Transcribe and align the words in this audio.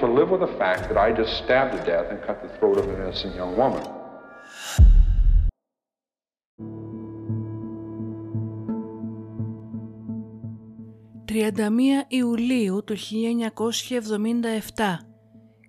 To 0.00 0.06
live 0.18 0.30
with 0.30 0.40
the 0.40 0.54
fact 0.62 0.82
that 0.88 0.98
I 1.06 1.08
just 1.20 1.32
stabbed 1.42 1.72
to 1.76 1.80
death 1.92 2.08
and 2.12 2.18
cut 2.26 2.36
the 2.42 2.50
throat 2.56 2.76
of 2.80 2.84
an 2.88 2.94
innocent 3.02 3.32
young 3.40 3.52
woman. 3.56 3.82
«31 11.24 12.04
Ιουλίου 12.08 12.84
του 12.84 12.96
1977, 12.96 15.08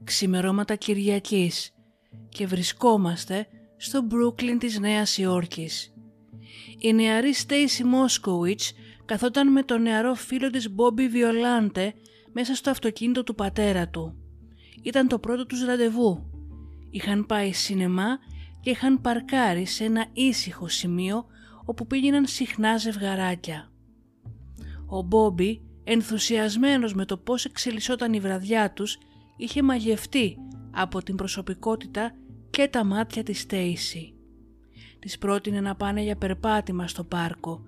ξημερώματα 0.03 0.75
Κυριακής 0.75 1.73
και 2.29 2.47
βρισκόμαστε 2.47 3.47
στο 3.77 4.01
Μπρούκλιν 4.01 4.59
της 4.59 4.79
Νέας 4.79 5.17
Υόρκης. 5.17 5.93
Η 6.79 6.93
νεαρή 6.93 7.33
Στέισι 7.33 7.83
Μόσκοβιτς 7.83 8.73
καθόταν 9.05 9.51
με 9.51 9.63
τον 9.63 9.81
νεαρό 9.81 10.13
φίλο 10.13 10.49
της 10.49 10.71
Μπόμπι 10.71 11.07
Βιολάντε 11.07 11.93
μέσα 12.33 12.55
στο 12.55 12.69
αυτοκίνητο 12.69 13.23
του 13.23 13.35
πατέρα 13.35 13.87
του. 13.87 14.18
Ήταν 14.83 15.07
το 15.07 15.19
πρώτο 15.19 15.45
τους 15.45 15.65
ραντεβού. 15.65 16.29
Είχαν 16.89 17.25
πάει 17.25 17.51
σινεμά 17.51 18.17
και 18.61 18.69
είχαν 18.69 19.01
παρκάρει 19.01 19.65
σε 19.65 19.83
ένα 19.83 20.05
ήσυχο 20.13 20.67
σημείο 20.67 21.25
όπου 21.65 21.87
πήγαιναν 21.87 22.25
συχνά 22.25 22.77
ζευγαράκια. 22.77 23.71
Ο 24.85 25.01
Μπόμπι, 25.01 25.61
ενθουσιασμένος 25.83 26.93
με 26.93 27.05
το 27.05 27.17
πώς 27.17 27.45
εξελισσόταν 27.45 28.13
η 28.13 28.19
βραδιά 28.19 28.71
τους, 28.73 28.97
είχε 29.37 29.61
μαγευτεί 29.61 30.37
από 30.71 31.03
την 31.03 31.15
προσωπικότητα 31.15 32.15
και 32.49 32.67
τα 32.67 32.83
μάτια 32.83 33.23
της 33.23 33.39
Στέισι. 33.39 34.13
Της 34.99 35.17
πρότεινε 35.17 35.61
να 35.61 35.75
πάνε 35.75 36.01
για 36.01 36.15
περπάτημα 36.15 36.87
στο 36.87 37.03
πάρκο. 37.03 37.61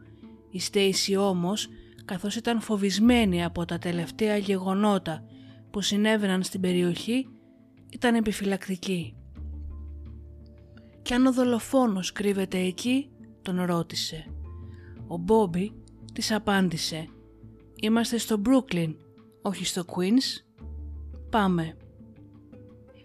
Η 0.51 0.59
Στέισι 0.59 1.15
όμως, 1.15 1.69
καθώς 2.05 2.35
ήταν 2.35 2.61
φοβισμένη 2.61 3.43
από 3.43 3.65
τα 3.65 3.77
τελευταία 3.77 4.37
γεγονότα 4.37 5.23
που 5.71 5.81
συνέβαιναν 5.81 6.43
στην 6.43 6.61
περιοχή, 6.61 7.27
ήταν 7.91 8.15
επιφυλακτική. 8.15 9.15
«Κι 11.01 11.13
αν 11.13 11.25
ο 11.25 11.33
δολοφόνος 11.33 12.11
κρύβεται 12.11 12.57
εκεί», 12.57 13.09
τον 13.41 13.61
ρώτησε. 13.61 14.25
Ο 15.07 15.17
Μπόμπι 15.17 15.73
της 16.13 16.31
απάντησε 16.31 17.07
«Είμαστε 17.81 18.17
στο 18.17 18.37
Μπρούκλιν, 18.37 18.95
όχι 19.41 19.65
στο 19.65 19.85
Queens. 19.87 20.43
Πάμε». 21.29 21.77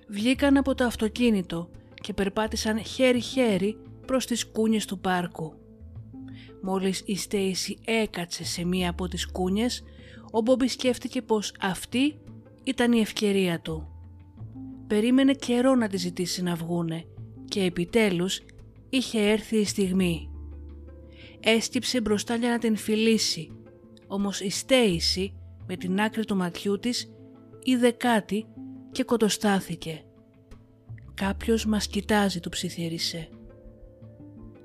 Βγήκαν 0.08 0.56
από 0.56 0.74
το 0.74 0.84
αυτοκίνητο 0.84 1.70
και 1.94 2.12
περπάτησαν 2.12 2.84
χέρι-χέρι 2.84 3.78
προς 4.06 4.26
τις 4.26 4.46
κούνιες 4.46 4.84
του 4.84 4.98
πάρκου. 4.98 5.52
Μόλις 6.62 7.02
η 7.06 7.16
Στέισι 7.16 7.78
έκατσε 7.84 8.44
σε 8.44 8.64
μία 8.64 8.90
από 8.90 9.08
τις 9.08 9.30
κούνιες, 9.30 9.82
ο 10.30 10.40
Μπόμπι 10.40 10.68
σκέφτηκε 10.68 11.22
πως 11.22 11.54
αυτή 11.60 12.20
ήταν 12.66 12.92
η 12.92 13.00
ευκαιρία 13.00 13.60
του. 13.60 13.88
Περίμενε 14.86 15.32
καιρό 15.32 15.74
να 15.74 15.88
τη 15.88 15.96
ζητήσει 15.96 16.42
να 16.42 16.54
βγούνε 16.54 17.04
και 17.44 17.62
επιτέλους 17.62 18.40
είχε 18.88 19.20
έρθει 19.20 19.56
η 19.56 19.64
στιγμή. 19.64 20.30
Έσκυψε 21.40 22.00
μπροστά 22.00 22.34
για 22.34 22.50
να 22.50 22.58
την 22.58 22.76
φιλήσει, 22.76 23.50
όμως 24.06 24.40
η 24.40 24.50
Στέισι 24.50 25.34
με 25.66 25.76
την 25.76 26.00
άκρη 26.00 26.24
του 26.24 26.36
ματιού 26.36 26.78
της 26.78 27.12
είδε 27.62 27.90
κάτι 27.90 28.46
και 28.92 29.04
κοντοστάθηκε. 29.04 30.04
«Κάποιος 31.14 31.66
μας 31.66 31.86
κοιτάζει», 31.86 32.40
του 32.40 32.48
ψιθύρισε. 32.48 33.28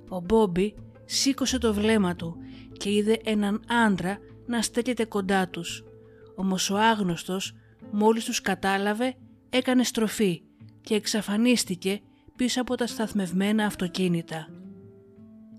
Ο 0.10 0.20
Μπόμπι 0.20 0.76
σήκωσε 1.06 1.58
το 1.58 1.74
βλέμμα 1.74 2.16
του 2.16 2.36
και 2.78 2.92
είδε 2.92 3.20
έναν 3.24 3.62
άντρα 3.88 4.18
να 4.46 4.62
στέκεται 4.62 5.06
κοντά 5.06 5.48
τους. 5.48 5.84
Όμως 6.36 6.70
ο 6.70 6.78
άγνωστος 6.78 7.56
μόλις 7.92 8.26
τους 8.26 8.42
κατάλαβε 8.42 9.16
έκανε 9.50 9.84
στροφή 9.84 10.42
και 10.82 10.96
εξαφανίστηκε 10.96 12.02
πίσω 12.36 12.62
από 12.62 12.76
τα 12.76 12.88
σταθμευμένα 12.88 13.66
αυτοκίνητα. 13.66 14.48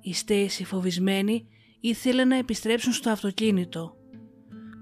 Η 0.01 0.15
Στέισι 0.15 0.65
φοβισμένη 0.65 1.47
ήθελε 1.81 2.25
να 2.25 2.37
επιστρέψουν 2.37 2.93
στο 2.93 3.11
αυτοκίνητο. 3.11 3.97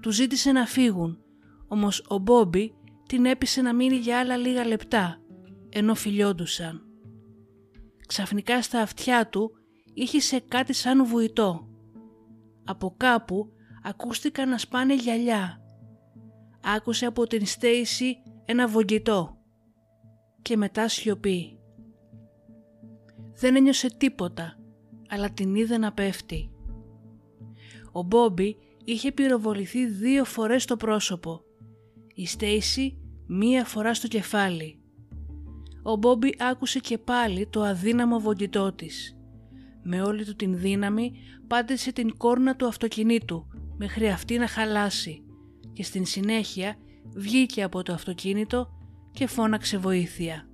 Τους 0.01 0.15
ζήτησε 0.15 0.51
να 0.51 0.65
φύγουν, 0.65 1.19
όμως 1.67 2.05
ο 2.07 2.17
Μπόμπι 2.17 2.73
την 3.07 3.25
έπεισε 3.25 3.61
να 3.61 3.73
μείνει 3.73 3.95
για 3.95 4.19
άλλα 4.19 4.37
λίγα 4.37 4.65
λεπτά, 4.65 5.21
ενώ 5.69 5.95
φιλιόντουσαν. 5.95 6.85
Ξαφνικά 8.07 8.61
στα 8.61 8.81
αυτιά 8.81 9.27
του 9.27 9.51
ήχησε 9.93 10.39
κάτι 10.39 10.73
σαν 10.73 11.05
βουητό. 11.05 11.67
Από 12.63 12.93
κάπου 12.97 13.51
ακούστηκαν 13.83 14.49
να 14.49 14.57
σπάνε 14.57 14.95
γυαλιά. 14.95 15.60
Άκουσε 16.63 17.05
από 17.05 17.27
την 17.27 17.45
Στέισι 17.45 18.17
ένα 18.45 18.67
βογγητό 18.67 19.37
και 20.41 20.57
μετά 20.57 20.87
σιωπή. 20.87 21.59
Δεν 23.33 23.55
ένιωσε 23.55 23.87
τίποτα, 23.97 24.59
αλλά 25.09 25.29
την 25.29 25.55
είδε 25.55 25.77
να 25.77 25.93
πέφτει. 25.93 26.51
Ο 27.91 28.03
Μπόμπι 28.03 28.57
είχε 28.83 29.11
πυροβοληθεί 29.11 29.85
δύο 29.85 30.25
φορές 30.25 30.63
στο 30.63 30.77
πρόσωπο, 30.77 31.41
η 32.13 32.25
Στέισι 32.25 32.97
μία 33.27 33.65
φορά 33.65 33.93
στο 33.93 34.07
κεφάλι. 34.07 34.79
Ο 35.83 35.95
Μπόμπι 35.95 36.35
άκουσε 36.39 36.79
και 36.79 36.97
πάλι 36.97 37.47
το 37.47 37.61
αδύναμο 37.61 38.19
βογγητό 38.19 38.73
της. 38.73 39.17
Με 39.83 40.01
όλη 40.01 40.25
του 40.25 40.35
την 40.35 40.57
δύναμη 40.57 41.13
πάντησε 41.47 41.91
την 41.91 42.17
κόρνα 42.17 42.55
του 42.55 42.67
αυτοκινήτου 42.67 43.47
μέχρι 43.77 44.09
αυτή 44.09 44.37
να 44.37 44.47
χαλάσει 44.47 45.23
και 45.73 45.83
στην 45.83 46.05
συνέχεια 46.05 46.75
βγήκε 47.15 47.63
από 47.63 47.83
το 47.83 47.93
αυτοκίνητο 47.93 48.69
και 49.11 49.27
φώναξε 49.27 49.77
βοήθεια. 49.77 50.47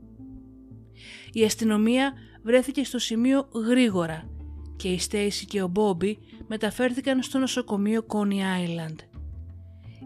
Η 1.31 1.43
αστυνομία 1.43 2.13
βρέθηκε 2.43 2.83
στο 2.83 2.99
σημείο 2.99 3.49
γρήγορα 3.67 4.29
και 4.75 4.87
η 4.87 4.99
Στέισι 4.99 5.45
και 5.45 5.61
ο 5.61 5.67
Μπόμπι 5.67 6.17
μεταφέρθηκαν 6.47 7.23
στο 7.23 7.37
νοσοκομείο 7.37 8.05
Coney 8.07 8.39
Island. 8.65 8.95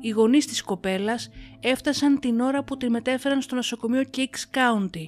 Οι 0.02 0.10
γονείς 0.10 0.46
της 0.46 0.62
κοπέλας 0.62 1.30
έφτασαν 1.60 2.20
την 2.20 2.40
ώρα 2.40 2.64
που 2.64 2.78
τη 2.78 2.90
μετέφεραν 2.90 3.42
στο 3.42 3.56
νοσοκομείο 3.56 4.04
Kicks 4.18 4.58
County 4.58 5.06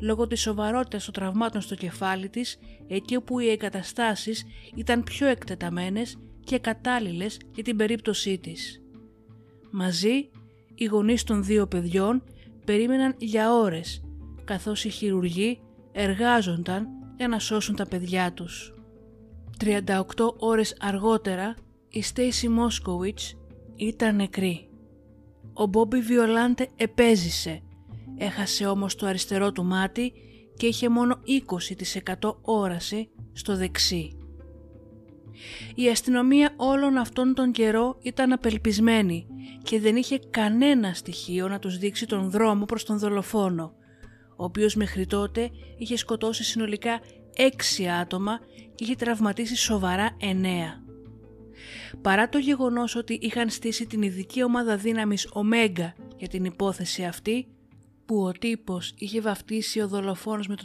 λόγω 0.00 0.26
της 0.26 0.40
σοβαρότητας 0.40 1.04
των 1.04 1.14
τραυμάτων 1.14 1.60
στο 1.60 1.74
κεφάλι 1.74 2.28
της 2.28 2.58
εκεί 2.88 3.16
όπου 3.16 3.38
οι 3.38 3.50
εγκαταστάσεις 3.50 4.44
ήταν 4.74 5.02
πιο 5.02 5.26
εκτεταμένες 5.26 6.18
και 6.44 6.58
κατάλληλες 6.58 7.40
για 7.54 7.62
την 7.62 7.76
περίπτωσή 7.76 8.38
της. 8.38 8.83
Μαζί, 9.76 10.30
οι 10.74 10.84
γονείς 10.84 11.24
των 11.24 11.44
δύο 11.44 11.66
παιδιών 11.66 12.22
περίμεναν 12.64 13.14
για 13.18 13.54
ώρες, 13.54 14.04
καθώς 14.44 14.84
οι 14.84 14.88
χειρουργοί 14.88 15.60
εργάζονταν 15.92 16.86
για 17.16 17.28
να 17.28 17.38
σώσουν 17.38 17.76
τα 17.76 17.86
παιδιά 17.86 18.32
τους. 18.32 18.74
38 19.58 20.34
ώρες 20.36 20.76
αργότερα, 20.80 21.54
η 21.88 22.02
Στέισι 22.02 22.48
Μόσκοβιτς 22.48 23.36
ήταν 23.76 24.16
νεκρή. 24.16 24.68
Ο 25.52 25.66
Μπόμπι 25.66 26.00
Βιολάντε 26.00 26.68
επέζησε, 26.76 27.62
έχασε 28.16 28.66
όμως 28.66 28.94
το 28.94 29.06
αριστερό 29.06 29.52
του 29.52 29.64
μάτι 29.64 30.12
και 30.56 30.66
είχε 30.66 30.88
μόνο 30.88 31.20
20% 32.20 32.36
όραση 32.42 33.08
στο 33.32 33.56
δεξί. 33.56 34.18
Η 35.74 35.88
αστυνομία 35.88 36.52
όλων 36.56 36.96
αυτών 36.96 37.34
τον 37.34 37.52
καιρό 37.52 37.98
ήταν 38.02 38.32
απελπισμένη 38.32 39.26
και 39.62 39.80
δεν 39.80 39.96
είχε 39.96 40.18
κανένα 40.30 40.92
στοιχείο 40.94 41.48
να 41.48 41.58
τους 41.58 41.78
δείξει 41.78 42.06
τον 42.06 42.30
δρόμο 42.30 42.64
προς 42.64 42.84
τον 42.84 42.98
δολοφόνο, 42.98 43.74
ο 44.36 44.44
οποίος 44.44 44.74
μέχρι 44.74 45.06
τότε 45.06 45.50
είχε 45.78 45.96
σκοτώσει 45.96 46.44
συνολικά 46.44 47.00
έξι 47.36 47.88
άτομα 47.88 48.40
και 48.74 48.84
είχε 48.84 48.94
τραυματίσει 48.94 49.56
σοβαρά 49.56 50.16
εννέα. 50.20 50.82
Παρά 52.02 52.28
το 52.28 52.38
γεγονός 52.38 52.96
ότι 52.96 53.18
είχαν 53.22 53.50
στήσει 53.50 53.86
την 53.86 54.02
ειδική 54.02 54.42
ομάδα 54.42 54.76
δύναμης 54.76 55.28
Ωμέγκα 55.32 55.94
για 56.16 56.28
την 56.28 56.44
υπόθεση 56.44 57.04
αυτή, 57.04 57.46
που 58.06 58.22
ο 58.22 58.32
τύπος 58.32 58.94
είχε 58.98 59.20
βαφτίσει 59.20 59.80
ο 59.80 59.88
δολοφόνος 59.88 60.46
με 60.46 60.56
το 60.56 60.64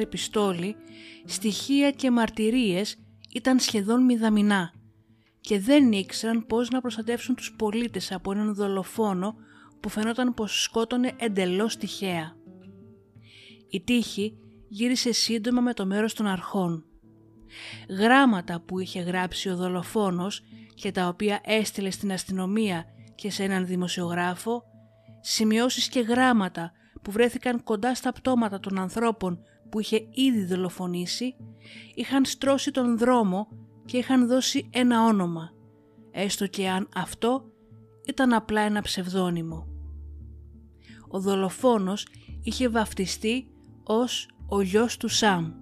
44 0.00 0.08
πιστόλι, 0.08 0.76
στοιχεία 1.24 1.90
και 1.90 2.10
μαρτυρίες 2.10 2.96
ήταν 3.34 3.58
σχεδόν 3.58 4.04
μηδαμινά 4.04 4.72
και 5.40 5.60
δεν 5.60 5.92
ήξεραν 5.92 6.46
πώς 6.46 6.70
να 6.70 6.80
προστατεύσουν 6.80 7.34
τους 7.34 7.54
πολίτες 7.58 8.12
από 8.12 8.32
έναν 8.32 8.54
δολοφόνο 8.54 9.34
που 9.80 9.88
φαινόταν 9.88 10.34
πως 10.34 10.62
σκότωνε 10.62 11.12
εντελώς 11.16 11.76
τυχαία. 11.76 12.36
Η 13.70 13.80
τύχη 13.80 14.38
γύρισε 14.68 15.12
σύντομα 15.12 15.60
με 15.60 15.74
το 15.74 15.86
μέρος 15.86 16.14
των 16.14 16.26
αρχών. 16.26 16.84
Γράμματα 17.88 18.60
που 18.60 18.78
είχε 18.78 19.00
γράψει 19.00 19.48
ο 19.48 19.56
δολοφόνος 19.56 20.42
και 20.74 20.92
τα 20.92 21.08
οποία 21.08 21.40
έστειλε 21.44 21.90
στην 21.90 22.12
αστυνομία 22.12 22.84
και 23.14 23.30
σε 23.30 23.42
έναν 23.42 23.66
δημοσιογράφο, 23.66 24.62
σημειώσεις 25.20 25.88
και 25.88 26.00
γράμματα 26.00 26.72
που 27.02 27.10
βρέθηκαν 27.10 27.62
κοντά 27.62 27.94
στα 27.94 28.12
πτώματα 28.12 28.60
των 28.60 28.78
ανθρώπων 28.78 29.38
που 29.74 29.80
είχε 29.80 30.06
ήδη 30.10 30.44
δολοφονήσει, 30.44 31.34
είχαν 31.94 32.24
στρώσει 32.24 32.70
τον 32.70 32.98
δρόμο 32.98 33.48
και 33.84 33.96
είχαν 33.96 34.26
δώσει 34.26 34.68
ένα 34.70 35.04
όνομα, 35.04 35.52
έστω 36.10 36.46
και 36.46 36.68
αν 36.68 36.88
αυτό 36.94 37.44
ήταν 38.06 38.32
απλά 38.32 38.60
ένα 38.60 38.82
ψευδόνυμο. 38.82 39.66
Ο 41.08 41.20
δολοφόνος 41.20 42.06
είχε 42.42 42.68
βαφτιστεί 42.68 43.46
ως 43.84 44.28
ο 44.46 44.60
γιος 44.60 44.96
του 44.96 45.08
Σαμ 45.08 45.52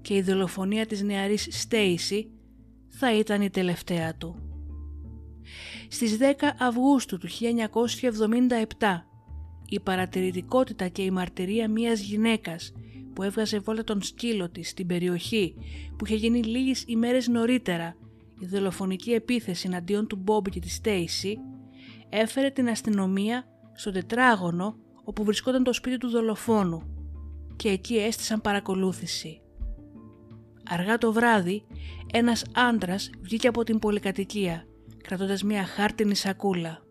και 0.00 0.14
η 0.14 0.22
δολοφονία 0.22 0.86
της 0.86 1.02
νεαρής 1.02 1.48
Στέισι 1.50 2.30
θα 2.88 3.14
ήταν 3.14 3.42
η 3.42 3.50
τελευταία 3.50 4.16
του. 4.16 4.36
Στις 5.88 6.16
10 6.20 6.22
Αυγούστου 6.58 7.18
του 7.18 7.28
1977 8.78 9.02
η 9.68 9.80
παρατηρητικότητα 9.80 10.88
και 10.88 11.02
η 11.02 11.10
μαρτυρία 11.10 11.68
μιας 11.68 12.00
γυναίκας 12.00 12.72
που 13.18 13.24
έβγαζε 13.24 13.58
βόλτα 13.58 13.84
τον 13.84 14.02
σκύλο 14.02 14.50
της 14.50 14.68
στην 14.68 14.86
περιοχή 14.86 15.54
που 15.96 16.06
είχε 16.06 16.14
γίνει 16.14 16.42
λίγες 16.42 16.84
ημέρες 16.86 17.28
νωρίτερα 17.28 17.96
η 18.38 18.46
δολοφονική 18.46 19.10
επίθεση 19.10 19.66
εναντίον 19.66 20.06
του 20.06 20.16
Μπόμπι 20.16 20.50
και 20.50 20.60
της 20.60 20.74
Στέισι 20.74 21.38
έφερε 22.08 22.50
την 22.50 22.68
αστυνομία 22.68 23.44
στο 23.74 23.90
τετράγωνο 23.90 24.76
όπου 25.04 25.24
βρισκόταν 25.24 25.62
το 25.62 25.72
σπίτι 25.72 25.98
του 25.98 26.08
δολοφόνου 26.08 26.82
και 27.56 27.68
εκεί 27.68 27.96
έστησαν 27.96 28.40
παρακολούθηση. 28.40 29.40
Αργά 30.68 30.98
το 30.98 31.12
βράδυ 31.12 31.64
ένας 32.12 32.44
άντρας 32.54 33.10
βγήκε 33.20 33.48
από 33.48 33.64
την 33.64 33.78
πολυκατοικία 33.78 34.66
κρατώντας 35.02 35.42
μια 35.42 35.64
χάρτινη 35.64 36.14
σακούλα. 36.14 36.82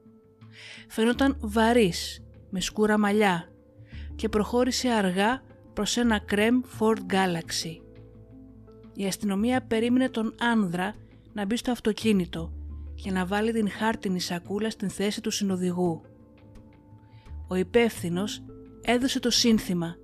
Φαινόταν 0.87 1.37
βαρύς 1.39 2.23
με 2.49 2.61
σκούρα 2.61 2.97
μαλλιά 2.97 3.49
και 4.15 4.29
προχώρησε 4.29 4.89
αργά 4.89 5.41
προς 5.77 5.97
ένα 5.97 6.19
κρέμ 6.19 6.61
Ford 6.79 6.97
Galaxy. 7.13 7.81
Η 8.93 9.05
αστυνομία 9.05 9.61
περίμενε 9.61 10.09
τον 10.09 10.35
άνδρα 10.39 10.95
να 11.33 11.45
μπει 11.45 11.57
στο 11.57 11.71
αυτοκίνητο 11.71 12.53
και 12.95 13.11
να 13.11 13.25
βάλει 13.25 13.51
την 13.51 13.69
χάρτινη 13.69 14.19
σακούλα 14.19 14.69
στην 14.69 14.89
θέση 14.89 15.21
του 15.21 15.31
συνοδηγού. 15.31 16.01
Ο 17.47 17.55
υπεύθυνος 17.55 18.43
έδωσε 18.81 19.19
το 19.19 19.29
σύνθημα 19.29 19.95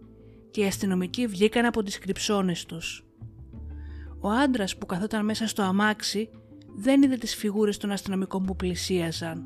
και 0.51 0.61
οι 0.61 0.65
αστυνομικοί 0.65 1.27
βγήκαν 1.27 1.65
από 1.65 1.83
τις 1.83 1.99
κρυψώνες 1.99 2.65
τους. 2.65 3.05
Ο 4.19 4.29
άντρας 4.29 4.77
που 4.77 4.85
καθόταν 4.85 5.25
μέσα 5.25 5.47
στο 5.47 5.61
αμάξι 5.61 6.29
δεν 6.75 7.03
είδε 7.03 7.17
τις 7.17 7.35
φιγούρες 7.35 7.77
των 7.77 7.91
αστυνομικών 7.91 8.43
που 8.43 8.55
πλησίαζαν. 8.55 9.45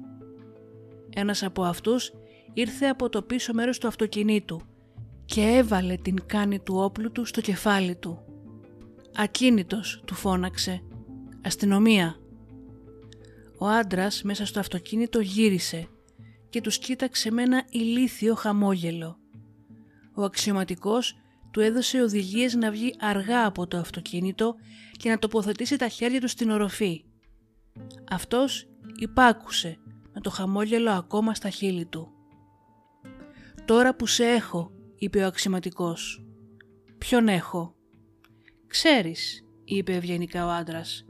Ένας 1.15 1.43
από 1.43 1.63
αυτούς 1.63 2.13
ήρθε 2.53 2.85
από 2.85 3.09
το 3.09 3.21
πίσω 3.21 3.53
μέρος 3.53 3.77
του 3.77 3.87
αυτοκινήτου 3.87 4.61
και 5.27 5.41
έβαλε 5.41 5.95
την 5.95 6.17
κάνη 6.25 6.59
του 6.59 6.75
όπλου 6.75 7.11
του 7.11 7.25
στο 7.25 7.41
κεφάλι 7.41 7.95
του. 7.95 8.19
«Ακίνητος», 9.15 10.01
του 10.05 10.13
φώναξε. 10.13 10.81
«Αστυνομία». 11.41 12.15
Ο 13.59 13.67
άντρας 13.67 14.23
μέσα 14.23 14.45
στο 14.45 14.59
αυτοκίνητο 14.59 15.19
γύρισε 15.19 15.87
και 16.49 16.61
τους 16.61 16.77
κοίταξε 16.77 17.31
με 17.31 17.43
ένα 17.43 17.65
ηλίθιο 17.69 18.35
χαμόγελο. 18.35 19.17
Ο 20.15 20.23
αξιωματικός 20.23 21.15
του 21.51 21.59
έδωσε 21.59 22.01
οδηγίες 22.01 22.53
να 22.55 22.71
βγει 22.71 22.95
αργά 22.99 23.45
από 23.45 23.67
το 23.67 23.77
αυτοκίνητο 23.77 24.55
και 24.91 25.09
να 25.09 25.19
τοποθετήσει 25.19 25.75
τα 25.75 25.87
χέρια 25.87 26.21
του 26.21 26.27
στην 26.27 26.49
οροφή. 26.49 27.03
Αυτός 28.09 28.67
υπάκουσε 28.99 29.77
με 30.13 30.21
το 30.21 30.29
χαμόγελο 30.29 30.91
ακόμα 30.91 31.33
στα 31.33 31.49
χείλη 31.49 31.85
του. 31.85 32.11
«Τώρα 33.65 33.95
που 33.95 34.05
σε 34.05 34.25
έχω», 34.25 34.71
είπε 34.97 35.23
ο 35.23 35.25
αξιωματικός. 35.25 36.25
«Ποιον 36.97 37.27
έχω» 37.27 37.75
«Ξέρεις», 38.67 39.45
είπε 39.63 39.93
ευγενικά 39.93 40.45
ο 40.45 40.49
άντρας. 40.49 41.05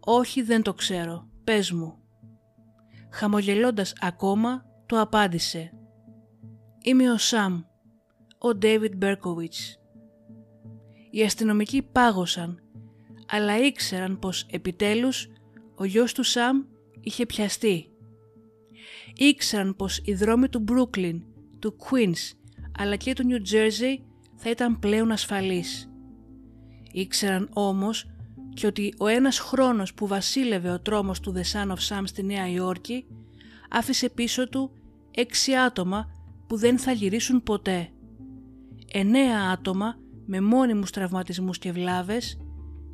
«Όχι, 0.00 0.42
δεν 0.42 0.62
το 0.62 0.74
ξέρω. 0.74 1.28
Πες 1.44 1.70
μου». 1.70 1.98
Χαμογελώντας 3.10 3.92
ακόμα, 4.00 4.64
το 4.86 5.00
απάντησε. 5.00 5.72
«Είμαι 6.82 7.10
ο 7.10 7.18
Σαμ, 7.18 7.62
ο 8.38 8.54
Ντέιβιτ 8.54 8.96
Μπέρκοβιτς». 8.96 9.78
Οι 11.10 11.22
αστυνομικοί 11.22 11.82
πάγωσαν, 11.82 12.62
αλλά 13.28 13.58
ήξεραν 13.58 14.18
πως 14.18 14.46
επιτέλους 14.50 15.28
ο 15.74 15.84
γιος 15.84 16.12
του 16.12 16.22
Σαμ 16.22 16.62
είχε 17.00 17.26
πιαστεί. 17.26 17.90
Ήξεραν 19.14 19.76
πως 19.76 20.00
οι 20.04 20.14
δρόμοι 20.14 20.48
του 20.48 20.58
Μπρούκλιν, 20.58 21.22
του 21.58 21.76
Queens 21.78 22.39
αλλά 22.78 22.96
και 22.96 23.12
του 23.12 23.24
Νιου 23.24 23.42
Τζέρζι 23.42 24.02
θα 24.36 24.50
ήταν 24.50 24.78
πλέον 24.78 25.10
ασφαλής. 25.10 25.90
Ήξεραν 26.92 27.48
όμως 27.52 28.10
και 28.54 28.66
ότι 28.66 28.94
ο 28.98 29.06
ένας 29.06 29.38
χρόνος 29.38 29.94
που 29.94 30.06
βασίλευε 30.06 30.70
ο 30.70 30.80
τρόμος 30.80 31.20
του 31.20 31.34
The 31.36 31.52
Son 31.52 31.68
of 31.68 31.78
Sam 31.88 32.02
στη 32.04 32.22
Νέα 32.22 32.48
Υόρκη 32.50 33.06
άφησε 33.68 34.08
πίσω 34.08 34.48
του 34.48 34.70
έξι 35.10 35.56
άτομα 35.56 36.10
που 36.46 36.56
δεν 36.56 36.78
θα 36.78 36.92
γυρίσουν 36.92 37.42
ποτέ. 37.42 37.88
Εννέα 38.92 39.50
άτομα 39.52 39.96
με 40.26 40.40
μόνιμους 40.40 40.90
τραυματισμούς 40.90 41.58
και 41.58 41.72
βλάβες 41.72 42.38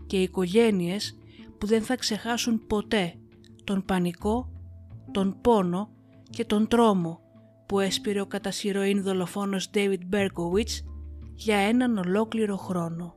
και 0.07 0.23
οικογένειες 0.23 1.19
που 1.59 1.67
δεν 1.67 1.83
θα 1.83 1.97
ξεχάσουν 1.97 2.67
ποτέ 2.67 3.15
τον 3.65 3.85
πανικό, 3.85 4.51
τον 5.13 5.41
πόνο 5.41 5.91
και 6.31 6.45
τον 6.45 6.69
τρόμο 6.69 7.21
που 7.67 7.81
έσπηρε 7.81 8.21
ο 8.21 8.27
κατά 8.27 8.51
σειροήν 8.51 9.03
δολοφόνος 9.03 9.71
David 9.75 10.15
Berkowitz 10.15 10.85
για 11.35 11.57
έναν 11.57 11.99
ολόκληρο 11.99 12.57
χρόνο. 12.57 13.15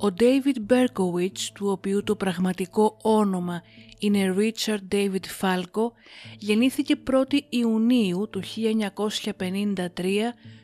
Ο 0.00 0.06
David 0.18 0.72
Berkowitz, 0.72 1.40
του 1.54 1.68
οποίου 1.68 2.02
το 2.02 2.16
πραγματικό 2.16 2.96
όνομα 3.02 3.62
είναι 3.98 4.34
Richard 4.38 4.94
David 4.94 5.24
Falco, 5.40 5.92
γεννήθηκε 6.38 6.94
1η 7.10 7.38
Ιουνίου 7.48 8.28
του 8.30 8.42
1953 8.42 9.84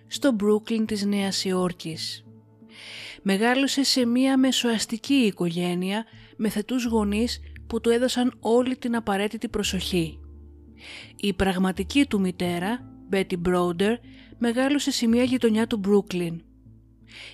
στο 0.06 0.36
Brooklyn 0.40 0.84
της 0.86 1.04
Νέας 1.04 1.44
Υόρκης. 1.44 2.23
Μεγάλωσε 3.22 3.82
σε 3.82 4.06
μία 4.06 4.38
μεσοαστική 4.38 5.14
οικογένεια 5.14 6.04
με 6.36 6.48
θετούς 6.48 6.84
γονείς 6.84 7.40
που 7.66 7.80
του 7.80 7.90
έδωσαν 7.90 8.36
όλη 8.40 8.76
την 8.76 8.96
απαραίτητη 8.96 9.48
προσοχή. 9.48 10.18
Η 11.16 11.32
πραγματική 11.32 12.06
του 12.06 12.20
μητέρα, 12.20 12.92
Betty 13.12 13.36
Broder 13.48 13.94
μεγάλωσε 14.38 14.90
σε 14.90 15.06
μια 15.06 15.22
γειτονιά 15.22 15.66
του 15.66 15.80
Brooklyn. 15.84 16.36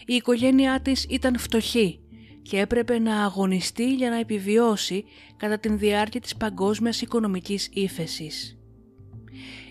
Η 0.07 0.15
οικογένειά 0.15 0.81
της 0.81 1.07
ήταν 1.09 1.39
φτωχή 1.39 2.01
και 2.43 2.59
έπρεπε 2.59 2.99
να 2.99 3.25
αγωνιστεί 3.25 3.95
για 3.95 4.11
να 4.11 4.19
επιβιώσει 4.19 5.05
κατά 5.37 5.59
την 5.59 5.79
διάρκεια 5.79 6.21
της 6.21 6.37
παγκόσμιας 6.37 7.01
οικονομικής 7.01 7.69
ύφεσης. 7.73 8.59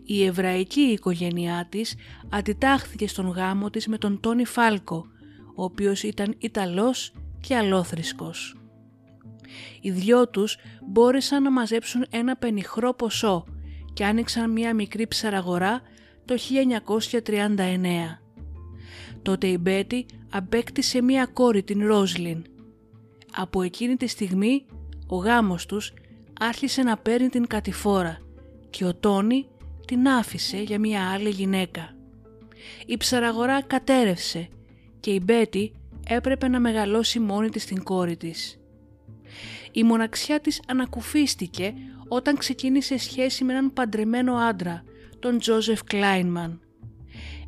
Η 0.04 0.26
εβραϊκή 0.26 0.82
οικογένειά 0.82 1.68
της 1.70 1.96
αντιτάχθηκε 2.30 3.08
στον 3.08 3.28
γάμο 3.28 3.70
της 3.70 3.88
με 3.88 3.98
τον 3.98 4.20
Τόνι 4.20 4.46
Φάλκο, 4.46 5.06
ο 5.60 5.64
οποίος 5.64 6.04
ήταν 6.04 6.36
Ιταλός 6.38 7.12
και 7.40 7.56
αλόθρησκος. 7.56 8.56
Οι 9.82 9.92
δυο 9.92 10.30
τους 10.30 10.58
μπόρεσαν 10.88 11.44
να 11.44 11.52
μαζέψουν 11.52 12.06
ένα 12.10 12.36
πενιχρό 12.36 12.94
ποσό 12.94 13.46
και 13.94 14.06
άνοιξαν 14.06 14.52
μια 14.52 14.74
μικρή 14.74 15.08
ψαραγορά 15.08 15.82
το 16.26 16.36
1939. 16.36 18.22
Τότε 19.22 19.48
η 19.48 19.58
Μπέτη 19.60 20.06
απέκτησε 20.32 21.02
μια 21.02 21.26
κόρη 21.26 21.64
την 21.64 21.86
Ρόσλιν. 21.86 22.44
Από 23.36 23.62
εκείνη 23.62 23.96
τη 23.96 24.08
στιγμή 24.08 24.66
ο 25.08 25.16
γάμος 25.16 25.66
τους 25.66 25.94
άρχισε 26.40 26.82
να 26.84 26.98
παίρνει 26.98 27.30
την 27.30 27.48
κατηφόρα 27.48 28.18
και 28.70 28.86
ο 28.86 28.96
Τόνι 28.96 29.48
την 29.86 30.08
άφησε 30.08 30.58
για 30.58 30.80
μια 30.80 31.12
άλλη 31.12 31.30
γυναίκα. 31.30 31.96
Η 32.86 32.98
ψαραγορά 32.98 33.62
κατέρευσε 33.62 34.50
και 35.00 35.12
η 35.12 35.22
Μπέτη 35.24 35.72
έπρεπε 36.08 36.48
να 36.48 36.60
μεγαλώσει 36.60 37.20
μόνη 37.20 37.50
της 37.50 37.66
την 37.66 37.84
κόρη 37.84 38.18
της. 38.18 38.60
Η 39.72 39.84
μοναξιά 39.84 40.40
της 40.40 40.62
ανακουφίστηκε 40.68 41.74
όταν 42.08 42.38
ξεκίνησε 42.38 42.98
σχέση 42.98 43.44
με 43.44 43.54
έναν 43.54 43.74
παντρεμένο 43.74 44.36
άντρα, 44.36 44.84
τον 45.20 45.40
Τζόζεφ 45.40 45.84
Κλάινμαν. 45.84 46.62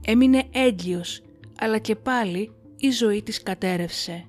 Έμεινε 0.05 0.43
έγκυος, 0.51 1.22
αλλά 1.60 1.77
και 1.77 1.96
πάλι 1.96 2.51
η 2.77 2.89
ζωή 2.89 3.24
της 3.24 3.43
κατέρευσε. 3.43 4.25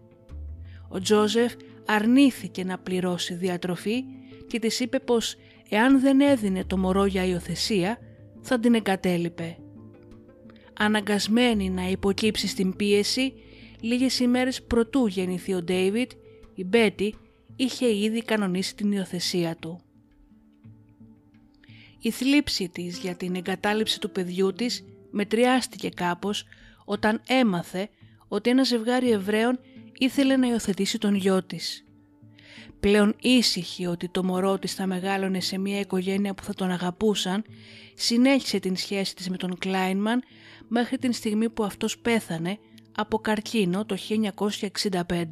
Ο 0.89 0.99
Τζόζεφ 0.99 1.53
αρνήθηκε 1.87 2.65
να 2.65 2.79
πληρώσει 2.79 3.35
διατροφή 3.35 4.05
και 4.47 4.59
της 4.59 4.81
είπε 4.81 4.99
πως 4.99 5.37
εάν 5.69 6.01
δεν 6.01 6.21
έδινε 6.21 6.65
το 6.65 6.79
μωρό 6.79 7.05
για 7.05 7.25
υιοθεσία 7.25 7.99
θα 8.41 8.61
την 8.61 8.75
εγκατέλειπε. 8.75 9.57
Αναγκασμένη 10.75 11.71
να 11.71 11.89
υποκύψει 11.89 12.47
στην 12.47 12.77
πίεση, 12.77 13.33
λίγες 13.81 14.19
ημέρες 14.19 14.63
προτού 14.63 15.07
γεννηθεί 15.07 15.55
ο 15.55 15.63
Ντέιβιτ, 15.63 16.11
η 16.55 16.65
Μπέτη 16.65 17.15
είχε 17.57 17.97
ήδη 17.97 18.23
κανονίσει 18.23 18.75
την 18.75 18.93
υιοθεσία 18.93 19.57
του. 19.57 19.81
Η 21.99 22.11
θλίψη 22.11 22.69
της 22.69 22.99
για 22.99 23.15
την 23.15 23.35
εγκατάλειψη 23.35 24.01
του 24.01 24.11
παιδιού 24.11 24.53
της 24.53 24.85
μετριάστηκε 25.11 25.89
κάπως 25.89 26.45
όταν 26.85 27.21
έμαθε 27.27 27.89
ότι 28.29 28.51
ένα 28.51 28.63
ζευγάρι 28.63 29.11
Εβραίων 29.11 29.59
ήθελε 29.99 30.37
να 30.37 30.47
υιοθετήσει 30.47 30.99
τον 30.99 31.15
γιο 31.15 31.43
της. 31.43 31.85
Πλέον 32.81 33.15
ήσυχη 33.21 33.87
ότι 33.87 34.09
το 34.09 34.25
μωρό 34.25 34.59
της 34.59 34.75
θα 34.75 34.87
μεγάλωνε 34.87 35.41
σε 35.41 35.59
μια 35.59 35.81
οικογένεια 35.81 36.35
που 36.35 36.43
θα 36.43 36.55
τον 36.55 36.71
αγαπούσαν, 36.71 37.45
συνέχισε 37.95 38.59
την 38.59 38.77
σχέση 38.77 39.15
της 39.15 39.31
με 39.31 39.37
τον 39.37 39.59
Κλάινμαν 39.59 40.23
μέχρι 40.75 40.99
την 40.99 41.13
στιγμή 41.13 41.51
που 41.51 41.65
αυτός 41.65 41.99
πέθανε 41.99 42.59
από 42.95 43.19
καρκίνο 43.19 43.85
το 43.85 43.97
1965. 44.89 45.25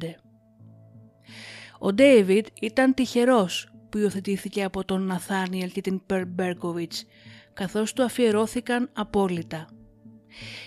Ο 1.79 1.93
Ντέιβιτ 1.93 2.47
ήταν 2.61 2.93
τυχερός 2.93 3.73
που 3.89 3.97
υιοθετήθηκε 3.97 4.63
από 4.63 4.85
τον 4.85 5.01
Ναθάνιελ 5.01 5.71
και 5.71 5.81
την 5.81 6.05
Περ 6.05 6.27
Μπέρκοβιτς, 6.27 7.05
καθώς 7.53 7.93
του 7.93 8.03
αφιερώθηκαν 8.03 8.89
απόλυτα. 8.93 9.67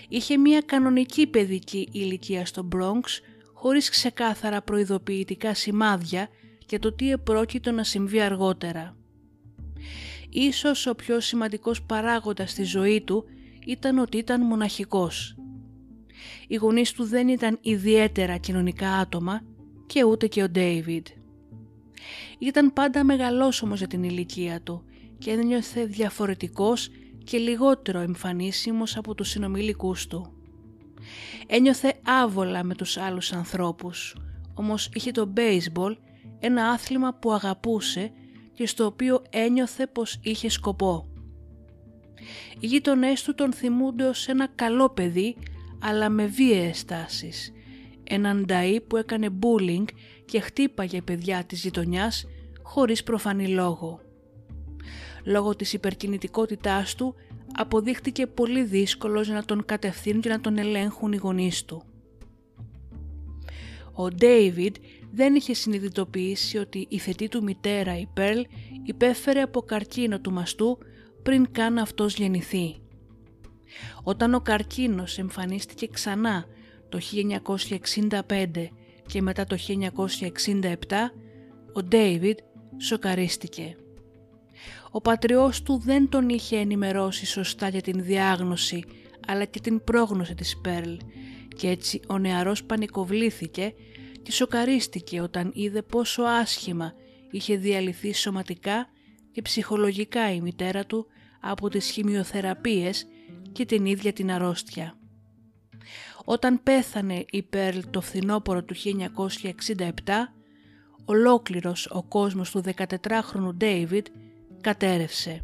Είχε 0.09 0.37
μια 0.37 0.61
κανονική 0.61 1.27
παιδική 1.27 1.89
ηλικία 1.91 2.45
στο 2.45 2.67
Bronx, 2.75 3.03
χωρίς 3.53 3.89
ξεκάθαρα 3.89 4.61
προειδοποιητικά 4.61 5.53
σημάδια 5.53 6.27
για 6.67 6.79
το 6.79 6.93
τι 6.93 7.11
επρόκειτο 7.11 7.71
να 7.71 7.83
συμβεί 7.83 8.21
αργότερα. 8.21 8.97
Ίσως 10.29 10.85
ο 10.85 10.95
πιο 10.95 11.19
σημαντικός 11.19 11.81
παράγοντας 11.83 12.51
στη 12.51 12.63
ζωή 12.63 13.01
του 13.01 13.25
ήταν 13.65 13.97
ότι 13.97 14.17
ήταν 14.17 14.45
μοναχικός. 14.45 15.35
Οι 16.47 16.55
γονείς 16.55 16.91
του 16.91 17.03
δεν 17.03 17.27
ήταν 17.27 17.57
ιδιαίτερα 17.61 18.37
κοινωνικά 18.37 18.89
άτομα 18.91 19.41
και 19.85 20.03
ούτε 20.03 20.27
και 20.27 20.43
ο 20.43 20.49
Ντέιβιντ. 20.49 21.07
Ήταν 22.39 22.73
πάντα 22.73 23.03
μεγαλός 23.03 23.61
όμως 23.61 23.77
για 23.77 23.87
την 23.87 24.03
ηλικία 24.03 24.61
του 24.61 24.83
και 25.17 25.31
ένιωθε 25.31 25.85
διαφορετικός 25.85 26.89
και 27.23 27.37
λιγότερο 27.37 27.99
εμφανίσιμος 27.99 28.97
από 28.97 29.15
τους 29.15 29.29
συνομιλικούς 29.29 30.07
του. 30.07 30.33
Ένιωθε 31.47 31.93
άβολα 32.03 32.63
με 32.63 32.75
τους 32.75 32.97
άλλους 32.97 33.31
ανθρώπους, 33.33 34.15
όμως 34.53 34.89
είχε 34.93 35.11
το 35.11 35.33
baseball, 35.35 35.95
ένα 36.39 36.69
άθλημα 36.69 37.13
που 37.13 37.33
αγαπούσε 37.33 38.11
και 38.53 38.67
στο 38.67 38.85
οποίο 38.85 39.21
ένιωθε 39.29 39.87
πως 39.87 40.19
είχε 40.21 40.49
σκοπό. 40.49 41.09
Οι 42.59 42.67
γείτονέ 42.67 43.13
του 43.25 43.35
τον 43.35 43.53
θυμούνται 43.53 44.03
ως 44.03 44.27
ένα 44.27 44.47
καλό 44.55 44.89
παιδί, 44.89 45.35
αλλά 45.79 46.09
με 46.09 46.25
βίαιες 46.25 46.85
τάσεις. 46.85 47.53
Έναν 48.03 48.45
νταΐ 48.49 48.77
που 48.87 48.97
έκανε 48.97 49.29
bullying 49.41 49.85
και 50.25 50.39
χτύπαγε 50.39 51.01
παιδιά 51.01 51.43
της 51.43 51.61
γειτονιάς 51.61 52.25
χωρίς 52.61 53.03
προφανή 53.03 53.47
λόγο. 53.47 53.99
Λόγω 55.25 55.55
της 55.55 55.73
υπερκινητικότητάς 55.73 56.95
του 56.95 57.15
αποδείχτηκε 57.53 58.27
πολύ 58.27 58.63
δύσκολος 58.63 59.27
να 59.27 59.45
τον 59.45 59.65
κατευθύνουν 59.65 60.21
και 60.21 60.29
να 60.29 60.39
τον 60.39 60.57
ελέγχουν 60.57 61.11
οι 61.11 61.17
γονείς 61.17 61.65
του. 61.65 61.83
Ο 63.93 64.07
Ντέιβιντ 64.07 64.75
δεν 65.11 65.35
είχε 65.35 65.53
συνειδητοποιήσει 65.53 66.57
ότι 66.57 66.85
η 66.89 66.97
θετή 66.97 67.27
του 67.27 67.43
μητέρα 67.43 67.99
η 67.99 68.07
Πέρλ 68.13 68.41
υπέφερε 68.83 69.41
από 69.41 69.61
καρκίνο 69.61 70.19
του 70.19 70.31
μαστού 70.31 70.77
πριν 71.25 71.51
καν 71.51 71.77
αυτός 71.77 72.15
γεννηθεί. 72.15 72.75
Όταν 74.03 74.33
ο 74.33 74.39
καρκίνος 74.39 75.17
εμφανίστηκε 75.17 75.87
ξανά 75.87 76.45
το 76.89 76.99
1965 78.27 78.67
και 79.05 79.21
μετά 79.21 79.45
το 79.45 79.57
1967, 79.67 80.71
ο 81.73 81.83
Ντέιβιντ 81.83 82.37
σοκαρίστηκε. 82.77 83.75
Ο 84.91 85.01
πατριός 85.01 85.61
του 85.61 85.81
δεν 85.83 86.09
τον 86.09 86.29
είχε 86.29 86.57
ενημερώσει 86.57 87.25
σωστά 87.25 87.67
για 87.67 87.81
την 87.81 88.03
διάγνωση 88.03 88.83
αλλά 89.27 89.45
και 89.45 89.59
την 89.59 89.83
πρόγνωση 89.83 90.35
της 90.35 90.57
Πέρλ 90.57 90.93
και 91.55 91.69
έτσι 91.69 91.99
ο 92.07 92.17
νεαρός 92.17 92.63
πανικοβλήθηκε 92.63 93.73
και 94.23 94.31
σοκαρίστηκε 94.31 95.21
όταν 95.21 95.51
είδε 95.53 95.81
πόσο 95.81 96.21
άσχημα 96.23 96.93
είχε 97.31 97.55
διαλυθεί 97.55 98.13
σωματικά 98.13 98.89
και 99.31 99.41
ψυχολογικά 99.41 100.33
η 100.33 100.41
μητέρα 100.41 100.85
του 100.85 101.07
από 101.47 101.69
τις 101.69 101.89
χημειοθεραπείες 101.89 103.07
και 103.51 103.65
την 103.65 103.85
ίδια 103.85 104.13
την 104.13 104.31
αρρώστια. 104.31 104.97
Όταν 106.25 106.63
πέθανε 106.63 107.25
η 107.29 107.41
Πέρλ 107.43 107.79
το 107.91 108.01
φθινόπωρο 108.01 108.63
του 108.63 108.75
1967, 108.75 110.33
ολόκληρος 111.05 111.87
ο 111.91 112.03
κόσμος 112.03 112.51
του 112.51 112.63
14χρονου 112.75 113.53
Ντέιβιτ 113.55 114.07
κατέρευσε. 114.61 115.43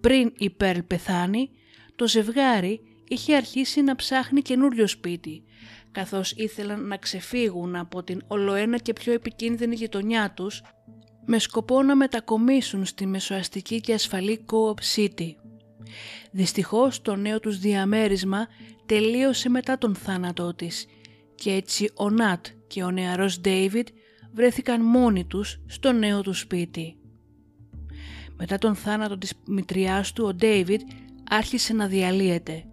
Πριν 0.00 0.32
η 0.36 0.50
Πέρλ 0.50 0.78
πεθάνει, 0.78 1.50
το 1.96 2.08
ζευγάρι 2.08 2.80
είχε 3.08 3.36
αρχίσει 3.36 3.82
να 3.82 3.96
ψάχνει 3.96 4.42
καινούριο 4.42 4.86
σπίτι, 4.86 5.42
καθώς 5.92 6.32
ήθελαν 6.32 6.86
να 6.86 6.96
ξεφύγουν 6.96 7.76
από 7.76 8.02
την 8.02 8.22
ολοένα 8.26 8.78
και 8.78 8.92
πιο 8.92 9.12
επικίνδυνη 9.12 9.74
γειτονιά 9.74 10.32
τους, 10.36 10.62
με 11.26 11.38
σκοπό 11.38 11.82
να 11.82 11.96
μετακομίσουν 11.96 12.84
στη 12.84 13.06
μεσοαστική 13.06 13.80
και 13.80 13.94
ασφαλή 13.94 14.44
Co-op 14.46 14.96
City. 14.96 15.34
Δυστυχώς 16.30 17.02
το 17.02 17.16
νέο 17.16 17.40
τους 17.40 17.58
διαμέρισμα 17.58 18.46
τελείωσε 18.86 19.48
μετά 19.48 19.78
τον 19.78 19.94
θάνατό 19.94 20.54
της 20.54 20.86
και 21.34 21.50
έτσι 21.50 21.90
ο 21.94 22.10
Νατ 22.10 22.46
και 22.66 22.82
ο 22.82 22.90
νεαρός 22.90 23.40
Ντέιβιτ 23.40 23.88
βρέθηκαν 24.32 24.84
μόνοι 24.84 25.24
τους 25.24 25.60
στο 25.66 25.92
νέο 25.92 26.20
του 26.20 26.32
σπίτι. 26.32 26.96
Μετά 28.36 28.58
τον 28.58 28.74
θάνατο 28.74 29.18
της 29.18 29.32
μητριάς 29.46 30.12
του, 30.12 30.24
ο 30.24 30.34
Ντέιβιτ 30.34 30.80
άρχισε 31.30 31.72
να 31.72 31.86
διαλύεται. 31.86 32.64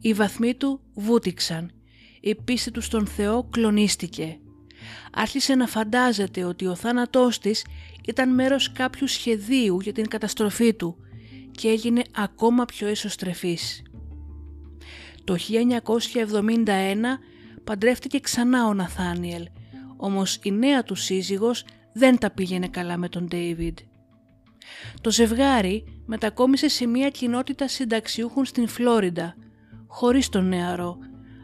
Οι 0.00 0.12
βαθμοί 0.12 0.54
του 0.54 0.80
βούτυξαν. 0.94 1.70
Η 2.20 2.34
πίστη 2.34 2.70
του 2.70 2.80
στον 2.80 3.06
Θεό 3.06 3.48
κλονίστηκε. 3.50 4.38
Άρχισε 5.12 5.54
να 5.54 5.66
φαντάζεται 5.66 6.44
ότι 6.44 6.66
ο 6.66 6.74
θάνατός 6.74 7.38
της 7.38 7.64
ήταν 8.06 8.34
μέρος 8.34 8.72
κάποιου 8.72 9.06
σχεδίου 9.06 9.80
για 9.80 9.92
την 9.92 10.08
καταστροφή 10.08 10.74
του 10.74 10.96
και 11.50 11.68
έγινε 11.68 12.02
ακόμα 12.14 12.64
πιο 12.64 12.86
εσωστρεφής. 12.86 13.82
Το 15.24 15.36
1971 15.36 16.66
παντρεύτηκε 17.64 18.20
ξανά 18.20 18.66
ο 18.66 18.74
Ναθάνιελ, 18.74 19.46
όμως 19.96 20.38
η 20.42 20.50
νέα 20.50 20.82
του 20.82 20.94
σύζυγος 20.94 21.64
δεν 21.92 22.18
τα 22.18 22.30
πήγαινε 22.30 22.68
καλά 22.68 22.96
με 22.96 23.08
τον 23.08 23.26
Ντέιβιντ. 23.26 23.78
Το 25.00 25.10
ζευγάρι 25.10 26.02
μετακόμισε 26.06 26.68
σε 26.68 26.86
μια 26.86 27.08
κοινότητα 27.08 27.68
συνταξιούχων 27.68 28.44
στην 28.44 28.68
Φλόριντα, 28.68 29.34
χωρίς 29.86 30.28
τον 30.28 30.48
νεαρό, 30.48 30.98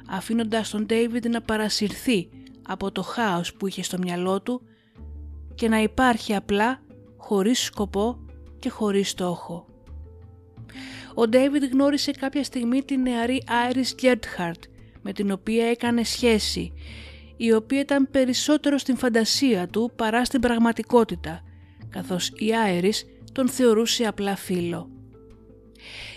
αφήνοντας 0.08 0.70
τον 0.70 0.86
Ντέιβιντ 0.86 1.26
να 1.26 1.40
παρασυρθεί 1.40 2.28
από 2.70 2.92
το 2.92 3.02
χάος 3.02 3.54
που 3.54 3.66
είχε 3.66 3.82
στο 3.82 3.98
μυαλό 3.98 4.42
του 4.42 4.62
και 5.54 5.68
να 5.68 5.82
υπάρχει 5.82 6.34
απλά 6.34 6.80
χωρίς 7.16 7.64
σκοπό 7.64 8.18
και 8.58 8.68
χωρίς 8.68 9.10
στόχο. 9.10 9.66
Ο 11.14 11.28
Ντέιβιντ 11.28 11.64
γνώρισε 11.72 12.10
κάποια 12.10 12.44
στιγμή 12.44 12.82
την 12.82 13.00
νεαρή 13.00 13.42
Άιρις 13.46 13.94
Γκέρχαρντ 13.94 14.62
με 15.02 15.12
την 15.12 15.30
οποία 15.30 15.66
έκανε 15.66 16.04
σχέση, 16.04 16.72
η 17.36 17.52
οποία 17.52 17.80
ήταν 17.80 18.08
περισσότερο 18.10 18.78
στην 18.78 18.96
φαντασία 18.96 19.66
του 19.66 19.92
παρά 19.96 20.24
στην 20.24 20.40
πραγματικότητα, 20.40 21.42
καθώς 21.90 22.32
η 22.34 22.54
Άιρις 22.54 23.04
τον 23.32 23.48
θεωρούσε 23.48 24.04
απλά 24.04 24.36
φίλο. 24.36 24.90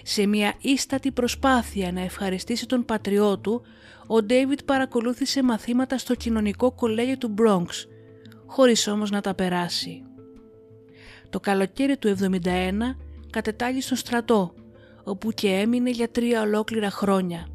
Σε 0.03 0.25
μια 0.25 0.53
ίστατη 0.61 1.11
προσπάθεια 1.11 1.91
να 1.91 2.01
ευχαριστήσει 2.01 2.65
τον 2.65 2.85
πατριό 2.85 3.39
του, 3.39 3.61
ο 4.13 4.23
Ντέιβιτ 4.23 4.59
παρακολούθησε 4.65 5.43
μαθήματα 5.43 5.97
στο 5.97 6.15
κοινωνικό 6.15 6.71
κολέγιο 6.71 7.17
του 7.17 7.33
Bronx, 7.37 7.67
χωρίς 8.45 8.87
όμως 8.87 9.09
να 9.09 9.21
τα 9.21 9.33
περάσει. 9.33 10.03
Το 11.29 11.39
καλοκαίρι 11.39 11.97
του 11.97 12.15
71 12.21 12.71
κατετάγει 13.29 13.81
στον 13.81 13.97
στρατό, 13.97 14.53
όπου 15.03 15.31
και 15.31 15.47
έμεινε 15.47 15.89
για 15.89 16.09
τρία 16.09 16.41
ολόκληρα 16.41 16.89
χρόνια. 16.89 17.47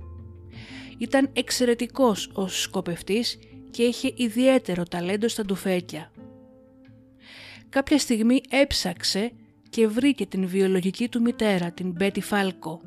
Ήταν 0.98 1.30
εξαιρετικός 1.32 2.30
ως 2.34 2.60
σκοπευτής 2.60 3.38
και 3.70 3.82
είχε 3.82 4.12
ιδιαίτερο 4.16 4.82
ταλέντο 4.82 5.28
στα 5.28 5.44
ντουφέκια. 5.44 6.12
Κάποια 7.68 7.98
στιγμή 7.98 8.40
έψαξε 8.50 9.32
και 9.68 9.86
βρήκε 9.86 10.26
την 10.26 10.46
βιολογική 10.46 11.08
του 11.08 11.20
μητέρα, 11.20 11.70
την 11.70 11.90
Μπέτι 11.90 12.20
Φάλκο. 12.20 12.80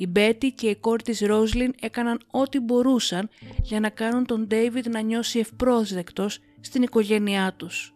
Η 0.00 0.06
Μπέτι 0.06 0.52
και 0.52 0.68
η 0.68 0.76
κόρη 0.76 1.02
της 1.02 1.20
Ρόσλιν 1.20 1.74
έκαναν 1.80 2.20
ό,τι 2.30 2.58
μπορούσαν 2.58 3.28
για 3.62 3.80
να 3.80 3.88
κάνουν 3.88 4.26
τον 4.26 4.46
Ντέιβιντ 4.46 4.86
να 4.86 5.00
νιώσει 5.00 5.38
ευπρόσδεκτος 5.38 6.38
στην 6.60 6.82
οικογένειά 6.82 7.54
τους. 7.56 7.94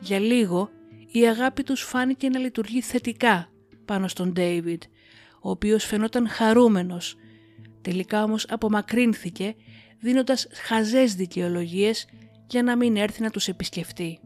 Για 0.00 0.18
λίγο 0.18 0.70
η 1.12 1.28
αγάπη 1.28 1.62
τους 1.62 1.82
φάνηκε 1.82 2.28
να 2.28 2.38
λειτουργεί 2.38 2.80
θετικά 2.80 3.48
πάνω 3.84 4.08
στον 4.08 4.32
Ντέιβιντ, 4.32 4.82
ο 5.40 5.50
οποίος 5.50 5.84
φαινόταν 5.84 6.28
χαρούμενος. 6.28 7.16
Τελικά 7.82 8.22
όμως 8.22 8.46
απομακρύνθηκε 8.48 9.54
δίνοντας 10.00 10.46
χαζές 10.52 11.14
δικαιολογίες 11.14 12.06
για 12.46 12.62
να 12.62 12.76
μην 12.76 12.96
έρθει 12.96 13.22
να 13.22 13.30
τους 13.30 13.48
επισκεφτεί. 13.48 14.20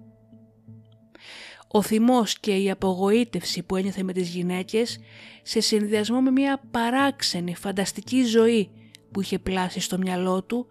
Ο 1.75 1.83
θυμός 1.83 2.38
και 2.38 2.57
η 2.57 2.71
απογοήτευση 2.71 3.62
που 3.62 3.76
ένιωθε 3.76 4.02
με 4.02 4.12
τις 4.12 4.29
γυναίκες 4.29 4.99
σε 5.43 5.61
συνδυασμό 5.61 6.21
με 6.21 6.31
μια 6.31 6.62
παράξενη 6.71 7.55
φανταστική 7.55 8.25
ζωή 8.25 8.71
που 9.11 9.21
είχε 9.21 9.38
πλάσει 9.38 9.81
στο 9.81 9.99
μυαλό 9.99 10.43
του 10.43 10.67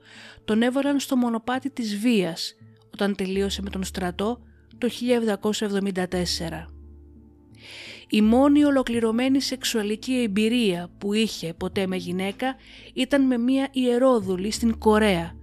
τον 0.46 0.62
έβαλαν 0.62 1.00
στο 1.00 1.16
μονοπάτι 1.16 1.70
της 1.70 1.98
βίας 1.98 2.56
όταν 2.94 3.16
τελείωσε 3.16 3.62
με 3.62 3.70
τον 3.70 3.84
στρατό 3.84 4.42
το 4.78 4.90
1974. 5.60 6.04
Η 8.10 8.22
μόνη 8.22 8.64
ολοκληρωμένη 8.64 9.42
σεξουαλική 9.42 10.22
εμπειρία 10.22 10.90
που 10.98 11.14
είχε 11.14 11.54
ποτέ 11.54 11.88
με 11.88 11.96
γυναίκα 11.96 12.56
ήταν 12.94 13.26
με 13.26 13.38
μία 13.38 13.68
ιερόδουλη 13.72 14.52
στην 14.52 14.78
Κορέα, 14.78 15.36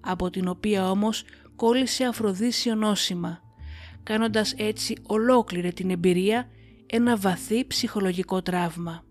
από 0.00 0.30
την 0.30 0.48
οποία 0.48 0.90
όμως 0.90 1.24
κόλλησε 1.56 2.04
αφροδίσιο 2.04 2.74
νόσημα 2.74 3.42
κάνοντας 4.02 4.54
έτσι 4.56 4.96
ολόκληρη 5.02 5.72
την 5.72 5.90
εμπειρία 5.90 6.48
ένα 6.86 7.16
βαθύ 7.16 7.66
ψυχολογικό 7.66 8.42
τραύμα. 8.42 9.04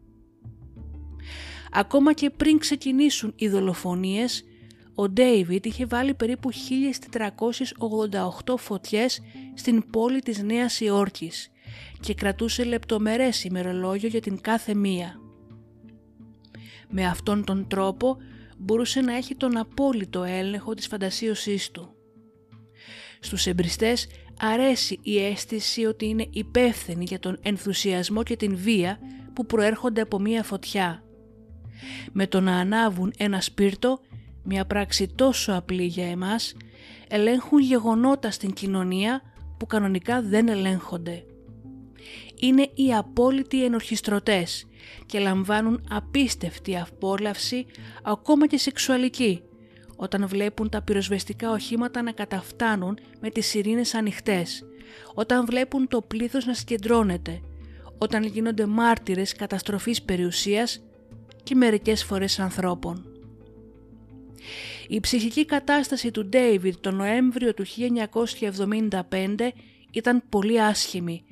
Ακόμα 1.71 2.13
και 2.13 2.30
πριν 2.30 2.58
ξεκινήσουν 2.58 3.34
οι 3.36 3.49
δολοφονίες, 3.49 4.43
ο 4.95 5.10
Ντέιβιτ 5.10 5.65
είχε 5.65 5.86
βάλει 5.86 6.13
περίπου 6.13 6.49
1488 8.45 8.58
φωτιές 8.58 9.21
στην 9.54 9.89
πόλη 9.89 10.19
της 10.19 10.43
Νέας 10.43 10.80
Υόρκης 10.80 11.51
και 11.99 12.13
κρατούσε 12.13 12.63
λεπτομερές 12.63 13.43
ημερολόγιο 13.43 14.10
για 14.10 14.21
την 14.21 14.41
κάθε 14.41 14.73
μία. 14.73 15.19
Με 16.89 17.06
αυτόν 17.06 17.43
τον 17.43 17.67
τρόπο 17.67 18.17
μπορούσε 18.58 19.01
να 19.01 19.15
έχει 19.15 19.36
τον 19.36 19.58
απόλυτο 19.58 20.23
έλεγχο 20.23 20.73
της 20.73 20.88
φαντασίωσής 20.88 21.71
του. 21.71 21.95
Στους 23.19 23.45
εμπριστές 23.45 24.08
αρέσει 24.41 24.99
η 25.01 25.25
αίσθηση 25.25 25.86
ότι 25.86 26.06
είναι 26.06 26.27
υπεύθυνοι 26.30 27.04
για 27.04 27.19
τον 27.19 27.38
ενθουσιασμό 27.41 28.23
και 28.23 28.36
την 28.36 28.56
βία 28.58 28.99
που 29.34 29.45
προέρχονται 29.45 30.01
από 30.01 30.19
μία 30.19 30.43
φωτιά. 30.43 31.04
Με 32.12 32.27
το 32.27 32.39
να 32.39 32.56
ανάβουν 32.56 33.13
ένα 33.17 33.41
σπίρτο, 33.41 33.99
μια 34.43 34.65
πράξη 34.65 35.08
τόσο 35.15 35.54
απλή 35.54 35.86
για 35.86 36.08
εμάς, 36.08 36.56
ελέγχουν 37.08 37.60
γεγονότα 37.60 38.32
στην 38.32 38.54
κοινωνία 38.54 39.21
που 39.58 39.65
κανονικά 39.65 40.21
δεν 40.21 40.47
ελέγχονται. 40.47 41.25
Είναι 42.39 42.69
οι 42.73 42.93
απόλυτοι 42.93 43.65
ενορχιστρωτές 43.65 44.65
και 45.06 45.19
λαμβάνουν 45.19 45.88
απίστευτη 45.89 46.77
απόλαυση 46.77 47.65
ακόμα 48.04 48.47
και 48.47 48.58
σεξουαλική 48.58 49.41
όταν 50.01 50.27
βλέπουν 50.27 50.69
τα 50.69 50.81
πυροσβεστικά 50.81 51.51
οχήματα 51.51 52.01
να 52.01 52.11
καταφτάνουν 52.11 52.97
με 53.19 53.29
τις 53.29 53.45
σιρήνες 53.45 53.93
ανοιχτές, 53.93 54.65
όταν 55.13 55.45
βλέπουν 55.45 55.87
το 55.87 56.01
πλήθος 56.01 56.45
να 56.45 56.53
συγκεντρώνεται, 56.53 57.41
όταν 57.97 58.23
γίνονται 58.23 58.65
μάρτυρες 58.65 59.33
καταστροφής 59.33 60.01
περιουσίας 60.01 60.83
και 61.43 61.55
μερικές 61.55 62.03
φορές 62.03 62.39
ανθρώπων. 62.39 63.05
Η 64.87 64.99
ψυχική 64.99 65.45
κατάσταση 65.45 66.11
του 66.11 66.25
Ντέιβιντ 66.25 66.75
τον 66.81 66.95
Νοέμβριο 66.95 67.53
του 67.53 67.65
1975 67.65 69.51
ήταν 69.91 70.23
πολύ 70.29 70.61
άσχημη, 70.61 71.23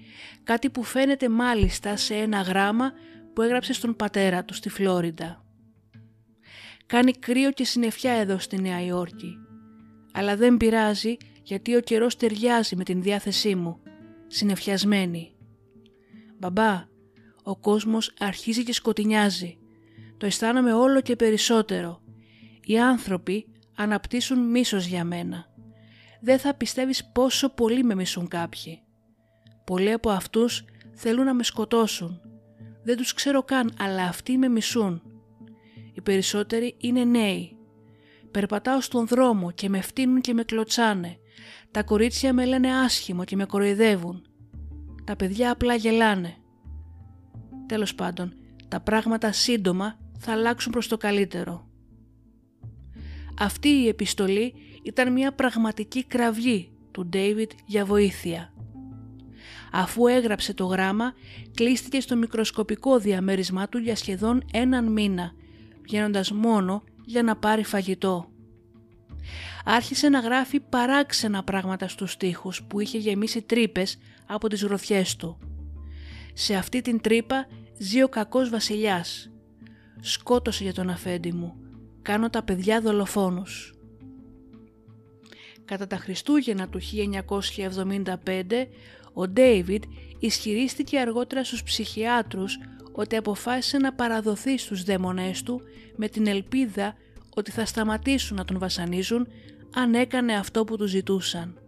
κάτι 0.43 0.69
που 0.69 0.84
φαίνεται 0.84 1.29
μάλιστα 1.29 1.95
σε 1.97 2.15
ένα 2.15 2.41
γράμμα 2.41 2.91
που 3.34 3.41
έγραψε 3.41 3.73
στον 3.73 3.95
πατέρα 3.95 4.43
του 4.43 4.53
στη 4.53 4.69
Φλόριντα. 4.69 5.43
Κάνει 6.89 7.12
κρύο 7.12 7.52
και 7.52 7.65
συννεφιά 7.65 8.12
εδώ 8.12 8.38
στη 8.39 8.62
Νέα 8.62 8.86
Υόρκη. 8.86 9.38
Αλλά 10.13 10.36
δεν 10.36 10.58
πειράζει 10.58 11.17
γιατί 11.43 11.75
ο 11.75 11.80
καιρός 11.80 12.15
ταιριάζει 12.15 12.75
με 12.75 12.84
την 12.84 13.02
διάθεσή 13.02 13.56
μου. 13.56 13.80
Συνεφιασμένη. 14.28 15.36
Μπαμπά, 16.38 16.88
ο 17.43 17.56
κόσμος 17.56 18.13
αρχίζει 18.19 18.63
και 18.63 18.73
σκοτεινιάζει. 18.73 19.58
Το 20.17 20.25
αισθάνομαι 20.25 20.73
όλο 20.73 21.02
και 21.02 21.15
περισσότερο. 21.15 22.02
Οι 22.63 22.80
άνθρωποι 22.80 23.45
αναπτύσσουν 23.75 24.39
μίσος 24.39 24.86
για 24.86 25.04
μένα. 25.04 25.45
Δεν 26.21 26.39
θα 26.39 26.54
πιστεύεις 26.54 27.12
πόσο 27.12 27.49
πολύ 27.49 27.84
με 27.84 27.95
μισούν 27.95 28.28
κάποιοι. 28.28 28.82
Πολλοί 29.65 29.91
από 29.91 30.10
αυτούς 30.10 30.65
θέλουν 30.93 31.25
να 31.25 31.34
με 31.34 31.43
σκοτώσουν. 31.43 32.21
Δεν 32.84 32.97
τους 32.97 33.13
ξέρω 33.13 33.43
καν, 33.43 33.73
αλλά 33.80 34.04
αυτοί 34.04 34.38
με 34.38 34.47
μισούν. 34.47 35.02
Οι 36.00 36.02
περισσότεροι 36.02 36.76
είναι 36.78 37.04
νέοι. 37.04 37.58
Περπατάω 38.32 38.82
στον 38.82 39.08
δρόμο 39.08 39.52
και 39.52 39.70
με 39.70 39.82
φτύνουν 39.82 40.22
και 40.22 40.34
με 40.34 40.44
κλωτσάνε. 40.44 41.18
Τα 41.72 41.84
κορίτσια 41.84 42.34
με 42.34 42.46
λένε 42.46 42.78
άσχημο 42.78 43.24
και 43.24 43.36
με 43.36 43.46
κοροϊδεύουν. 43.46 44.26
Τα 45.04 45.16
παιδιά 45.16 45.52
απλά 45.52 45.76
γελάνε. 45.76 46.36
Τέλος 47.66 47.96
πάντων, 47.96 48.34
τα 48.68 48.80
πράγματα 48.80 49.32
σύντομα 49.32 50.00
θα 50.20 50.32
αλλάξουν 50.32 50.72
προς 50.72 50.88
το 50.88 50.98
καλύτερο. 50.98 51.68
Αυτή 53.40 53.70
η 53.70 53.88
επιστολή 53.88 54.54
ήταν 54.84 55.12
μια 55.12 55.34
πραγματική 55.34 56.04
κραυγή 56.04 56.72
του 56.92 57.06
Ντέιβιτ 57.06 57.52
για 57.66 57.86
βοήθεια. 57.86 58.54
Αφού 59.72 60.08
έγραψε 60.08 60.54
το 60.54 60.66
γράμμα, 60.66 61.14
κλείστηκε 61.54 62.02
στο 62.02 62.16
μικροσκοπικό 62.16 63.00
διαμέρισμά 63.00 63.70
του 63.70 63.78
για 63.78 63.96
σχεδόν 63.96 64.44
έναν 64.54 64.92
μήνα 64.92 65.34
βγαίνοντας 65.89 66.32
μόνο 66.32 66.84
για 67.06 67.23
να 67.23 67.36
πάρει 67.36 67.63
φαγητό. 67.63 68.32
Άρχισε 69.65 70.10
να 70.10 70.19
γράφει 70.19 70.60
παράξενα 70.60 71.43
πράγματα 71.43 71.88
στους 71.88 72.12
στίχους 72.12 72.63
που 72.63 72.80
είχε 72.80 72.97
γεμίσει 72.97 73.41
τρύπες 73.41 73.97
από 74.25 74.47
τις 74.47 74.63
γροθιές 74.63 75.15
του. 75.15 75.38
Σε 76.34 76.56
αυτή 76.56 76.82
την 76.82 77.02
τρύπα 77.02 77.47
ζει 77.78 78.04
ο 78.04 78.10
κακός 78.10 78.49
βασιλιάς. 78.49 79.32
Σκότωσε 79.99 80.63
για 80.63 80.73
τον 80.73 80.89
αφέντη 80.89 81.34
μου. 81.34 81.56
Κάνω 82.02 82.30
τα 82.30 82.43
παιδιά 82.43 82.82
δολοφόνους. 82.82 83.73
Κατά 85.65 85.88
τα 85.88 85.97
Χριστούγεννα 85.97 86.69
του 86.69 86.80
1975, 86.82 88.67
ο 89.13 89.28
Ντέιβιντ 89.28 89.84
ισχυρίστηκε 90.19 90.99
αργότερα 90.99 91.43
στους 91.43 91.63
ψυχιάτρους 91.63 92.58
ότι 93.00 93.16
αποφάσισε 93.16 93.78
να 93.78 93.94
παραδοθεί 93.94 94.58
στους 94.58 94.84
δαίμονές 94.84 95.44
του 95.44 95.62
με 95.96 96.08
την 96.08 96.28
ελπίδα 96.28 96.96
ότι 97.36 97.52
θα 97.52 97.66
σταματήσουν 97.66 98.38
να 98.38 98.46
τον 98.46 98.60
βασανίζουν 98.60 99.28
αν 99.76 99.94
έκανε 99.94 100.34
αυτό 100.34 100.64
που 100.64 100.78
τους 100.78 100.90
ζητούσαν. 100.90 101.60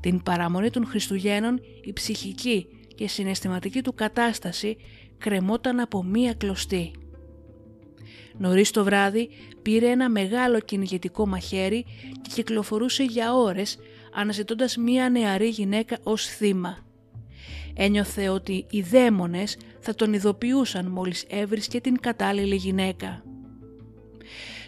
Την 0.00 0.22
παραμονή 0.22 0.70
των 0.70 0.86
Χριστουγέννων 0.86 1.60
η 1.84 1.92
ψυχική 1.92 2.66
και 2.94 3.08
συναισθηματική 3.08 3.82
του 3.82 3.94
κατάσταση 3.94 4.76
κρεμόταν 5.18 5.80
από 5.80 6.02
μία 6.02 6.34
κλωστή. 6.34 6.90
Νωρίς 8.38 8.70
το 8.70 8.84
βράδυ 8.84 9.28
πήρε 9.62 9.90
ένα 9.90 10.10
μεγάλο 10.10 10.60
κυνηγετικό 10.60 11.26
μαχαίρι 11.26 11.84
και 12.22 12.30
κυκλοφορούσε 12.34 13.02
για 13.02 13.34
ώρες 13.34 13.78
αναζητώντας 14.14 14.76
μία 14.76 15.10
νεαρή 15.10 15.48
γυναίκα 15.48 15.98
ως 16.02 16.26
θύμα. 16.26 16.83
Ένιωθε 17.74 18.28
ότι 18.28 18.66
οι 18.70 18.80
δαίμονες 18.80 19.56
θα 19.80 19.94
τον 19.94 20.12
ειδοποιούσαν 20.12 20.86
μόλις 20.86 21.24
έβρισκε 21.28 21.80
την 21.80 22.00
κατάλληλη 22.00 22.54
γυναίκα. 22.54 23.24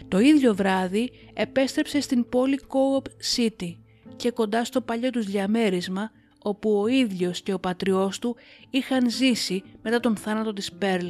Το 0.07 0.19
ίδιο 0.19 0.55
βράδυ 0.55 1.11
επέστρεψε 1.33 2.01
στην 2.01 2.29
πόλη 2.29 2.59
Coop 2.67 3.35
City 3.35 3.75
και 4.15 4.31
κοντά 4.31 4.63
στο 4.63 4.81
παλιό 4.81 5.09
τους 5.09 5.25
διαμέρισμα 5.25 6.11
όπου 6.43 6.79
ο 6.79 6.87
ίδιος 6.87 7.41
και 7.41 7.53
ο 7.53 7.59
πατριός 7.59 8.19
του 8.19 8.35
είχαν 8.69 9.09
ζήσει 9.09 9.63
μετά 9.81 9.99
τον 9.99 10.15
θάνατο 10.15 10.53
της 10.53 10.71
Πέρλ. 10.71 11.07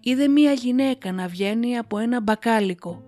Είδε 0.00 0.28
μία 0.28 0.52
γυναίκα 0.52 1.12
να 1.12 1.26
βγαίνει 1.28 1.78
από 1.78 1.98
ένα 1.98 2.20
μπακάλικο 2.20 3.02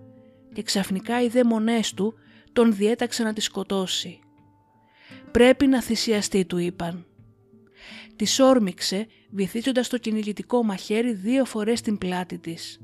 και 0.53 0.63
ξαφνικά 0.63 1.21
οι 1.21 1.27
δαίμονές 1.27 1.93
του 1.93 2.13
τον 2.53 2.75
διέταξαν 2.75 3.25
να 3.25 3.33
τη 3.33 3.41
σκοτώσει. 3.41 4.19
«Πρέπει 5.31 5.67
να 5.67 5.81
θυσιαστεί» 5.81 6.45
του 6.45 6.57
είπαν. 6.57 7.05
Τη 8.15 8.41
όρμηξε 8.41 9.07
βυθίζοντας 9.29 9.87
το 9.87 9.97
κυνηγητικό 9.97 10.63
μαχαίρι 10.63 11.13
δύο 11.13 11.45
φορές 11.45 11.79
στην 11.79 11.97
πλάτη 11.97 12.37
της. 12.37 12.79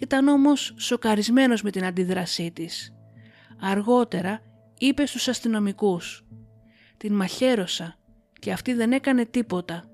Ήταν 0.00 0.28
όμως 0.28 0.74
σοκαρισμένος 0.78 1.62
με 1.62 1.70
την 1.70 1.84
αντίδρασή 1.84 2.50
της. 2.50 2.92
Αργότερα 3.60 4.40
είπε 4.78 5.06
στους 5.06 5.28
αστυνομικούς 5.28 6.24
«Την 6.96 7.14
μαχαίρωσα 7.14 7.98
και 8.38 8.52
αυτή 8.52 8.72
δεν 8.72 8.92
έκανε 8.92 9.24
τίποτα, 9.24 9.84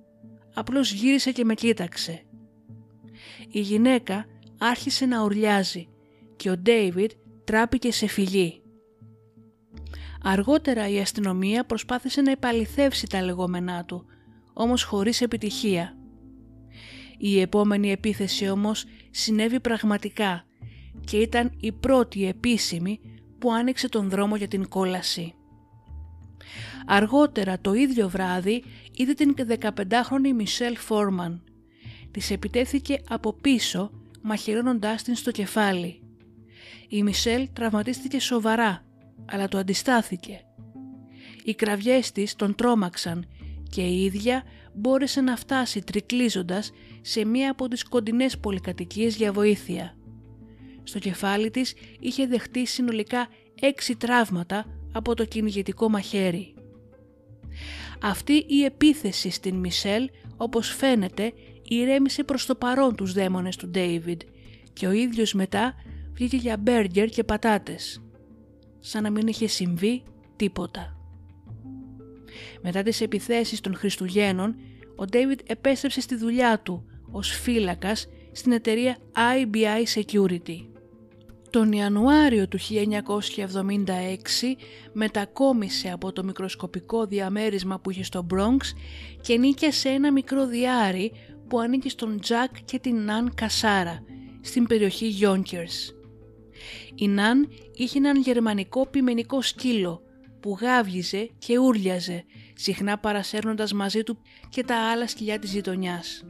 απλώς 0.54 0.92
γύρισε 0.92 1.32
και 1.32 1.44
με 1.44 1.54
κοίταξε». 1.54 2.22
Η 3.48 3.60
γυναίκα 3.60 4.26
άρχισε 4.58 5.06
να 5.06 5.22
ουρλιάζει 5.22 5.88
και 6.36 6.50
ο 6.50 6.56
Ντέιβιτ 6.56 7.10
τράπηκε 7.44 7.92
σε 7.92 8.06
φυγή. 8.06 8.62
Αργότερα 10.22 10.88
η 10.88 11.00
αστυνομία 11.00 11.64
προσπάθησε 11.64 12.20
να 12.20 12.30
επαληθεύσει 12.30 13.06
τα 13.06 13.22
λεγόμενά 13.22 13.84
του, 13.84 14.06
όμως 14.54 14.82
χωρίς 14.82 15.20
επιτυχία. 15.20 15.96
Η 17.18 17.40
επόμενη 17.40 17.90
επίθεση 17.90 18.48
όμως 18.48 18.84
συνέβη 19.10 19.60
πραγματικά 19.60 20.44
και 21.04 21.16
ήταν 21.16 21.52
η 21.60 21.72
πρώτη 21.72 22.26
επίσημη 22.26 23.00
που 23.38 23.52
άνοιξε 23.52 23.88
τον 23.88 24.08
δρόμο 24.08 24.36
για 24.36 24.48
την 24.48 24.68
κόλαση. 24.68 25.34
Αργότερα 26.86 27.60
το 27.60 27.72
ίδιο 27.72 28.08
βράδυ 28.08 28.64
είδε 28.92 29.12
την 29.12 29.34
15χρονη 29.38 30.32
Μισελ 30.34 30.76
Φόρμαν. 30.76 31.42
Της 32.10 32.30
επιτέθηκε 32.30 33.00
από 33.08 33.32
πίσω 33.32 33.90
μαχαιρώνοντάς 34.22 35.02
την 35.02 35.14
στο 35.14 35.30
κεφάλι. 35.30 36.02
Η 36.88 37.02
Μισελ 37.02 37.48
τραυματίστηκε 37.52 38.20
σοβαρά 38.20 38.84
αλλά 39.26 39.48
το 39.48 39.58
αντιστάθηκε. 39.58 40.40
Οι 41.44 41.54
κραυγές 41.54 42.12
της 42.12 42.34
τον 42.34 42.54
τρόμαξαν 42.54 43.26
και 43.74 43.82
η 43.82 44.04
ίδια 44.04 44.42
μπόρεσε 44.74 45.20
να 45.20 45.36
φτάσει 45.36 45.80
τρικλίζοντας 45.80 46.72
σε 47.00 47.24
μία 47.24 47.50
από 47.50 47.68
τις 47.68 47.84
κοντινές 47.84 48.38
πολυκατοικίες 48.38 49.16
για 49.16 49.32
βοήθεια. 49.32 49.96
Στο 50.82 50.98
κεφάλι 50.98 51.50
της 51.50 51.74
είχε 52.00 52.26
δεχτεί 52.26 52.66
συνολικά 52.66 53.28
έξι 53.60 53.96
τραύματα 53.96 54.66
από 54.92 55.14
το 55.14 55.24
κυνηγετικό 55.24 55.88
μαχαίρι. 55.88 56.54
Αυτή 58.02 58.44
η 58.48 58.64
επίθεση 58.64 59.30
στην 59.30 59.54
Μισελ, 59.54 60.10
όπως 60.36 60.68
φαίνεται, 60.68 61.32
ηρέμησε 61.68 62.24
προς 62.24 62.46
το 62.46 62.54
παρόν 62.54 62.94
τους 62.94 63.12
δαίμονες 63.12 63.56
του 63.56 63.68
Ντέιβιντ 63.68 64.20
και 64.72 64.86
ο 64.86 64.92
ίδιος 64.92 65.32
μετά 65.32 65.74
βγήκε 66.12 66.36
για 66.36 66.56
μπέργκερ 66.56 67.08
και 67.08 67.24
πατάτες. 67.24 68.02
Σαν 68.80 69.02
να 69.02 69.10
μην 69.10 69.26
είχε 69.26 69.46
συμβεί 69.46 70.02
τίποτα. 70.36 71.03
Μετά 72.62 72.82
τις 72.82 73.00
επιθέσεις 73.00 73.60
των 73.60 73.74
Χριστουγέννων, 73.74 74.56
ο 74.96 75.04
Ντέιβιντ 75.04 75.40
επέστρεψε 75.46 76.00
στη 76.00 76.16
δουλειά 76.16 76.60
του 76.60 76.84
ως 77.10 77.28
φύλακας 77.28 78.08
στην 78.32 78.52
εταιρεία 78.52 78.96
IBI 79.14 80.00
Security. 80.00 80.66
Τον 81.50 81.72
Ιανουάριο 81.72 82.48
του 82.48 82.58
1976 82.58 82.66
μετακόμισε 84.92 85.90
από 85.90 86.12
το 86.12 86.24
μικροσκοπικό 86.24 87.06
διαμέρισμα 87.06 87.80
που 87.80 87.90
είχε 87.90 88.04
στο 88.04 88.26
Bronx 88.34 88.60
και 89.20 89.38
νίκησε 89.38 89.70
σε 89.70 89.88
ένα 89.88 90.12
μικρό 90.12 90.46
διάρρη 90.46 91.12
που 91.48 91.60
ανήκει 91.60 91.88
στον 91.88 92.20
Τζακ 92.20 92.64
και 92.64 92.78
την 92.78 92.96
Ναν 92.96 93.34
Κασάρα 93.34 94.02
στην 94.40 94.66
περιοχή 94.66 95.14
Yonkers. 95.22 95.94
Η 96.94 97.08
Ναν 97.08 97.48
είχε 97.74 97.98
έναν 97.98 98.20
γερμανικό 98.20 98.86
πιμενικό 98.86 99.42
σκύλο 99.42 100.02
που 100.44 100.56
γάβγιζε 100.60 101.30
και 101.38 101.58
ούρλιαζε, 101.58 102.24
συχνά 102.54 102.98
παρασέρνοντας 102.98 103.72
μαζί 103.72 104.02
του 104.02 104.18
και 104.48 104.64
τα 104.64 104.90
άλλα 104.90 105.08
σκυλιά 105.08 105.38
της 105.38 105.52
γειτονιάς. 105.52 106.24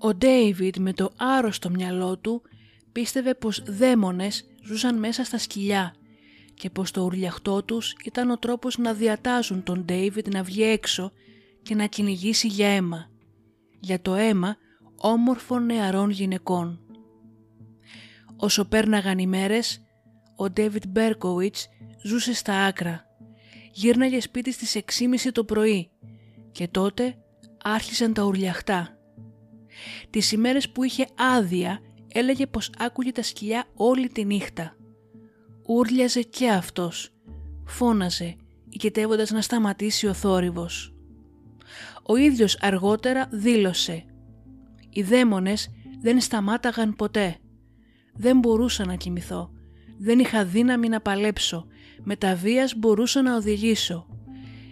Ο 0.00 0.14
Ντέιβιτ 0.14 0.76
με 0.76 0.92
το 0.92 1.10
άρρωστο 1.16 1.70
μυαλό 1.70 2.18
του 2.18 2.42
πίστευε 2.92 3.34
πως 3.34 3.62
δαίμονες 3.66 4.44
ζούσαν 4.64 4.98
μέσα 4.98 5.24
στα 5.24 5.38
σκυλιά 5.38 5.94
και 6.54 6.70
πως 6.70 6.90
το 6.90 7.02
ουρλιαχτό 7.02 7.62
τους 7.62 7.96
ήταν 8.04 8.30
ο 8.30 8.38
τρόπος 8.38 8.78
να 8.78 8.92
διατάζουν 8.92 9.62
τον 9.62 9.84
Ντέιβιτ 9.84 10.28
να 10.28 10.42
βγει 10.42 10.62
έξω 10.62 11.12
και 11.62 11.74
να 11.74 11.86
κυνηγήσει 11.86 12.46
για 12.46 12.68
αίμα. 12.68 13.10
Για 13.80 14.00
το 14.00 14.14
αίμα 14.14 14.56
όμορφων 14.96 15.66
νεαρών 15.66 16.10
γυναικών. 16.10 16.80
Όσο 18.36 18.64
πέρναγαν 18.64 19.18
οι 19.18 19.26
μέρες, 19.26 19.82
ο 20.36 20.50
Ντέιβιτ 20.50 20.86
Μπέρκοβιτς 20.88 21.68
ζούσε 22.02 22.34
στα 22.34 22.64
άκρα. 22.64 23.03
Γύρναγε 23.76 24.20
σπίτι 24.20 24.52
στις 24.52 24.82
6.30 25.00 25.30
το 25.32 25.44
πρωί 25.44 25.90
και 26.52 26.68
τότε 26.68 27.16
άρχισαν 27.62 28.12
τα 28.12 28.22
ουρλιαχτά. 28.22 28.98
Τις 30.10 30.32
ημέρες 30.32 30.70
που 30.70 30.82
είχε 30.82 31.06
άδεια 31.14 31.80
έλεγε 32.12 32.46
πως 32.46 32.70
άκουγε 32.78 33.12
τα 33.12 33.22
σκυλιά 33.22 33.64
όλη 33.74 34.08
τη 34.08 34.24
νύχτα. 34.24 34.76
Ούρλιαζε 35.66 36.22
και 36.22 36.50
αυτός. 36.50 37.10
Φώναζε, 37.66 38.36
οικετεύοντας 38.68 39.30
να 39.30 39.40
σταματήσει 39.40 40.06
ο 40.06 40.14
θόρυβος. 40.14 40.94
Ο 42.02 42.16
ίδιος 42.16 42.58
αργότερα 42.60 43.28
δήλωσε 43.30 44.04
«Οι 44.90 45.02
δαίμονες 45.02 45.68
δεν 46.00 46.20
σταμάταγαν 46.20 46.96
ποτέ. 46.96 47.36
Δεν 48.14 48.38
μπορούσα 48.38 48.84
να 48.84 48.94
κοιμηθώ. 48.94 49.50
Δεν 49.98 50.18
είχα 50.18 50.44
δύναμη 50.44 50.88
να 50.88 51.00
παλέψω. 51.00 51.66
Με 52.04 52.16
τα 52.16 52.34
βίας 52.34 52.74
μπορούσα 52.76 53.22
να 53.22 53.36
οδηγήσω. 53.36 54.06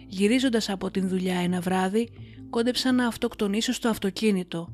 Γυρίζοντας 0.07 0.69
από 0.69 0.91
την 0.91 1.07
δουλειά 1.07 1.35
ένα 1.39 1.61
βράδυ, 1.61 2.09
κόντεψα 2.49 2.91
να 2.91 3.07
αυτοκτονήσω 3.07 3.73
στο 3.73 3.89
αυτοκίνητο. 3.89 4.73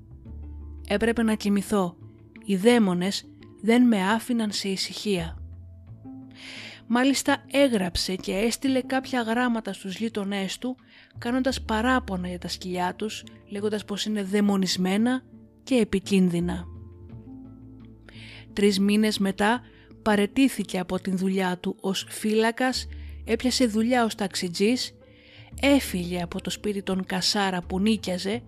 Έπρεπε 0.88 1.24
να 1.24 1.34
κοιμηθώ 1.34 1.98
οι 2.46 2.56
δαίμονες 2.56 3.26
δεν 3.62 3.88
με 3.88 4.10
άφηναν 4.10 4.52
σε 4.52 4.70
ησυχία. 4.70 5.38
Μάλιστα 6.88 7.44
έγραψε 7.52 8.16
και 8.16 8.34
έστειλε 8.34 8.82
κάποια 8.82 9.22
γράμματα 9.22 9.74
στους 9.74 9.98
γείτονές 9.98 10.58
του 10.58 10.76
κάνοντας 11.18 11.62
παράπονα 11.62 12.28
για 12.28 12.40
τα 12.40 12.48
σκυλιά 12.48 12.96
τους 12.96 13.24
λέγοντας 13.50 13.86
πως 13.86 14.06
είναι 14.06 14.24
δαιμονισμένα 14.24 15.22
και 15.64 15.76
επικίνδυνα. 15.76 16.66
Τρεις 18.54 18.80
μήνες 18.80 19.20
μετά 19.20 19.62
παρετήθηκε 20.02 20.80
από 20.80 21.00
την 21.00 21.18
δουλειά 21.18 21.58
του 21.58 21.76
ως 21.82 22.06
φύλακας, 22.10 22.88
έπιασε 23.26 23.66
δουλειά 23.66 24.04
ως 24.06 24.16
ταξιτζής 24.16 24.94
έφυγε 25.60 26.22
από 26.22 26.42
το 26.42 26.50
σπίτι 26.50 26.84
των 26.84 27.06
Κασάρα 27.06 27.62
που 27.62 27.80
νίκιαζε 27.80 28.42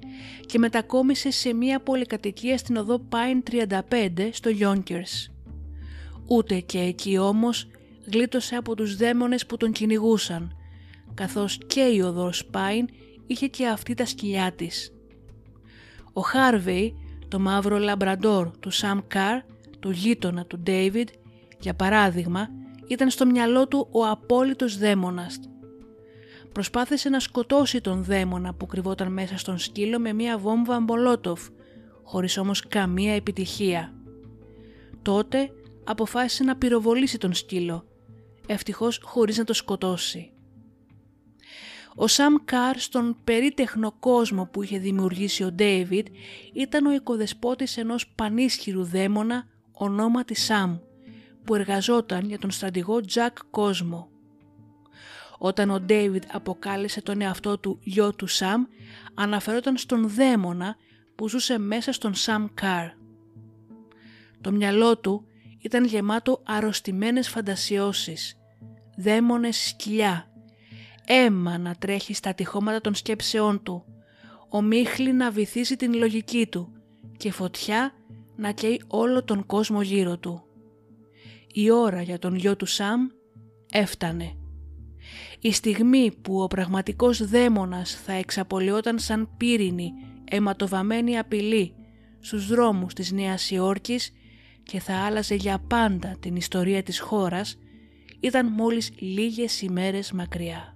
και 0.46 0.60
μετακόμισε 0.60 1.32
σε 1.32 1.54
μια 1.54 1.80
πολυκατοικία 1.80 2.58
στην 2.58 2.76
οδό 2.76 3.02
Pine 3.10 3.66
35 3.90 4.30
στο 4.32 4.52
Yonkers. 4.60 5.32
Ούτε 6.28 6.60
και 6.60 6.80
εκεί 6.80 7.18
όμως 7.18 7.68
γλίτωσε 8.12 8.56
από 8.56 8.76
τους 8.76 8.96
δαίμονες 8.96 9.46
που 9.46 9.58
τον 9.58 9.72
κυνηγούσαν, 9.72 10.56
καθώς 11.14 11.58
και 11.68 11.82
η 11.82 12.02
οδός 12.02 12.50
Pine 12.54 12.86
είχε 13.28 13.48
και 13.48 13.68
αυτή 13.68 13.94
τα 13.94 14.06
σκυλιά 14.06 14.52
της. 14.52 14.92
Ο 16.14 16.22
Χάρβεϊ, 16.22 16.96
το 17.28 17.40
μαύρο 17.40 17.78
λαμπραντόρ 17.78 18.52
του 18.60 18.70
Σαμ 18.70 19.00
Καρ, 19.08 19.42
του 19.80 19.92
γείτονα 19.92 20.46
του 20.46 20.60
Ντέιβιντ, 20.60 21.08
για 21.62 21.74
παράδειγμα, 21.74 22.50
ήταν 22.88 23.10
στο 23.10 23.26
μυαλό 23.26 23.68
του 23.68 23.88
ο 23.92 24.06
απόλυτος 24.06 24.78
δαίμονας 24.78 25.40
προσπάθησε 26.52 27.10
να 27.10 27.20
σκοτώσει 27.20 27.82
τον 27.82 28.04
δαίμονα 28.04 28.54
που 28.54 28.66
κρυβόταν 28.66 29.14
μέσα 29.14 29.38
στον 29.38 29.58
σκύλο 29.58 30.00
με 30.00 30.14
μια 30.14 30.38
βόμβα 30.38 30.80
μπολότοφ, 30.80 31.48
χωρίς 32.04 32.38
όμως 32.38 32.68
καμία 32.68 33.16
επιτυχία. 33.16 33.94
Τότε 35.02 35.50
αποφάσισε 35.84 36.44
να 36.44 36.56
πυροβολήσει 36.56 37.18
τον 37.18 37.34
σκύλο, 37.34 37.86
ευτυχώς 38.48 39.00
χωρίς 39.04 39.38
να 39.38 39.44
το 39.44 39.54
σκοτώσει. 39.54 40.32
Ο 41.96 42.08
Σαμ 42.08 42.36
Καρ 42.46 42.80
στον 42.80 43.18
περίτεχνο 43.24 43.92
κόσμο 44.00 44.46
που 44.46 44.64
είχε 44.64 44.78
δημιουργήσει 44.78 45.44
ο 45.44 45.52
Ντέιβιτ 45.52 46.08
ήταν 46.54 46.86
ο 46.86 46.94
οικοδεσπότης 46.94 47.78
ενός 47.78 48.08
πανίσχυρου 48.16 48.84
δαίμονα 48.84 49.48
ονόματι 49.72 50.36
Σαμ 50.36 50.78
που 51.44 51.56
εργαζόταν 51.56 52.26
για 52.28 52.40
τον 52.40 52.52
στρατηγό 52.52 53.02
Τζακ 53.02 53.38
Κόσμο. 53.50 54.10
Όταν 55.38 55.70
ο 55.70 55.80
Ντέιβιτ 55.80 56.24
αποκάλεσε 56.32 57.02
τον 57.02 57.22
εαυτό 57.22 57.58
του 57.58 57.80
γιο 57.84 58.14
του 58.14 58.28
Σαμ 58.28 58.64
αναφερόταν 59.14 59.78
στον 59.78 60.10
δαίμονα 60.10 60.76
που 61.16 61.30
ζούσε 61.30 61.58
μέσα 61.58 61.92
στον 61.92 62.14
Σαμ 62.14 62.48
Καρ. 62.54 62.88
Το 64.42 64.52
μυαλό 64.52 64.98
του 64.98 65.26
ήταν 65.60 65.86
γεμάτο 65.86 66.42
αρρωστημένες 66.46 67.30
φαντασιώσεις, 67.30 68.38
δαίμονες 68.98 69.58
σκυλιά, 69.58 70.32
αίμα 71.06 71.58
να 71.58 71.76
τρέχει 71.76 72.14
στα 72.14 72.34
τυχώματα 72.34 72.82
των 72.82 72.96
σκέψεών 72.96 73.64
του, 73.64 73.86
ομίχλη 74.50 75.14
να 75.14 75.32
βυθίζει 75.32 75.76
την 75.76 75.94
λογική 75.94 76.48
του 76.48 76.74
και 77.18 77.32
φωτιά 77.32 77.94
να 78.36 78.52
καίει 78.52 78.82
όλο 78.88 79.24
τον 79.24 79.46
κόσμο 79.46 79.82
γύρω 79.82 80.18
του. 80.18 80.51
Η 81.54 81.72
ώρα 81.72 82.02
για 82.02 82.20
τον 82.20 82.36
γιο 82.36 82.56
του 82.56 82.66
Σαμ 82.66 83.08
έφτανε. 83.72 84.36
Η 85.40 85.52
στιγμή 85.52 86.12
που 86.22 86.42
ο 86.42 86.48
πραγματικός 86.48 87.28
δαίμονας 87.28 88.02
θα 88.06 88.14
εξαπολυόταν 88.14 89.00
σαν 89.00 89.30
πύρινη, 89.38 89.92
αιματοβαμένη 90.24 91.18
απειλή 91.18 91.76
στους 92.20 92.48
δρόμους 92.48 92.94
της 92.94 93.12
Νέας 93.12 93.52
Υόρκης 93.52 94.12
και 94.64 94.80
θα 94.80 94.96
άλλαζε 94.96 95.36
για 95.36 95.60
πάντα 95.68 96.18
την 96.20 96.36
ιστορία 96.36 96.84
της 96.84 97.00
χώρας, 97.00 97.58
ήταν 98.20 98.48
μόλις 98.48 98.92
λίγες 99.00 99.62
ημέρες 99.62 100.12
μακριά. 100.12 100.71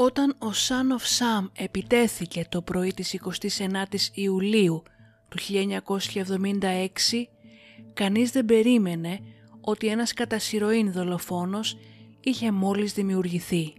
Όταν 0.00 0.30
ο 0.30 0.50
Son 0.68 0.98
of 0.98 1.18
Sam 1.18 1.50
επιτέθηκε 1.56 2.46
το 2.48 2.62
πρωί 2.62 2.92
της 2.94 3.18
29ης 3.58 4.14
Ιουλίου 4.14 4.82
του 5.28 5.38
1976, 5.38 7.24
κανείς 7.92 8.30
δεν 8.30 8.44
περίμενε 8.44 9.20
ότι 9.60 9.86
ένας 9.86 10.12
κατασυρωήν 10.12 10.92
δολοφόνος 10.92 11.78
είχε 12.20 12.50
μόλις 12.50 12.92
δημιουργηθεί. 12.92 13.72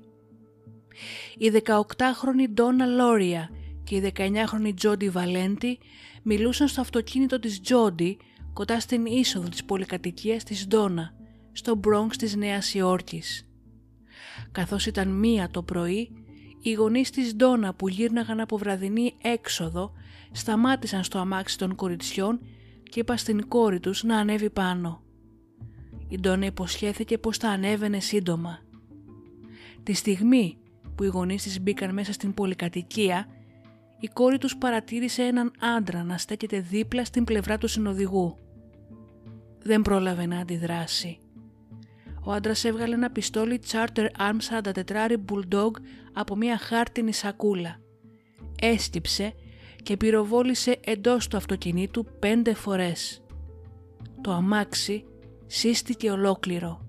Η 1.38 1.52
18χρονη 1.66 2.50
Ντόνα 2.54 2.86
Λόρια 2.86 3.50
και 3.84 3.96
η 3.96 4.14
19χρονη 4.16 4.74
Τζόντι 4.76 5.10
Βαλέντι 5.10 5.80
μιλούσαν 6.24 6.68
στο 6.68 6.82
αυτοκίνητο 6.82 7.40
της 7.40 7.62
Τζόντι 7.62 8.18
κοντά 8.54 8.80
στην 8.80 9.06
είσοδο 9.06 9.50
της 9.50 9.64
πολυκατοικίας 9.64 10.44
της 10.44 10.68
Ντόνα, 10.68 11.14
στο 11.52 11.80
Bronx 11.88 12.16
της 12.18 12.36
Νέας 12.36 12.74
Υόρκης. 12.74 13.49
Καθώς 14.52 14.86
ήταν 14.86 15.08
μία 15.08 15.50
το 15.52 15.64
πρωί, 15.64 16.12
οι 16.62 16.72
γονείς 16.72 17.10
της 17.10 17.36
Ντόνα 17.36 17.74
που 17.74 17.88
γύρναγαν 17.88 18.40
από 18.40 18.58
βραδινή 18.58 19.14
έξοδο 19.22 19.92
σταμάτησαν 20.32 21.04
στο 21.04 21.20
αμάξι 21.20 21.58
των 21.58 21.76
κοριτσιών 21.76 22.40
και 22.84 23.00
είπα 23.00 23.18
στην 23.18 23.48
κόρη 23.48 23.80
τους 23.80 24.04
να 24.04 24.18
ανέβει 24.18 24.50
πάνω. 24.50 25.04
Η 26.08 26.20
Ντόνα 26.20 26.46
υποσχέθηκε 26.46 27.18
πως 27.18 27.38
θα 27.38 27.50
ανέβαινε 27.50 28.00
σύντομα. 28.00 28.60
Τη 29.84 29.94
στιγμή 29.94 30.58
που 30.96 31.04
οι 31.04 31.08
γονείς 31.08 31.44
της 31.44 31.62
μπήκαν 31.62 31.94
μέσα 31.94 32.14
στην 32.14 32.34
πολυκατοικία, 32.34 33.28
η 34.00 34.08
κόρη 34.08 34.38
τους 34.38 34.58
παρατήρησε 34.58 35.24
έναν 35.24 35.52
άντρα 35.78 36.04
να 36.04 36.18
στέκεται 36.18 36.60
δίπλα 36.60 37.06
στην 37.06 37.24
πλευρά 37.24 37.58
του 37.58 37.68
συνοδηγού. 37.68 38.38
Δεν 39.64 39.82
πρόλαβε 39.82 40.26
να 40.26 40.40
αντιδράσει. 40.40 41.18
Ο 42.30 42.32
άντρας 42.32 42.64
έβγαλε 42.64 42.94
ένα 42.94 43.10
πιστόλι 43.10 43.60
Charter 43.72 44.08
Arms 44.18 44.62
44 44.72 45.16
Bulldog 45.32 45.72
από 46.14 46.36
μια 46.36 46.58
χάρτινη 46.58 47.14
σακούλα. 47.14 47.80
Έστυψε 48.62 49.34
και 49.84 49.98
πυροβόλησε 49.98 50.78
εντός 50.84 51.28
του 51.28 51.38
αυτοκινήτου 51.38 52.06
πέντε 52.20 52.54
φορές. 52.54 53.22
Το 54.22 54.32
αμάξι 54.32 55.06
σύστηκε 55.46 56.12
ολόκληρο. 56.12 56.86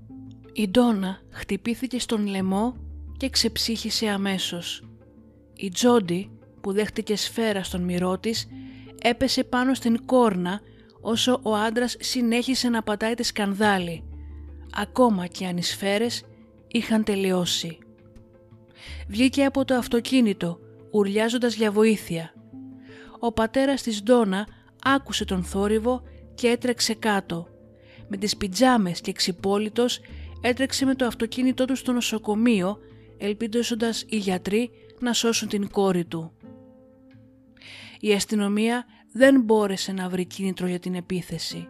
Η 0.53 0.68
Ντόνα 0.68 1.20
χτυπήθηκε 1.31 1.98
στον 1.98 2.26
λαιμό 2.26 2.76
και 3.16 3.29
ξεψύχησε 3.29 4.09
αμέσως. 4.09 4.88
Η 5.57 5.68
Τζόντι 5.68 6.31
που 6.61 6.72
δέχτηκε 6.72 7.16
σφαίρα 7.16 7.62
στον 7.62 7.83
μυρό 7.83 8.18
της 8.18 8.48
έπεσε 9.03 9.44
πάνω 9.44 9.74
στην 9.74 10.05
κόρνα 10.07 10.61
όσο 11.00 11.40
ο 11.42 11.55
άντρας 11.55 11.96
συνέχισε 11.98 12.68
να 12.68 12.83
πατάει 12.83 13.14
τη 13.14 13.22
σκανδάλη. 13.22 14.05
Ακόμα 14.74 15.26
και 15.26 15.46
αν 15.46 15.56
οι 15.56 15.62
σφαίρες 15.62 16.24
είχαν 16.68 17.04
τελειώσει. 17.04 17.78
Βγήκε 19.09 19.44
από 19.44 19.64
το 19.64 19.74
αυτοκίνητο 19.74 20.59
ουρλιάζοντας 20.90 21.54
για 21.54 21.72
βοήθεια. 21.72 22.35
Ο 23.18 23.33
πατέρας 23.33 23.83
της 23.83 24.02
Ντόνα 24.02 24.46
άκουσε 24.85 25.24
τον 25.24 25.44
θόρυβο 25.44 26.02
και 26.35 26.48
έτρεξε 26.48 26.94
κάτω 26.94 27.48
με 28.09 28.16
τις 28.16 28.37
πιτζάμες 28.37 29.00
και 29.00 29.12
ξυπόλυτος 29.12 30.00
έτρεξε 30.40 30.85
με 30.85 30.94
το 30.94 31.06
αυτοκίνητό 31.06 31.64
του 31.64 31.76
στο 31.76 31.92
νοσοκομείο 31.92 32.78
ελπίζοντας 33.18 34.04
οι 34.09 34.16
γιατροί 34.16 34.70
να 35.00 35.12
σώσουν 35.12 35.48
την 35.48 35.70
κόρη 35.70 36.04
του. 36.04 36.33
Η 38.00 38.12
αστυνομία 38.12 38.85
δεν 39.12 39.40
μπόρεσε 39.40 39.92
να 39.92 40.09
βρει 40.09 40.24
κίνητρο 40.24 40.66
για 40.66 40.78
την 40.78 40.94
επίθεση. 40.94 41.68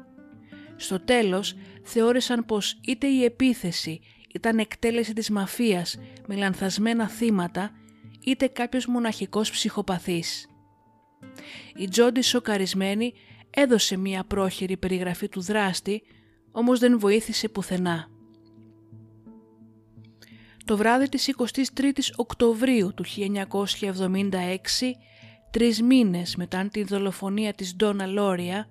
Στο 0.76 1.00
τέλος 1.00 1.54
θεώρησαν 1.82 2.44
πως 2.44 2.80
είτε 2.86 3.06
η 3.06 3.24
επίθεση 3.24 4.00
ήταν 4.34 4.58
εκτέλεση 4.58 5.12
της 5.12 5.30
μαφίας 5.30 5.98
με 6.26 6.36
λανθασμένα 6.36 7.08
θύματα 7.08 7.70
είτε 8.24 8.46
κάποιος 8.46 8.86
μοναχικός 8.86 9.50
ψυχοπαθής. 9.50 10.46
Η 11.76 11.88
Τζόντι 11.88 12.20
σοκαρισμένη 12.20 13.12
έδωσε 13.50 13.96
μία 13.96 14.24
πρόχειρη 14.24 14.76
περιγραφή 14.76 15.28
του 15.28 15.40
δράστη 15.40 16.02
όμως 16.50 16.78
δεν 16.78 16.98
βοήθησε 16.98 17.48
πουθενά. 17.48 18.08
Το 20.64 20.76
βράδυ 20.76 21.08
της 21.08 21.34
23ης 21.38 22.10
Οκτωβρίου 22.16 22.94
του 22.94 23.04
1976, 23.04 24.96
τρεις 25.50 25.82
μήνες 25.82 26.36
μετά 26.36 26.68
την 26.68 26.86
δολοφονία 26.86 27.52
της 27.52 27.76
Ντόνα 27.76 28.06
Λόρια, 28.06 28.68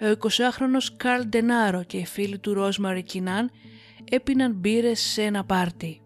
ο 0.00 0.16
20χρονος 0.20 0.94
Καρλ 0.96 1.22
Ντενάρο 1.28 1.82
και 1.82 1.96
οι 1.96 2.06
φίλοι 2.06 2.38
του 2.38 2.54
Ρόσμαρη 2.54 3.02
Κινάν 3.02 3.50
έπιναν 4.10 4.52
μπύρες 4.52 5.00
σε 5.00 5.22
ένα 5.22 5.44
πάρτι. 5.44 6.00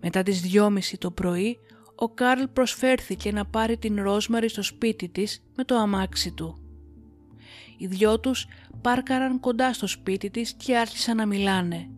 Μετά 0.00 0.22
τις 0.22 0.42
2.30 0.54 0.78
το 0.98 1.10
πρωί, 1.10 1.58
ο 1.94 2.08
Καρλ 2.08 2.42
προσφέρθηκε 2.42 3.32
να 3.32 3.44
πάρει 3.44 3.76
την 3.76 4.02
Ρόσμαρη 4.02 4.48
στο 4.48 4.62
σπίτι 4.62 5.08
της 5.08 5.42
με 5.56 5.64
το 5.64 5.74
αμάξι 5.74 6.32
του. 6.32 6.58
Οι 7.78 7.86
δυο 7.86 8.20
τους 8.20 8.46
πάρκαραν 8.80 9.40
κοντά 9.40 9.72
στο 9.72 9.86
σπίτι 9.86 10.30
της 10.30 10.52
και 10.52 10.76
άρχισαν 10.76 11.16
να 11.16 11.26
μιλάνε. 11.26 11.90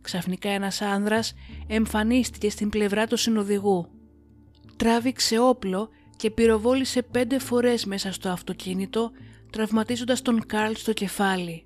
Ξαφνικά 0.00 0.48
ένας 0.48 0.80
άνδρας 0.80 1.34
εμφανίστηκε 1.66 2.50
στην 2.50 2.68
πλευρά 2.68 3.06
του 3.06 3.16
συνοδηγού. 3.16 3.88
Τράβηξε 4.76 5.38
όπλο 5.38 5.88
και 6.16 6.30
πυροβόλησε 6.30 7.02
πέντε 7.02 7.38
φορές 7.38 7.84
μέσα 7.84 8.12
στο 8.12 8.28
αυτοκίνητο, 8.28 9.10
τραυματίζοντας 9.54 10.22
τον 10.22 10.46
Καρλ 10.46 10.72
στο 10.72 10.92
κεφάλι. 10.92 11.64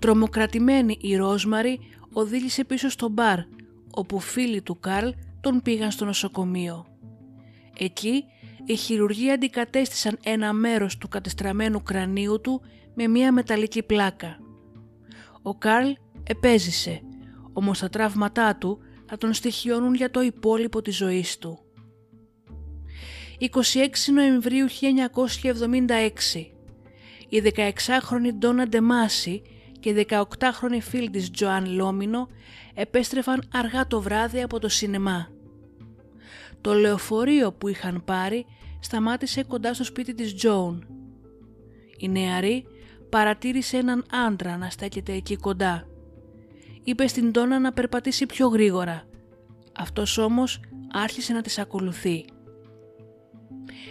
Τρομοκρατημένη 0.00 0.98
η 1.00 1.16
Ρόσμαρη 1.16 1.80
οδήγησε 2.12 2.64
πίσω 2.64 2.88
στο 2.88 3.08
μπαρ, 3.08 3.38
όπου 3.90 4.18
φίλοι 4.20 4.62
του 4.62 4.80
Καρλ 4.80 5.08
τον 5.40 5.62
πήγαν 5.62 5.90
στο 5.90 6.04
νοσοκομείο. 6.04 6.86
Εκεί 7.78 8.24
οι 8.64 8.74
χειρουργοί 8.76 9.30
αντικατέστησαν 9.30 10.18
ένα 10.24 10.52
μέρος 10.52 10.98
του 10.98 11.08
κατεστραμμένου 11.08 11.82
κρανίου 11.82 12.40
του 12.40 12.60
με 12.94 13.06
μια 13.06 13.32
μεταλλική 13.32 13.82
πλάκα. 13.82 14.38
Ο 15.42 15.54
Καρλ 15.54 15.90
επέζησε, 16.22 17.00
όμως 17.52 17.78
τα 17.78 17.88
τραύματά 17.88 18.56
του 18.56 18.78
θα 19.06 19.16
τον 19.16 19.32
στοιχειώνουν 19.32 19.94
για 19.94 20.10
το 20.10 20.22
υπόλοιπο 20.22 20.82
της 20.82 20.96
ζωής 20.96 21.38
του. 21.38 21.58
26 23.40 23.48
Νοεμβρίου 24.12 24.66
1976 24.68 26.53
η 27.34 27.42
16χρονη 27.56 28.34
Ντόνα 28.34 28.68
Ντεμάση 28.68 29.42
και 29.80 29.88
η 29.88 30.06
18χρονη 30.10 30.80
φίλη 30.80 31.10
της 31.10 31.30
Τζοάν 31.30 31.66
Λόμινο 31.66 32.28
επέστρεφαν 32.74 33.42
αργά 33.52 33.86
το 33.86 34.00
βράδυ 34.00 34.42
από 34.42 34.58
το 34.58 34.68
σινεμά. 34.68 35.28
Το 36.60 36.74
λεωφορείο 36.74 37.52
που 37.52 37.68
είχαν 37.68 38.04
πάρει 38.04 38.46
σταμάτησε 38.80 39.42
κοντά 39.42 39.74
στο 39.74 39.84
σπίτι 39.84 40.14
της 40.14 40.34
Τζόουν. 40.34 40.86
Η 41.98 42.08
νεαρή 42.08 42.64
παρατήρησε 43.08 43.76
έναν 43.76 44.04
άντρα 44.26 44.56
να 44.56 44.70
στέκεται 44.70 45.12
εκεί 45.12 45.36
κοντά. 45.36 45.86
Είπε 46.84 47.06
στην 47.06 47.32
Τόνα 47.32 47.58
να 47.58 47.72
περπατήσει 47.72 48.26
πιο 48.26 48.48
γρήγορα. 48.48 49.04
Αυτός 49.76 50.18
όμως 50.18 50.60
άρχισε 50.92 51.32
να 51.32 51.42
τις 51.42 51.58
ακολουθεί. 51.58 52.24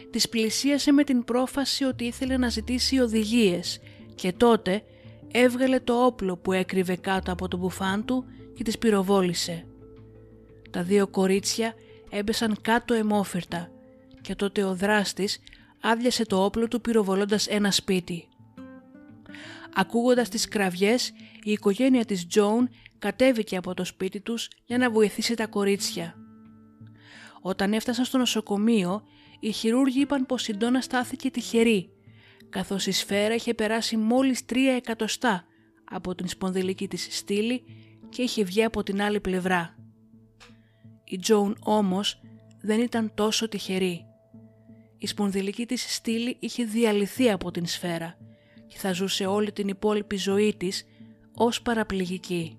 Της 0.10 0.30
πλησίασε 0.30 0.92
με 0.92 1.04
την 1.04 1.24
πρόφαση 1.24 1.84
ότι 1.84 2.04
ήθελε 2.04 2.38
να 2.38 2.50
ζητήσει 2.50 3.00
οδηγίες 3.00 3.80
και 4.16 4.34
τότε 4.34 4.84
έβγαλε 5.32 5.80
το 5.80 6.06
όπλο 6.06 6.38
που 6.38 6.52
έκρυβε 6.52 6.96
κάτω 6.96 7.32
από 7.32 7.48
το 7.48 7.58
μπουφάν 7.58 8.06
του 8.06 8.26
και 8.56 8.64
τις 8.64 8.78
πυροβόλησε. 8.78 9.66
Τα 10.72 10.84
δύο 10.84 11.08
κορίτσια 11.08 11.74
έμπεσαν 12.10 12.58
κάτω 12.62 12.94
εμόφυρτα 12.94 13.72
και 14.22 14.36
τότε 14.36 14.64
ο 14.64 14.76
δράστης 14.76 15.40
άδειασε 15.82 16.26
το 16.26 16.44
όπλο 16.44 16.68
του 16.68 16.82
πυροβολώντας 16.82 17.48
ένα 17.48 17.72
σπίτι. 17.72 18.28
Ακούγοντας 19.76 20.30
τις 20.30 20.48
κραυγές, 20.48 21.10
η 21.44 21.52
οικογένεια 21.52 22.06
της 22.06 22.28
Τζόουν 22.28 22.70
κατέβηκε 23.00 23.58
από 23.58 23.74
το 23.74 23.86
σπίτι 23.86 24.20
τους 24.20 24.48
για 24.66 24.78
να 24.78 24.90
βοηθήσει 24.90 25.36
τα 25.36 25.48
κορίτσια. 25.48 26.16
Όταν 27.42 27.74
έφτασαν 27.74 28.06
στο 28.06 28.18
νοσοκομείο, 28.18 29.04
οι 29.44 29.52
χειρούργοι 29.52 30.00
είπαν 30.00 30.26
πως 30.26 30.48
η 30.48 30.54
Ντόνα 30.54 30.82
στάθηκε 30.82 31.30
τυχερή, 31.30 31.90
καθώς 32.50 32.88
η 32.88 32.92
σφαίρα 32.92 33.34
είχε 33.36 33.54
περάσει 33.54 33.98
μόλις 33.98 34.46
τρία 34.46 34.74
εκατοστά 34.74 35.46
από 35.84 36.16
την 36.16 36.28
σπονδυλική 36.28 36.88
της 36.88 37.08
στήλη 37.12 37.64
και 38.10 38.22
είχε 38.22 38.44
βγει 38.44 38.64
από 38.64 38.84
την 38.84 39.02
άλλη 39.02 39.20
πλευρά. 39.20 39.76
Η 41.04 41.18
Τζόουν 41.18 41.58
όμως 41.60 42.22
δεν 42.62 42.80
ήταν 42.80 43.12
τόσο 43.16 43.48
τυχερή. 43.48 44.06
Η 44.98 45.08
σπονδυλική 45.08 45.66
της 45.66 45.94
στήλη 45.96 46.38
είχε 46.40 46.64
διαλυθεί 46.64 47.32
από 47.32 47.52
την 47.52 47.66
σφαίρα 47.66 48.18
και 48.68 48.78
θα 48.78 48.94
ζούσε 48.94 49.26
όλη 49.26 49.52
την 49.52 49.68
υπόλοιπη 49.68 50.16
ζωή 50.16 50.56
της 50.58 50.86
ως 51.34 51.62
παραπληγική. 51.62 52.58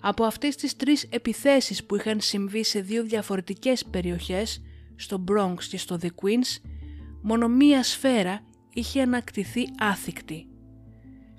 Από 0.00 0.24
αυτές 0.24 0.56
τις 0.56 0.76
τρεις 0.76 1.06
επιθέσεις 1.10 1.84
που 1.84 1.96
είχαν 1.96 2.20
συμβεί 2.20 2.64
σε 2.64 2.80
δύο 2.80 3.02
διαφορετικές 3.02 3.84
περιοχές, 3.84 4.62
στο 4.98 5.24
Bronx 5.28 5.62
και 5.68 5.78
στο 5.78 5.98
The 6.02 6.06
Queens, 6.06 6.62
μόνο 7.22 7.48
μία 7.48 7.82
σφαίρα 7.82 8.40
είχε 8.72 9.02
ανακτηθεί 9.02 9.64
άθικτη. 9.78 10.48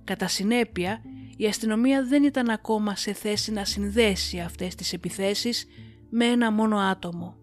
Κατά 0.03 0.27
συνέπεια, 0.27 1.01
η 1.37 1.45
αστυνομία 1.45 2.05
δεν 2.05 2.23
ήταν 2.23 2.49
ακόμα 2.49 2.95
σε 2.95 3.13
θέση 3.13 3.51
να 3.51 3.65
συνδέσει 3.65 4.39
αυτές 4.39 4.75
τις 4.75 4.93
επιθέσεις 4.93 5.65
με 6.09 6.25
ένα 6.25 6.51
μόνο 6.51 6.77
άτομο. 6.77 7.35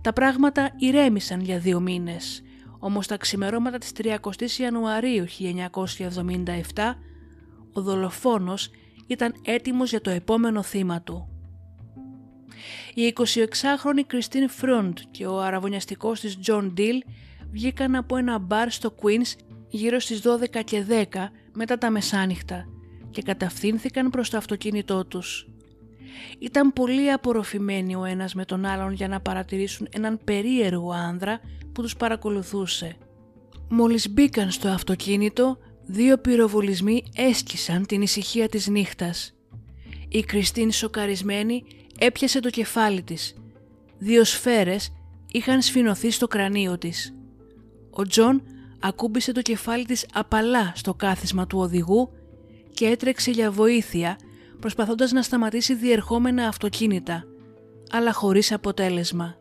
Τα 0.00 0.12
πράγματα 0.12 0.70
ηρέμησαν 0.76 1.40
για 1.40 1.58
δύο 1.58 1.80
μήνες, 1.80 2.42
όμως 2.78 3.06
τα 3.06 3.16
ξημερώματα 3.16 3.78
της 3.78 3.92
30ης 3.96 4.58
Ιανουαρίου 4.58 5.24
1977 6.74 6.98
ο 7.72 7.80
δολοφόνος 7.80 8.70
ήταν 9.06 9.34
έτοιμος 9.42 9.90
για 9.90 10.00
το 10.00 10.10
επόμενο 10.10 10.62
θύμα 10.62 11.02
του. 11.02 11.35
Η 12.94 13.12
26χρονη 13.16 14.02
Κριστίν 14.06 14.48
Φρούντ 14.48 14.98
και 15.10 15.26
ο 15.26 15.40
αρραβωνιαστικός 15.40 16.20
της 16.20 16.38
Τζον 16.38 16.72
Ντίλ 16.72 17.02
βγήκαν 17.50 17.94
από 17.94 18.16
ένα 18.16 18.38
μπαρ 18.38 18.70
στο 18.70 18.94
Queens 19.02 19.36
γύρω 19.68 19.98
στις 19.98 20.22
12 20.22 20.60
και 20.64 20.84
10 20.88 21.04
μετά 21.52 21.78
τα 21.78 21.90
μεσάνυχτα 21.90 22.68
και 23.10 23.22
κατευθύνθηκαν 23.22 24.10
προς 24.10 24.30
το 24.30 24.36
αυτοκίνητό 24.36 25.04
τους. 25.04 25.48
Ήταν 26.38 26.72
πολύ 26.72 27.12
απορροφημένοι 27.12 27.94
ο 27.96 28.04
ένας 28.04 28.34
με 28.34 28.44
τον 28.44 28.64
άλλον 28.64 28.92
για 28.92 29.08
να 29.08 29.20
παρατηρήσουν 29.20 29.88
έναν 29.90 30.20
περίεργο 30.24 30.92
άνδρα 30.92 31.40
που 31.72 31.82
τους 31.82 31.96
παρακολουθούσε. 31.96 32.96
Μόλις 33.68 34.10
μπήκαν 34.10 34.50
στο 34.50 34.68
αυτοκίνητο, 34.68 35.58
δύο 35.86 36.18
πυροβολισμοί 36.18 37.02
έσκισαν 37.16 37.86
την 37.86 38.02
ησυχία 38.02 38.48
της 38.48 38.66
νύχτας. 38.66 39.34
Η 40.08 40.20
Κριστίν 40.20 40.72
σοκαρισμένη 40.72 41.64
έπιασε 41.98 42.40
το 42.40 42.50
κεφάλι 42.50 43.02
της. 43.02 43.34
Δύο 43.98 44.24
σφαίρες 44.24 44.92
είχαν 45.32 45.62
σφηνωθεί 45.62 46.10
στο 46.10 46.26
κρανίο 46.26 46.78
της. 46.78 47.14
Ο 47.90 48.02
Τζον 48.02 48.42
ακούμπησε 48.80 49.32
το 49.32 49.42
κεφάλι 49.42 49.84
της 49.84 50.06
απαλά 50.12 50.72
στο 50.74 50.94
κάθισμα 50.94 51.46
του 51.46 51.58
οδηγού 51.58 52.10
και 52.70 52.86
έτρεξε 52.86 53.30
για 53.30 53.50
βοήθεια 53.50 54.16
προσπαθώντας 54.60 55.12
να 55.12 55.22
σταματήσει 55.22 55.74
διερχόμενα 55.74 56.48
αυτοκίνητα, 56.48 57.24
αλλά 57.90 58.12
χωρίς 58.12 58.52
αποτέλεσμα. 58.52 59.36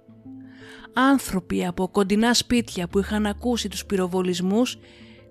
Άνθρωποι 0.94 1.66
από 1.66 1.88
κοντινά 1.88 2.34
σπίτια 2.34 2.88
που 2.88 3.00
είχαν 3.00 3.26
ακούσει 3.26 3.68
τους 3.70 3.86
πυροβολισμούς 3.86 4.78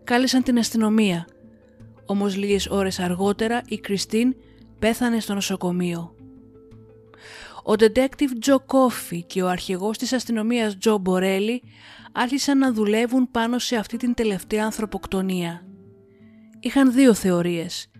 κάλεσαν 0.04 0.42
την 0.42 0.58
αστυνομία. 0.58 1.26
Όμως 2.06 2.36
λίγες 2.36 2.66
ώρες 2.66 2.98
αργότερα 2.98 3.62
η 3.66 3.78
Κριστίν 3.78 4.34
πέθανε 4.78 5.20
στο 5.20 5.34
νοσοκομείο. 5.34 6.14
Ο 7.66 7.72
detective 7.78 8.46
Joe 8.46 8.56
Coffey 8.56 9.20
και 9.26 9.42
ο 9.42 9.48
αρχηγός 9.48 9.98
της 9.98 10.12
αστυνομίας 10.12 10.76
Joe 10.84 11.00
Μπορέλη 11.00 11.62
άρχισαν 12.12 12.58
να 12.58 12.72
δουλεύουν 12.72 13.30
πάνω 13.30 13.58
σε 13.58 13.76
αυτή 13.76 13.96
την 13.96 14.14
τελευταία 14.14 14.64
ανθρωποκτονία. 14.64 15.66
Είχαν 16.60 16.92
δύο 16.92 17.14
θεωρίες. 17.14 17.90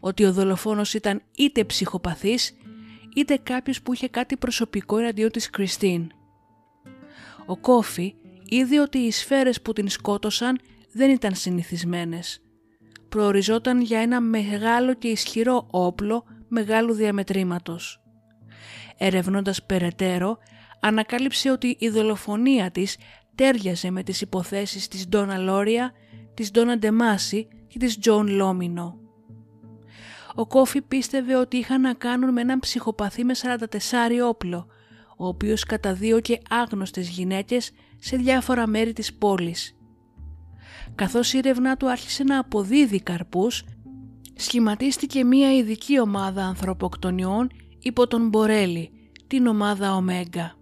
Ότι 0.00 0.24
ο 0.24 0.32
δολοφόνος 0.32 0.94
ήταν 0.94 1.22
είτε 1.36 1.64
ψυχοπαθής 1.64 2.56
είτε 3.16 3.36
κάποιος 3.42 3.82
που 3.82 3.92
είχε 3.92 4.08
κάτι 4.08 4.36
προσωπικό 4.36 4.98
εναντίον 4.98 5.30
της 5.30 5.50
Κριστίν. 5.50 6.10
Ο 7.46 7.56
Κόφι 7.56 8.14
είδε 8.44 8.80
ότι 8.80 8.98
οι 8.98 9.10
σφαίρες 9.10 9.62
που 9.62 9.72
την 9.72 9.88
σκότωσαν 9.88 10.60
δεν 10.92 11.10
ήταν 11.10 11.34
συνηθισμένες. 11.34 12.42
Προοριζόταν 13.08 13.80
για 13.80 14.00
ένα 14.00 14.20
μεγάλο 14.20 14.94
και 14.94 15.08
ισχυρό 15.08 15.66
όπλο 15.70 16.24
μεγάλου 16.48 16.92
διαμετρήματος. 16.94 18.00
Ερευνώντας 18.96 19.62
περαιτέρω, 19.62 20.38
ανακάλυψε 20.80 21.50
ότι 21.50 21.76
η 21.78 21.88
δολοφονία 21.88 22.70
της 22.70 22.96
ταίριαζε 23.34 23.90
με 23.90 24.02
τις 24.02 24.20
υποθέσεις 24.20 24.88
της 24.88 25.08
Ντόνα 25.08 25.38
Λόρια, 25.38 25.92
της 26.34 26.50
Ντόνα 26.50 26.78
Ντεμάση 26.78 27.48
και 27.68 27.78
της 27.78 27.98
Τζον 27.98 28.28
Λόμινο. 28.28 28.98
Ο 30.34 30.46
Κόφι 30.46 30.82
πίστευε 30.82 31.36
ότι 31.36 31.56
είχαν 31.56 31.80
να 31.80 31.94
κάνουν 31.94 32.32
με 32.32 32.40
έναν 32.40 32.58
ψυχοπαθή 32.58 33.24
με 33.24 33.34
44 33.42 33.66
όπλο, 34.28 34.66
ο 35.16 35.26
οποίος 35.26 35.64
καταδίωκε 35.64 36.38
άγνωστες 36.50 37.08
γυναίκες 37.08 37.70
σε 37.98 38.16
διάφορα 38.16 38.66
μέρη 38.66 38.92
της 38.92 39.14
πόλης. 39.14 39.76
Καθώς 40.94 41.32
η 41.32 41.38
έρευνά 41.38 41.76
του 41.76 41.90
άρχισε 41.90 42.24
να 42.24 42.38
αποδίδει 42.38 43.00
καρπούς, 43.00 43.64
σχηματίστηκε 44.36 45.24
μία 45.24 45.56
ειδική 45.56 46.00
ομάδα 46.00 46.44
ανθρωποκτονιών 46.44 47.48
υπό 47.86 48.06
τον 48.06 48.28
Μπορέλη, 48.28 48.90
την 49.26 49.46
ομάδα 49.46 49.94
Ωμέγκα. 49.94 50.56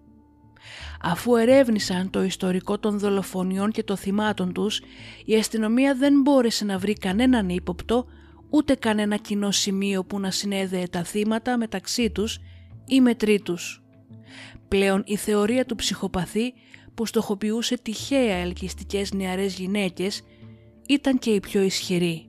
Αφού 1.02 1.36
ερεύνησαν 1.36 2.10
το 2.10 2.22
ιστορικό 2.22 2.78
των 2.78 2.98
δολοφονιών 2.98 3.70
και 3.70 3.82
των 3.82 3.96
θυμάτων 3.96 4.52
τους, 4.52 4.80
η 5.24 5.34
αστυνομία 5.34 5.94
δεν 5.94 6.20
μπόρεσε 6.20 6.64
να 6.64 6.78
βρει 6.78 6.92
κανέναν 6.92 7.48
ύποπτο, 7.48 8.06
ούτε 8.50 8.74
κανένα 8.74 9.16
κοινό 9.16 9.50
σημείο 9.50 10.04
που 10.04 10.20
να 10.20 10.30
συνέδεε 10.30 10.88
τα 10.88 11.04
θύματα 11.04 11.58
μεταξύ 11.58 12.10
τους 12.10 12.38
ή 12.86 13.00
με 13.00 13.14
τρίτους. 13.14 13.82
Πλέον 14.68 15.02
η 15.06 15.16
θεωρία 15.16 15.64
του 15.66 15.74
ψυχοπαθή 15.74 16.54
που 16.94 17.06
στοχοποιούσε 17.06 17.78
τυχαία 17.78 18.36
ελκυστικές 18.36 19.12
νεαρές 19.12 19.54
γυναίκες 19.54 20.22
ήταν 20.86 21.18
και 21.18 21.30
η 21.30 21.40
πιο 21.40 21.62
ισχυρή. 21.62 22.28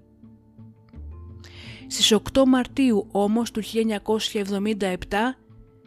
Στις 1.88 2.14
8 2.34 2.44
Μαρτίου 2.48 3.08
όμως 3.12 3.52
του 3.52 3.62
1977 3.64 4.96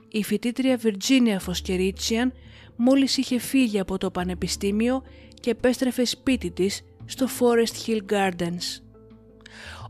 η 0.08 0.24
φοιτήτρια 0.24 0.80
Virginia 0.82 1.36
Φοσκερίτσιαν 1.38 2.32
μόλις 2.76 3.16
είχε 3.16 3.38
φύγει 3.38 3.78
από 3.78 3.98
το 3.98 4.10
πανεπιστήμιο 4.10 5.02
και 5.40 5.50
επέστρεφε 5.50 6.04
σπίτι 6.04 6.50
της 6.50 6.82
στο 7.04 7.26
Forest 7.38 7.86
Hill 7.86 8.12
Gardens. 8.12 8.82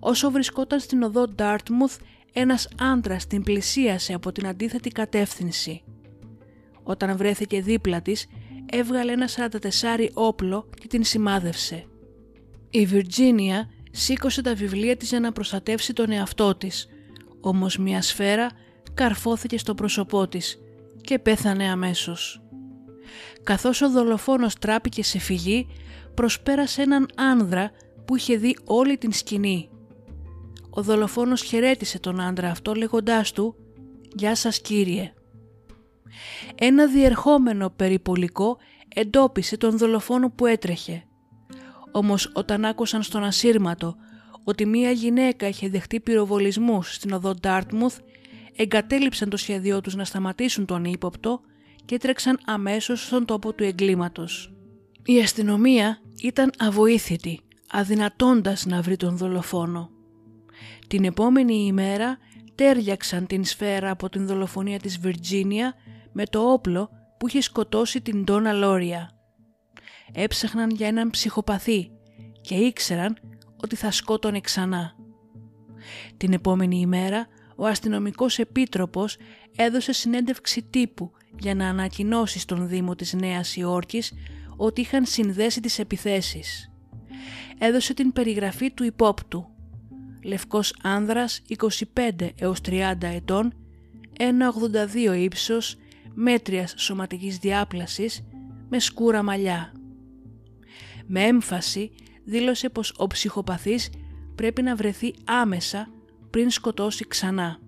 Όσο 0.00 0.30
βρισκόταν 0.30 0.80
στην 0.80 1.02
οδό 1.02 1.26
Dartmouth, 1.38 1.96
ένας 2.32 2.68
άντρας 2.78 3.26
την 3.26 3.42
πλησίασε 3.42 4.14
από 4.14 4.32
την 4.32 4.46
αντίθετη 4.46 4.88
κατεύθυνση. 4.88 5.82
Όταν 6.82 7.16
βρέθηκε 7.16 7.60
δίπλα 7.60 8.02
της, 8.02 8.26
έβγαλε 8.66 9.12
ένα 9.12 9.28
44 9.28 10.08
όπλο 10.12 10.68
και 10.80 10.86
την 10.86 11.04
σημάδευσε. 11.04 11.84
Η 12.70 12.86
Βιρτζίνια 12.86 13.70
σήκωσε 13.98 14.42
τα 14.42 14.54
βιβλία 14.54 14.96
της 14.96 15.08
για 15.08 15.20
να 15.20 15.32
προστατεύσει 15.32 15.92
τον 15.92 16.10
εαυτό 16.10 16.54
της, 16.54 16.88
όμως 17.40 17.78
μια 17.78 18.02
σφαίρα 18.02 18.50
καρφώθηκε 18.94 19.58
στο 19.58 19.74
πρόσωπό 19.74 20.28
της 20.28 20.58
και 21.00 21.18
πέθανε 21.18 21.70
αμέσως. 21.70 22.42
Καθώς 23.42 23.82
ο 23.82 23.90
δολοφόνος 23.90 24.54
τράπηκε 24.54 25.02
σε 25.02 25.18
φυγή, 25.18 25.66
προσπέρασε 26.14 26.82
έναν 26.82 27.08
άνδρα 27.16 27.70
που 28.04 28.16
είχε 28.16 28.36
δει 28.36 28.56
όλη 28.64 28.98
την 28.98 29.12
σκηνή. 29.12 29.70
Ο 30.70 30.82
δολοφόνος 30.82 31.42
χαιρέτησε 31.42 31.98
τον 31.98 32.20
άντρα 32.20 32.50
αυτό 32.50 32.74
λέγοντάς 32.74 33.32
του 33.32 33.54
«Γεια 34.14 34.34
σας 34.34 34.60
κύριε». 34.60 35.12
Ένα 36.54 36.86
διερχόμενο 36.86 37.70
περιπολικό 37.70 38.56
εντόπισε 38.94 39.56
τον 39.56 39.78
δολοφόνο 39.78 40.30
που 40.30 40.46
έτρεχε. 40.46 41.07
Όμως 41.92 42.30
όταν 42.34 42.64
άκουσαν 42.64 43.02
στον 43.02 43.24
ασύρματο 43.24 43.96
ότι 44.44 44.66
μία 44.66 44.90
γυναίκα 44.90 45.48
είχε 45.48 45.68
δεχτεί 45.68 46.00
πυροβολισμούς 46.00 46.94
στην 46.94 47.12
οδό 47.12 47.34
Ντάρτμουθ, 47.34 47.98
εγκατέλειψαν 48.56 49.28
το 49.28 49.36
σχέδιό 49.36 49.80
τους 49.80 49.94
να 49.94 50.04
σταματήσουν 50.04 50.64
τον 50.64 50.84
ύποπτο 50.84 51.40
και 51.84 51.98
τρέξαν 51.98 52.38
αμέσως 52.44 53.06
στον 53.06 53.24
τόπο 53.24 53.52
του 53.52 53.64
εγκλήματος. 53.64 54.52
Η 55.04 55.20
αστυνομία 55.20 56.00
ήταν 56.22 56.52
αβοήθητη, 56.58 57.40
αδυνατώντας 57.70 58.66
να 58.66 58.80
βρει 58.82 58.96
τον 58.96 59.16
δολοφόνο. 59.16 59.90
Την 60.86 61.04
επόμενη 61.04 61.66
ημέρα 61.66 62.18
τέριαξαν 62.54 63.26
την 63.26 63.44
σφαίρα 63.44 63.90
από 63.90 64.08
την 64.08 64.26
δολοφονία 64.26 64.78
της 64.78 64.98
Βιρτζίνια 64.98 65.74
με 66.12 66.24
το 66.24 66.52
όπλο 66.52 66.90
που 67.18 67.28
είχε 67.28 67.40
σκοτώσει 67.40 68.00
την 68.00 68.24
Ντόνα 68.24 68.52
Λόρια. 68.52 69.17
Έψαχναν 70.12 70.70
για 70.70 70.86
έναν 70.86 71.10
ψυχοπαθή 71.10 71.90
και 72.40 72.54
ήξεραν 72.54 73.18
ότι 73.62 73.76
θα 73.76 73.90
σκότωνε 73.90 74.40
ξανά. 74.40 74.94
Την 76.16 76.32
επόμενη 76.32 76.80
ημέρα 76.80 77.26
ο 77.56 77.66
αστυνομικός 77.66 78.38
επίτροπος 78.38 79.16
έδωσε 79.56 79.92
συνέντευξη 79.92 80.62
τύπου 80.62 81.10
για 81.38 81.54
να 81.54 81.68
ανακοινώσει 81.68 82.38
στον 82.38 82.68
Δήμο 82.68 82.94
της 82.94 83.12
Νέας 83.12 83.56
Υόρκης 83.56 84.12
ότι 84.56 84.80
είχαν 84.80 85.04
συνδέσει 85.04 85.60
τις 85.60 85.78
επιθέσεις. 85.78 86.70
Έδωσε 87.58 87.94
την 87.94 88.12
περιγραφή 88.12 88.70
του 88.70 88.84
υπόπτου. 88.84 89.46
Λευκός 90.24 90.74
άνδρας 90.82 91.42
25 91.48 92.30
έως 92.38 92.60
30 92.60 93.06
ετών, 93.06 93.52
1,82 94.18 95.14
ύψος, 95.14 95.76
μέτριας 96.14 96.74
σωματικής 96.76 97.38
διάπλασης, 97.38 98.24
με 98.68 98.78
σκούρα 98.78 99.22
μαλλιά. 99.22 99.72
Με 101.10 101.22
έμφαση 101.22 101.90
δήλωσε 102.24 102.68
πως 102.68 102.94
ο 102.96 103.06
ψυχοπαθής 103.06 103.90
πρέπει 104.34 104.62
να 104.62 104.76
βρεθεί 104.76 105.14
άμεσα 105.24 105.88
πριν 106.30 106.50
σκοτώσει 106.50 107.06
ξανά. 107.08 107.58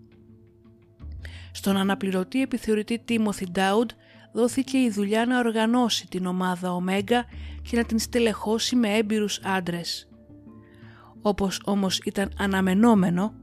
Στον 1.53 1.77
αναπληρωτή 1.77 2.43
επιθεωρητή 2.43 2.99
Τίμωθη 2.99 3.47
Ντάουντ 3.51 3.91
δόθηκε 4.33 4.79
η 4.79 4.91
δουλειά 4.91 5.27
να 5.27 5.39
οργανώσει 5.39 6.07
την 6.07 6.27
ομάδα 6.27 6.75
Ωμέγα 6.75 7.25
και 7.63 7.77
να 7.77 7.85
την 7.85 7.99
στελεχώσει 7.99 8.77
με 8.77 8.97
έμπειρους 8.97 9.41
άντρες. 9.45 10.09
Όπως 11.23 11.61
όμως 11.65 11.99
ήταν 11.99 12.33
αναμενόμενο, 12.39 13.35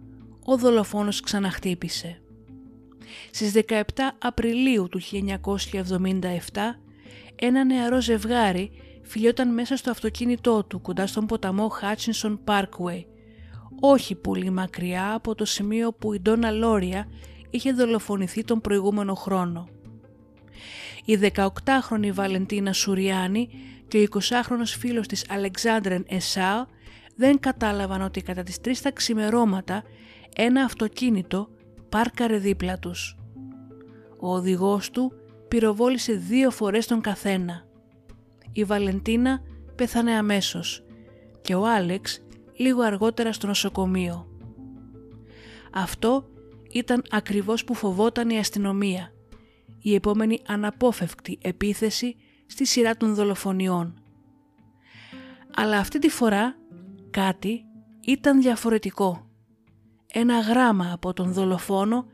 ο 0.46 0.58
δολοφόνος 0.58 1.20
ξαναχτύπησε. 1.20 2.22
Στις 3.32 3.52
17 3.52 3.82
Απριλίου 4.20 4.88
του 4.90 5.02
1977, 5.02 6.80
ένα 7.36 7.66
νεαρό 7.66 8.02
ζευγάρι 8.02 8.72
φιλιόταν 9.08 9.54
μέσα 9.54 9.76
στο 9.78 9.92
αυτοκίνητό 9.92 10.64
του 10.64 10.82
κοντά 10.82 11.08
στον 11.08 11.26
ποταμό 11.26 11.72
Hutchinson 11.82 12.38
Parkway, 12.46 13.04
όχι 13.80 14.16
πολύ 14.16 14.50
μακριά 14.50 15.14
από 15.14 15.36
το 15.36 15.46
σημείο 15.46 15.94
που 15.94 16.14
η 16.14 16.20
Ντόνα 16.20 16.52
Λόρια 16.52 17.08
είχε 17.50 17.72
δολοφονηθεί 17.72 18.44
τον 18.44 18.62
προηγούμενο 18.62 19.14
χρόνο. 19.14 19.68
Η 21.06 21.20
18χρονη 21.36 22.10
Βαλεντίνα 22.14 22.74
Σουριάνη 22.74 23.50
και 23.88 23.98
ο 23.98 24.20
20χρονος 24.20 24.76
φίλος 24.80 25.08
της 25.08 25.26
Αλεξάνδρεν 25.30 26.06
Εσάου 26.08 26.66
δεν 27.16 27.40
κατάλαβαν 27.40 28.02
ότι 28.02 28.22
κατά 28.22 28.44
τις 28.44 28.58
3 28.66 28.72
τα 28.82 28.92
ξημερώματα 28.92 29.84
ένα 30.36 30.64
αυτοκίνητο 30.64 31.50
πάρκαρε 31.90 32.38
δίπλα 32.38 32.80
τους. 32.80 33.18
Ο 34.20 34.34
οδηγός 34.34 34.90
του 34.90 35.14
πυροβόλησε 35.48 36.14
δύο 36.14 36.52
φορές 36.52 36.88
τον 36.88 37.02
καθένα. 37.02 37.67
Η 38.58 38.64
Βαλεντίνα 38.64 39.42
πέθανε 39.76 40.12
αμέσως 40.12 40.84
και 41.42 41.56
ο 41.56 41.68
Άλεξ 41.68 42.22
λίγο 42.56 42.82
αργότερα 42.82 43.34
στο 43.34 43.48
νοσοκομείο. 43.48 44.28
Αυτό 45.74 46.30
ήταν 46.72 47.04
ακριβώς 47.10 47.64
που 47.64 47.74
φοβόταν 47.74 48.30
η 48.30 48.38
αστυνομία, 48.38 49.12
η 49.82 49.94
επόμενη 49.94 50.42
αναπόφευκτη 50.48 51.38
επίθεση 51.42 52.16
στη 52.46 52.66
σειρά 52.66 52.98
των 52.98 53.16
δολοφονιών. 53.16 54.02
Αλλά 55.56 55.78
αυτή 55.78 56.00
τη 56.00 56.10
φορά 56.10 56.56
κάτι 57.12 57.62
ήταν 58.02 58.42
διαφορετικό. 58.42 59.30
Ένα 60.14 60.40
γράμμα 60.40 60.92
από 60.94 61.14
τον 61.14 61.34
δολοφόνο 61.34 62.06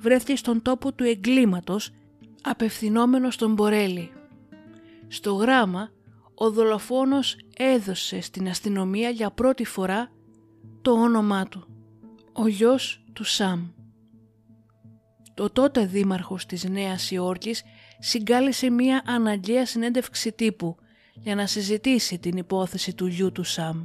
βρέθηκε 0.00 0.36
στον 0.36 0.62
τόπο 0.62 0.92
του 0.92 1.04
εγκλήματος 1.04 1.90
απευθυνόμενος 2.42 3.34
στον 3.34 3.52
Μπορέλη. 3.52 4.12
Στο 5.12 5.34
γράμμα 5.34 5.90
ο 6.34 6.50
δολοφόνος 6.50 7.36
έδωσε 7.56 8.20
στην 8.20 8.48
αστυνομία 8.48 9.10
για 9.10 9.30
πρώτη 9.30 9.64
φορά 9.64 10.10
το 10.82 10.92
όνομά 10.92 11.48
του. 11.48 11.66
Ο 12.32 12.46
γιος 12.46 13.04
του 13.12 13.24
Σαμ. 13.24 13.68
Το 15.34 15.50
τότε 15.50 15.86
δήμαρχος 15.86 16.46
της 16.46 16.64
Νέας 16.64 17.10
Υόρκης 17.10 17.62
συγκάλεσε 17.98 18.70
μία 18.70 19.02
αναγκαία 19.06 19.66
συνέντευξη 19.66 20.32
τύπου 20.32 20.76
για 21.14 21.34
να 21.34 21.46
συζητήσει 21.46 22.18
την 22.18 22.36
υπόθεση 22.36 22.94
του 22.94 23.06
γιού 23.06 23.32
του 23.32 23.44
Σαμ. 23.44 23.84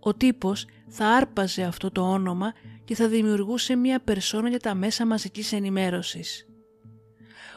Ο 0.00 0.14
τύπος 0.14 0.66
θα 0.88 1.06
άρπαζε 1.06 1.62
αυτό 1.62 1.90
το 1.90 2.10
όνομα 2.12 2.52
και 2.84 2.94
θα 2.94 3.08
δημιουργούσε 3.08 3.76
μία 3.76 4.00
περσόνα 4.00 4.48
για 4.48 4.60
τα 4.60 4.74
μέσα 4.74 5.06
μαζικής 5.06 5.52
ενημέρωσης. 5.52 6.47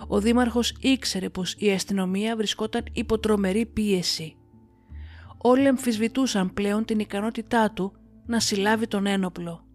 Ο 0.07 0.19
δήμαρχος 0.19 0.75
ήξερε 0.79 1.29
πως 1.29 1.55
η 1.57 1.71
αστυνομία 1.71 2.35
βρισκόταν 2.35 2.83
υπό 2.91 3.19
τρομερή 3.19 3.65
πίεση. 3.65 4.35
Όλοι 5.37 5.65
εμφισβητούσαν 5.65 6.53
πλέον 6.53 6.85
την 6.85 6.99
ικανότητά 6.99 7.71
του 7.71 7.93
να 8.25 8.39
συλλάβει 8.39 8.87
τον 8.87 9.05
ένοπλο. 9.05 9.65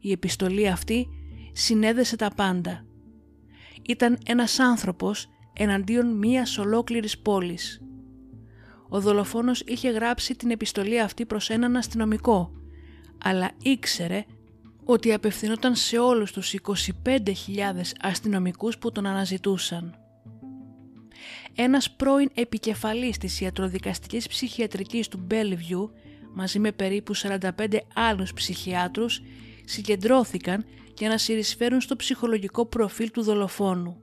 Η 0.00 0.12
επιστολή 0.12 0.68
αυτή 0.68 1.08
συνέδεσε 1.52 2.16
τα 2.16 2.30
πάντα. 2.36 2.84
Ήταν 3.82 4.18
ένας 4.26 4.58
άνθρωπος 4.58 5.28
εναντίον 5.52 6.16
μίας 6.16 6.58
ολόκληρης 6.58 7.18
πόλης. 7.18 7.82
Ο 8.88 9.00
δολοφόνος 9.00 9.60
είχε 9.60 9.90
γράψει 9.90 10.34
την 10.34 10.50
επιστολή 10.50 11.00
αυτή 11.00 11.26
προς 11.26 11.50
έναν 11.50 11.76
αστυνομικό, 11.76 12.52
αλλά 13.22 13.50
ήξερε 13.62 14.24
ότι 14.84 15.12
απευθυνόταν 15.12 15.74
σε 15.74 15.98
όλους 15.98 16.32
τους 16.32 16.54
25.000 17.04 17.20
αστυνομικούς 18.00 18.78
που 18.78 18.92
τον 18.92 19.06
αναζητούσαν. 19.06 19.96
Ένας 21.54 21.90
πρώην 21.90 22.30
επικεφαλής 22.34 23.18
της 23.18 23.40
ιατροδικαστικής 23.40 24.28
ψυχιατρικής 24.28 25.08
του 25.08 25.26
Bellevue 25.30 25.90
μαζί 26.34 26.58
με 26.58 26.72
περίπου 26.72 27.16
45 27.16 27.40
άλλους 27.94 28.32
ψυχιάτρους 28.32 29.22
συγκεντρώθηκαν 29.64 30.64
για 30.98 31.08
να 31.08 31.18
συρισφέρουν 31.18 31.80
στο 31.80 31.96
ψυχολογικό 31.96 32.66
προφίλ 32.66 33.10
του 33.10 33.22
δολοφόνου. 33.22 33.96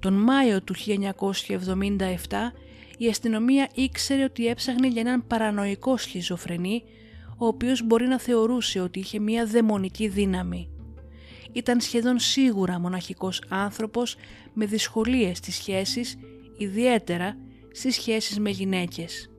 Τον 0.00 0.12
Μάιο 0.12 0.62
του 0.62 0.74
1977 0.76 2.52
η 2.98 3.08
αστυνομία 3.08 3.68
ήξερε 3.74 4.24
ότι 4.24 4.46
έψαχνε 4.46 4.86
για 4.86 5.00
έναν 5.00 5.26
παρανοϊκό 5.26 5.96
σχιζοφρενή 5.96 6.82
ο 7.38 7.46
οποίος 7.46 7.82
μπορεί 7.86 8.06
να 8.06 8.18
θεωρούσε 8.18 8.80
ότι 8.80 8.98
είχε 8.98 9.18
μία 9.18 9.46
δαιμονική 9.46 10.08
δύναμη. 10.08 10.70
Ήταν 11.52 11.80
σχεδόν 11.80 12.18
σίγουρα 12.18 12.78
μοναχικός 12.78 13.42
άνθρωπος 13.48 14.16
με 14.52 14.66
δυσκολίες 14.66 15.38
στις 15.38 15.54
σχέσεις, 15.54 16.18
ιδιαίτερα 16.56 17.36
στις 17.72 17.94
σχέσεις 17.94 18.38
με 18.38 18.50
γυναίκες. 18.50 19.30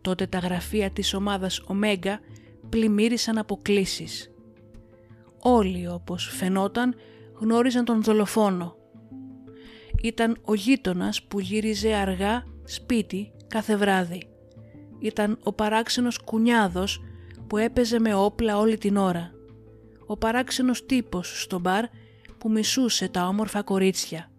Τότε 0.00 0.26
τα 0.26 0.38
γραφεία 0.38 0.90
της 0.90 1.14
ομάδας 1.14 1.60
Ωμέγα 1.66 2.20
πλημμύρισαν 2.68 3.38
αποκλήσεις. 3.38 4.30
Όλοι 5.38 5.88
όπως 5.88 6.28
φαινόταν 6.36 6.94
γνώριζαν 7.34 7.84
τον 7.84 8.02
δολοφόνο. 8.02 8.76
Ήταν 10.02 10.36
ο 10.44 10.54
γείτονας 10.54 11.22
που 11.22 11.40
γύριζε 11.40 11.94
αργά 11.94 12.44
σπίτι 12.64 13.32
κάθε 13.46 13.76
βράδυ 13.76 14.29
ήταν 15.00 15.38
ο 15.42 15.52
παράξενος 15.52 16.18
κουνιάδος 16.18 17.02
που 17.46 17.56
έπαιζε 17.56 17.98
με 17.98 18.14
όπλα 18.14 18.58
όλη 18.58 18.78
την 18.78 18.96
ώρα. 18.96 19.30
Ο 20.06 20.16
παράξενος 20.16 20.86
τύπος 20.86 21.42
στο 21.42 21.58
μπαρ 21.58 21.84
που 22.38 22.50
μισούσε 22.50 23.08
τα 23.08 23.26
όμορφα 23.26 23.62
κορίτσια. 23.62 24.30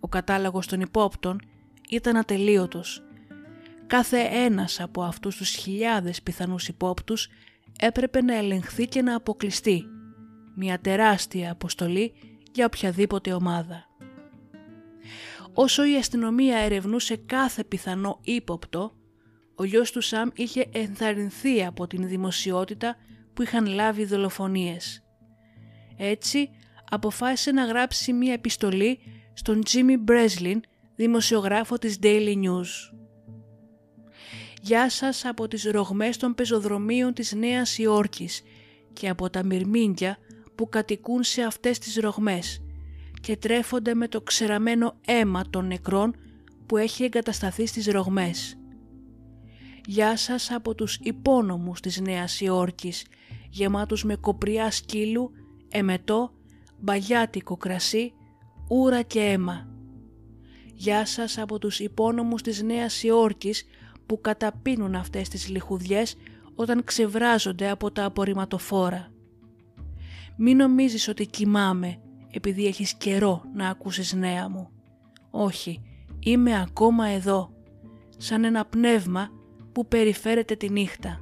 Ο 0.00 0.08
κατάλογος 0.08 0.66
των 0.66 0.80
υπόπτων 0.80 1.40
ήταν 1.90 2.16
ατελείωτος. 2.16 3.02
Κάθε 3.86 4.18
ένας 4.18 4.80
από 4.80 5.02
αυτούς 5.02 5.36
τους 5.36 5.50
χιλιάδες 5.50 6.22
πιθανούς 6.22 6.68
υπόπτους 6.68 7.28
έπρεπε 7.80 8.22
να 8.22 8.36
ελεγχθεί 8.36 8.86
και 8.86 9.02
να 9.02 9.16
αποκλειστεί. 9.16 9.84
Μια 10.54 10.78
τεράστια 10.80 11.50
αποστολή 11.50 12.12
για 12.52 12.66
οποιαδήποτε 12.66 13.32
ομάδα. 13.32 13.88
Όσο 15.54 15.84
η 15.84 15.96
αστυνομία 15.96 16.58
ερευνούσε 16.58 17.16
κάθε 17.16 17.64
πιθανό 17.64 18.18
ύποπτο, 18.22 18.94
ο 19.60 19.64
γιος 19.64 19.90
του 19.90 20.00
Σαμ 20.00 20.28
είχε 20.34 20.66
ενθαρρυνθεί 20.72 21.64
από 21.64 21.86
την 21.86 22.08
δημοσιότητα 22.08 22.96
που 23.34 23.42
είχαν 23.42 23.66
λάβει 23.66 24.02
οι 24.02 24.04
δολοφονίες. 24.04 25.02
Έτσι 25.96 26.50
αποφάσισε 26.90 27.50
να 27.52 27.64
γράψει 27.64 28.12
μία 28.12 28.32
επιστολή 28.32 28.98
στον 29.32 29.62
Τζίμι 29.62 29.96
Μπρέσλιν, 29.96 30.60
δημοσιογράφο 30.96 31.78
της 31.78 31.98
Daily 32.02 32.34
News. 32.44 32.94
«Γεια 34.62 34.90
σας 34.90 35.24
από 35.24 35.48
τις 35.48 35.64
ρογμές 35.64 36.16
των 36.16 36.34
πεζοδρομίων 36.34 37.14
της 37.14 37.32
Νέας 37.32 37.78
Υόρκης 37.78 38.42
και 38.92 39.08
από 39.08 39.30
τα 39.30 39.44
μυρμήγκια 39.44 40.18
που 40.54 40.68
κατοικούν 40.68 41.22
σε 41.22 41.42
αυτές 41.42 41.78
τις 41.78 41.96
ρογμές 41.96 42.62
και 43.20 43.36
τρέφονται 43.36 43.94
με 43.94 44.08
το 44.08 44.20
ξεραμένο 44.20 44.96
αίμα 45.06 45.44
των 45.50 45.66
νεκρών 45.66 46.14
που 46.66 46.76
έχει 46.76 47.04
εγκατασταθεί 47.04 47.66
στις 47.66 47.86
ρογμές. 47.86 48.59
Γεια 49.90 50.16
σας 50.16 50.50
από 50.50 50.74
τους 50.74 50.96
υπόνομους 51.02 51.80
της 51.80 52.00
Νέας 52.00 52.40
Υόρκης, 52.40 53.06
γεμάτους 53.50 54.04
με 54.04 54.16
κοπριά 54.16 54.70
σκύλου, 54.70 55.30
εμετό, 55.68 56.32
μπαγιάτικο 56.78 57.56
κρασί, 57.56 58.12
ούρα 58.68 59.02
και 59.02 59.20
αίμα. 59.20 59.68
Γεια 60.74 61.06
σας 61.06 61.38
από 61.38 61.58
τους 61.58 61.80
υπόνομους 61.80 62.42
της 62.42 62.62
Νέας 62.62 63.02
Υόρκης 63.02 63.64
που 64.06 64.20
καταπίνουν 64.20 64.94
αυτές 64.94 65.28
τις 65.28 65.48
λιχουδιές 65.48 66.16
όταν 66.54 66.84
ξεβράζονται 66.84 67.70
από 67.70 67.90
τα 67.90 68.04
απορριμματοφόρα. 68.04 69.12
Μην 70.36 70.56
νομίζεις 70.56 71.08
ότι 71.08 71.26
κοιμάμαι 71.26 72.00
επειδή 72.30 72.66
έχεις 72.66 72.94
καιρό 72.94 73.42
να 73.54 73.68
ακούσεις 73.68 74.12
νέα 74.12 74.48
μου. 74.48 74.70
Όχι, 75.30 75.82
είμαι 76.18 76.60
ακόμα 76.60 77.06
εδώ, 77.06 77.50
σαν 78.16 78.44
ένα 78.44 78.64
πνεύμα 78.64 79.38
που 79.72 79.86
περιφέρεται 79.86 80.56
τη 80.56 80.70
νύχτα. 80.70 81.20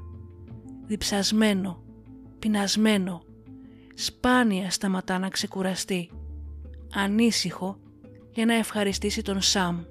Διψασμένο, 0.86 1.82
πεινασμένο, 2.38 3.22
σπάνια 3.94 4.70
σταματά 4.70 5.18
να 5.18 5.28
ξεκουραστεί, 5.28 6.10
ανήσυχο 6.94 7.78
για 8.32 8.46
να 8.46 8.54
ευχαριστήσει 8.54 9.22
τον 9.22 9.40
Σαμ. 9.40 9.84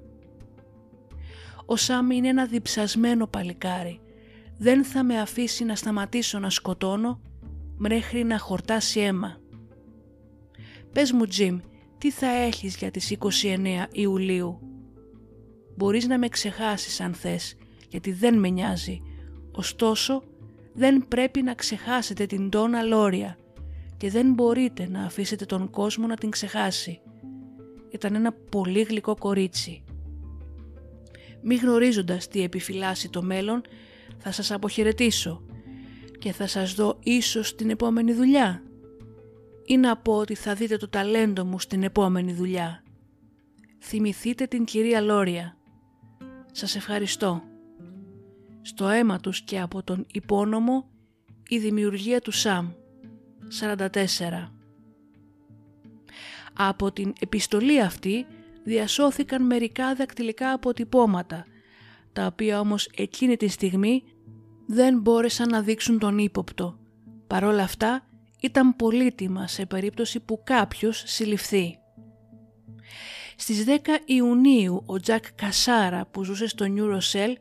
Ο 1.66 1.76
Σαμ 1.76 2.10
είναι 2.10 2.28
ένα 2.28 2.46
διψασμένο 2.46 3.26
παλικάρι. 3.26 4.00
Δεν 4.58 4.84
θα 4.84 5.04
με 5.04 5.20
αφήσει 5.20 5.64
να 5.64 5.74
σταματήσω 5.74 6.38
να 6.38 6.50
σκοτώνω 6.50 7.20
μέχρι 7.76 8.24
να 8.24 8.38
χορτάσει 8.38 9.00
αίμα. 9.00 9.40
Πες 10.92 11.12
μου 11.12 11.26
Τζιμ, 11.26 11.58
τι 11.98 12.10
θα 12.10 12.26
έχεις 12.26 12.76
για 12.76 12.90
τις 12.90 13.10
29 13.10 13.86
Ιουλίου; 13.92 14.58
Μπορείς 15.76 16.06
να 16.06 16.18
με 16.18 16.28
ξεχάσεις 16.28 17.00
αν 17.00 17.14
θες, 17.14 17.56
γιατί 17.88 18.12
δεν 18.12 18.38
με 18.38 18.48
νοιάζει. 18.48 19.02
Ωστόσο, 19.52 20.22
δεν 20.72 21.08
πρέπει 21.08 21.42
να 21.42 21.54
ξεχάσετε 21.54 22.26
την 22.26 22.48
Τόνα 22.50 22.82
Λόρια 22.82 23.38
και 23.96 24.10
δεν 24.10 24.32
μπορείτε 24.32 24.88
να 24.88 25.02
αφήσετε 25.02 25.44
τον 25.44 25.70
κόσμο 25.70 26.06
να 26.06 26.16
την 26.16 26.30
ξεχάσει. 26.30 27.00
Ήταν 27.90 28.14
ένα 28.14 28.32
πολύ 28.32 28.82
γλυκό 28.82 29.16
κορίτσι. 29.16 29.82
Μη 31.42 31.54
γνωρίζοντας 31.54 32.28
τι 32.28 32.42
επιφυλάσσει 32.42 33.10
το 33.10 33.22
μέλλον, 33.22 33.62
θα 34.18 34.32
σας 34.32 34.50
αποχαιρετήσω 34.50 35.42
και 36.18 36.32
θα 36.32 36.46
σας 36.46 36.74
δω 36.74 36.98
ίσως 37.02 37.54
την 37.54 37.70
επόμενη 37.70 38.12
δουλειά. 38.12 38.62
Ή 39.64 39.76
να 39.76 39.96
πω 39.96 40.16
ότι 40.16 40.34
θα 40.34 40.54
δείτε 40.54 40.76
το 40.76 40.88
ταλέντο 40.88 41.44
μου 41.44 41.58
στην 41.58 41.82
επόμενη 41.82 42.32
δουλειά. 42.32 42.82
Θυμηθείτε 43.78 44.46
την 44.46 44.64
κυρία 44.64 45.00
Λόρια. 45.00 45.56
Σας 46.52 46.76
ευχαριστώ. 46.76 47.42
Στο 48.62 48.88
αίμα 48.88 49.20
τους 49.20 49.42
και 49.42 49.60
από 49.60 49.82
τον 49.82 50.06
υπόνομο 50.12 50.88
η 51.48 51.58
δημιουργία 51.58 52.20
του 52.20 52.30
ΣΑΜ. 52.30 52.68
44. 53.60 54.52
Από 56.52 56.92
την 56.92 57.12
επιστολή 57.20 57.80
αυτή 57.80 58.26
διασώθηκαν 58.64 59.46
μερικά 59.46 59.94
δακτυλικά 59.94 60.52
αποτυπώματα, 60.52 61.46
τα 62.12 62.26
οποία 62.26 62.60
όμως 62.60 62.90
εκείνη 62.96 63.36
τη 63.36 63.48
στιγμή 63.48 64.02
δεν 64.66 64.98
μπόρεσαν 64.98 65.48
να 65.48 65.62
δείξουν 65.62 65.98
τον 65.98 66.18
ύποπτο. 66.18 66.78
Παρόλα 67.26 67.62
αυτά 67.62 68.06
ήταν 68.40 68.76
πολύτιμα 68.76 69.46
σε 69.46 69.66
περίπτωση 69.66 70.20
που 70.20 70.40
κάποιος 70.44 71.02
συλληφθεί. 71.06 71.78
Στις 73.36 73.64
10 73.66 73.70
Ιουνίου 74.04 74.82
ο 74.86 75.00
Τζακ 75.00 75.32
Κασάρα 75.34 76.06
που 76.06 76.24
ζούσε 76.24 76.46
στο 76.46 76.64
Νιουροσέλ 76.64 77.38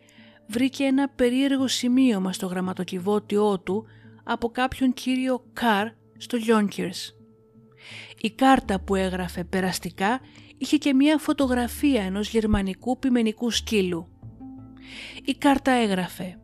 βρήκε 0.47 0.83
ένα 0.83 1.09
περίεργο 1.09 1.67
σημείωμα 1.67 2.33
στο 2.33 2.45
γραμματοκιβώτιό 2.45 3.59
του 3.59 3.85
από 4.23 4.49
κάποιον 4.49 4.93
κύριο 4.93 5.45
Καρ 5.53 5.87
στο 6.17 6.37
Yonkers. 6.47 7.13
Η 8.21 8.31
κάρτα 8.31 8.79
που 8.79 8.95
έγραφε 8.95 9.43
περαστικά 9.43 10.19
είχε 10.57 10.77
και 10.77 10.93
μία 10.93 11.17
φωτογραφία 11.17 12.03
ενός 12.03 12.29
γερμανικού 12.29 12.99
πιμενικού 12.99 13.49
σκύλου. 13.49 14.07
Η 15.25 15.33
κάρτα 15.33 15.71
έγραφε 15.71 16.39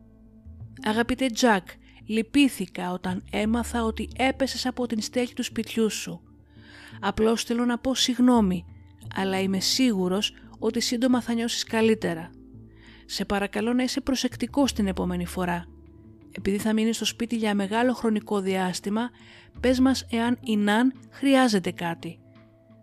«Αγαπητέ 0.86 1.26
Τζακ, 1.26 1.68
λυπήθηκα 2.06 2.92
όταν 2.92 3.24
έμαθα 3.30 3.84
ότι 3.84 4.08
έπεσες 4.16 4.66
από 4.66 4.86
την 4.86 5.00
στέγη 5.00 5.32
του 5.32 5.42
σπιτιού 5.42 5.90
σου. 5.90 6.20
Απλώς 7.00 7.44
θέλω 7.44 7.64
να 7.64 7.78
πω 7.78 7.94
συγγνώμη, 7.94 8.64
αλλά 9.14 9.40
είμαι 9.40 9.60
σίγουρος 9.60 10.34
ότι 10.58 10.80
σύντομα 10.80 11.20
θα 11.20 11.32
νιώσεις 11.32 11.64
καλύτερα. 11.64 12.30
Σε 13.06 13.24
παρακαλώ 13.24 13.72
να 13.72 13.82
είσαι 13.82 14.00
προσεκτικός 14.00 14.72
την 14.72 14.86
επόμενη 14.86 15.26
φορά. 15.26 15.66
Επειδή 16.36 16.58
θα 16.58 16.72
μείνεις 16.72 16.96
στο 16.96 17.04
σπίτι 17.04 17.36
για 17.36 17.54
μεγάλο 17.54 17.92
χρονικό 17.92 18.40
διάστημα, 18.40 19.10
πες 19.60 19.80
μας 19.80 20.06
εάν 20.10 20.38
η 20.40 20.56
Ναν 20.56 20.92
χρειάζεται 21.10 21.70
κάτι. 21.70 22.18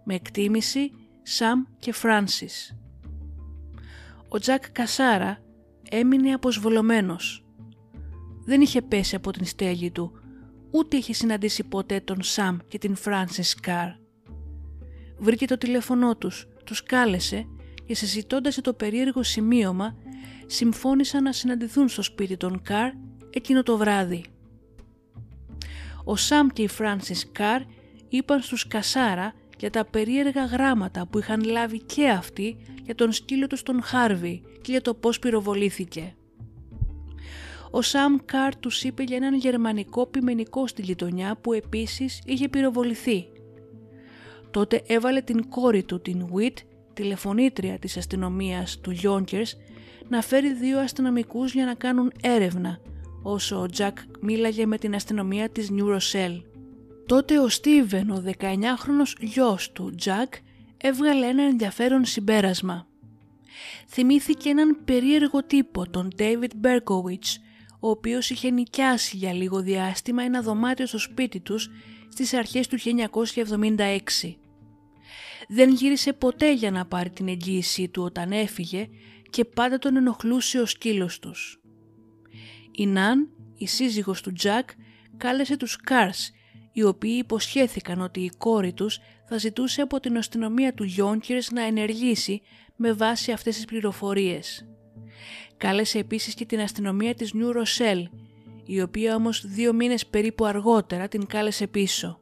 Με 0.04 0.16
εκτίμηση, 0.16 0.92
Σαμ 1.22 1.64
και 1.80 1.94
Φράνσις. 1.94 2.76
Ο 4.28 4.40
Τζακ 4.40 4.72
Κασάρα 4.72 5.38
έμεινε 5.90 6.34
αποσβολωμένος. 6.34 7.46
Δεν 8.46 8.62
είχε 8.62 8.82
πέσει 8.82 9.16
από 9.16 9.32
την 9.32 9.46
στέγη 9.46 9.92
του, 9.92 10.12
ούτε 10.72 10.98
είχε 10.98 11.14
συναντήσει 11.14 11.64
ποτέ 11.64 12.00
τον 12.00 12.22
Σαμ 12.22 12.58
και 12.68 12.78
την 12.78 12.96
Φράνσις 12.96 13.56
Καρ. 13.56 13.90
Βρήκε 15.18 15.46
το 15.46 15.58
τηλέφωνό 15.58 16.16
τους, 16.16 16.48
τους 16.64 16.84
κάλεσε 16.84 17.48
και 17.86 17.96
συζητώντας 17.96 18.56
το 18.62 18.74
περίεργο 18.74 19.24
σημείωμα 19.24 19.96
συμφώνησαν 20.52 21.24
να 21.24 21.32
συναντηθούν 21.32 21.90
στο 21.90 22.02
σπίτι 22.02 22.38
των 22.38 22.62
Καρ 22.62 22.92
εκείνο 23.30 23.64
το 23.64 23.78
βράδυ. 23.78 24.24
Ο 26.04 26.16
Σαμ 26.16 26.48
και 26.48 26.62
η 26.62 26.68
Φράνσις 26.68 27.32
Καρ 27.32 27.62
είπαν 28.10 28.42
στους 28.42 28.68
Κασάρα 28.68 29.34
για 29.58 29.70
τα 29.70 29.86
περίεργα 29.86 30.46
γράμματα 30.46 31.08
που 31.08 31.18
είχαν 31.18 31.44
λάβει 31.44 31.80
και 31.80 32.10
αυτοί 32.10 32.58
για 32.84 32.96
τον 32.96 33.12
σκύλο 33.12 33.48
τους 33.48 33.60
στον 33.60 33.82
Χάρβι 33.82 34.44
και 34.62 34.72
για 34.72 34.82
το 34.82 34.94
πώς 34.94 35.20
πυροβολήθηκε. 35.20 36.16
Ο 37.72 37.82
Σαμ 37.82 38.16
Καρ 38.26 38.56
τους 38.56 38.84
είπε 38.84 39.04
για 39.04 39.16
έναν 39.16 39.36
γερμανικό 39.36 40.06
πιμενικό 40.06 40.68
στη 40.68 40.82
γειτονιά 40.82 41.38
που 41.42 41.54
επίσης 41.54 42.22
είχε 42.26 42.50
πυροβοληθεί. 42.50 43.28
Τότε 44.52 44.82
έβαλε 44.88 45.22
την 45.22 45.50
κόρη 45.50 45.84
του 45.84 46.02
την 46.02 46.26
Βιτ, 46.34 46.58
τηλεφωνήτρια 46.94 47.80
της 47.80 47.98
αστυνομίας 47.98 48.80
του 48.80 48.92
Γιόνκερς, 48.92 49.58
να 50.12 50.22
φέρει 50.22 50.54
δύο 50.54 50.80
αστυνομικούς 50.80 51.54
για 51.54 51.66
να 51.66 51.74
κάνουν 51.74 52.12
έρευνα, 52.22 52.80
όσο 53.24 53.62
ο 53.62 53.66
Τζακ 53.66 53.98
μίλαγε 54.22 54.66
με 54.66 54.78
την 54.78 54.96
αστυνομία 54.96 55.50
της 55.50 55.70
New 55.72 55.96
Rochelle. 55.96 56.42
Τότε 57.06 57.40
ο 57.40 57.50
Στίβεν, 57.50 58.10
ο 58.10 58.24
19χρονος 58.26 59.16
γιος 59.20 59.72
του 59.72 59.94
Τζακ, 59.96 60.34
έβγαλε 60.78 61.26
ένα 61.26 61.44
ενδιαφέρον 61.44 62.06
συμπέρασμα. 62.06 62.88
Θυμήθηκε 63.88 64.50
έναν 64.50 64.78
περίεργο 64.86 65.44
τύπο, 65.44 65.90
τον 65.90 66.08
David 66.18 66.66
Berkowitz, 66.66 67.36
ο 67.80 67.90
οποίος 67.90 68.30
είχε 68.30 68.50
νοικιάσει 68.50 69.18
για 69.18 69.34
λίγο 69.34 69.62
διάστημα 69.62 70.24
ένα 70.24 70.42
δωμάτιο 70.42 70.86
στο 70.86 70.98
σπίτι 70.98 71.40
τους 71.40 71.70
στις 72.10 72.34
αρχές 72.34 72.68
του 72.68 72.78
1976. 72.80 74.36
Δεν 75.48 75.70
γύρισε 75.74 76.14
ποτέ 76.14 76.54
για 76.54 76.72
να 76.72 76.86
πάρει 76.86 77.10
την 77.10 77.28
εγγύησή 77.28 77.88
του 77.88 78.04
όταν 78.04 78.32
έφυγε 78.32 78.90
και 79.32 79.46
πάντα 79.46 79.78
τον 79.78 79.96
ενοχλούσε 79.96 80.60
ο 80.60 80.66
σκύλος 80.66 81.20
τους. 81.20 81.62
Η 82.72 82.86
Ναν, 82.88 83.30
η 83.58 83.68
σύζυγος 83.68 84.22
του 84.22 84.34
Τζακ, 84.34 84.70
κάλεσε 85.18 85.58
τους 85.58 85.76
Κάρς, 85.76 86.32
οι 86.74 86.84
οποίοι 86.84 87.16
υποσχέθηκαν 87.20 88.02
ότι 88.02 88.20
η 88.20 88.32
κόρη 88.38 88.74
τους 88.74 89.00
θα 89.28 89.38
ζητούσε 89.38 89.82
από 89.82 90.00
την 90.00 90.18
αστυνομία 90.18 90.74
του 90.74 90.84
Γιόνκερς 90.84 91.52
να 91.52 91.64
ενεργήσει 91.64 92.42
με 92.76 92.94
βάση 92.94 93.32
αυτές 93.32 93.56
τις 93.56 93.66
πληροφορίες. 93.66 94.68
Κάλεσε 95.58 96.00
επίσης 96.00 96.34
και 96.34 96.46
την 96.46 96.60
αστυνομία 96.60 97.14
της 97.14 97.34
Νιου 97.34 97.52
Ροσέλ, 97.52 98.10
η 98.66 98.82
οποία 98.82 99.16
όμως 99.16 99.46
δύο 99.48 99.74
μήνες 99.74 100.06
περίπου 100.06 100.46
αργότερα 100.46 101.08
την 101.08 101.26
κάλεσε 101.26 101.68
πίσω. 101.68 102.20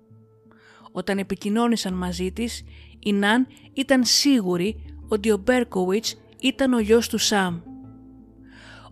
Όταν 0.91 1.17
επικοινώνησαν 1.17 1.93
μαζί 1.93 2.31
της, 2.31 2.63
η 2.99 3.13
Ναν 3.13 3.47
ήταν 3.73 4.03
σίγουρη 4.03 4.95
ότι 5.07 5.31
ο 5.31 5.37
Μπέρκοβιτς 5.37 6.15
ήταν 6.39 6.73
ο 6.73 6.79
γιος 6.79 7.09
του 7.09 7.17
Σαμ. 7.17 7.59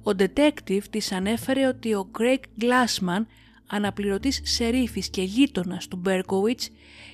Ο 0.04 0.12
detective 0.18 0.84
της 0.90 1.12
ανέφερε 1.12 1.68
ότι 1.68 1.94
ο 1.94 2.12
Craig 2.20 2.64
Glassman, 2.64 3.26
αναπληρωτής 3.68 4.42
σερίφης 4.44 5.10
και 5.10 5.22
γείτονας 5.22 5.88
του 5.88 5.98
Μπέρκοβιτς, 5.98 6.70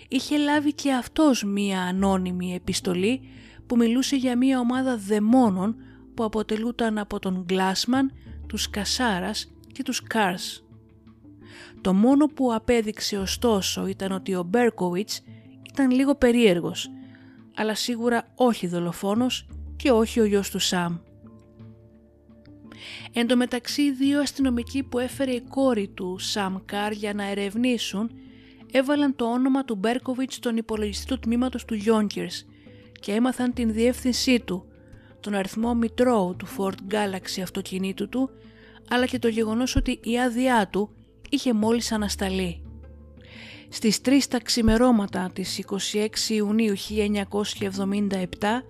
είχε 0.07 0.37
λάβει 0.37 0.73
και 0.73 0.93
αυτός 0.93 1.43
μία 1.43 1.81
ανώνυμη 1.81 2.53
επιστολή 2.53 3.21
που 3.67 3.75
μιλούσε 3.75 4.15
για 4.15 4.37
μία 4.37 4.59
ομάδα 4.59 4.97
δαιμόνων 4.97 5.75
που 6.13 6.23
αποτελούταν 6.23 6.97
από 6.97 7.19
τον 7.19 7.45
Glassman, 7.49 8.11
τους 8.47 8.69
Κασάρας 8.69 9.53
και 9.71 9.83
τους 9.83 10.03
Κάρς. 10.03 10.63
Το 11.81 11.93
μόνο 11.93 12.25
που 12.25 12.53
απέδειξε 12.53 13.17
ωστόσο 13.17 13.87
ήταν 13.87 14.11
ότι 14.11 14.35
ο 14.35 14.43
Μπέρκοβιτς 14.43 15.21
ήταν 15.73 15.91
λίγο 15.91 16.15
περίεργος 16.15 16.89
αλλά 17.55 17.75
σίγουρα 17.75 18.27
όχι 18.35 18.67
δολοφόνος 18.67 19.47
και 19.83 19.91
όχι 19.91 20.19
ο 20.19 20.25
γιος 20.25 20.49
του 20.49 20.59
Σαμ. 20.59 20.97
Εν 23.13 23.27
τω 23.27 23.37
μεταξύ 23.37 23.81
οι 23.81 23.91
δύο 23.91 24.19
αστυνομικοί 24.19 24.83
που 24.83 24.99
έφερε 24.99 25.31
η 25.31 25.41
κόρη 25.41 25.87
του 25.87 26.17
Σαμ 26.19 26.55
Καρ 26.65 26.91
για 26.91 27.13
να 27.13 27.29
ερευνήσουν 27.29 28.11
έβαλαν 28.71 29.15
το 29.15 29.25
όνομα 29.25 29.65
του 29.65 29.75
Μπέρκοβιτς 29.75 30.35
στον 30.35 30.57
υπολογιστή 30.57 31.05
του 31.05 31.19
τμήματος 31.19 31.65
του 31.65 31.77
Yonkers 31.85 32.45
και 32.99 33.11
έμαθαν 33.11 33.53
την 33.53 33.73
διεύθυνσή 33.73 34.39
του, 34.39 34.65
τον 35.19 35.33
αριθμό 35.33 35.73
μητρώου 35.73 36.35
του 36.35 36.47
Ford 36.57 36.93
Galaxy 36.93 37.41
αυτοκινήτου 37.41 38.09
του, 38.09 38.29
αλλά 38.89 39.05
και 39.05 39.19
το 39.19 39.27
γεγονός 39.27 39.75
ότι 39.75 39.99
η 40.03 40.19
άδειά 40.19 40.67
του 40.67 40.95
είχε 41.29 41.53
μόλις 41.53 41.91
ανασταλεί. 41.91 42.63
Στις 43.69 43.99
3 44.05 44.27
τα 44.29 44.39
ξημερώματα 44.39 45.31
της 45.33 45.63
26 45.93 46.29
Ιουνίου 46.29 46.73
1977, 46.77 48.63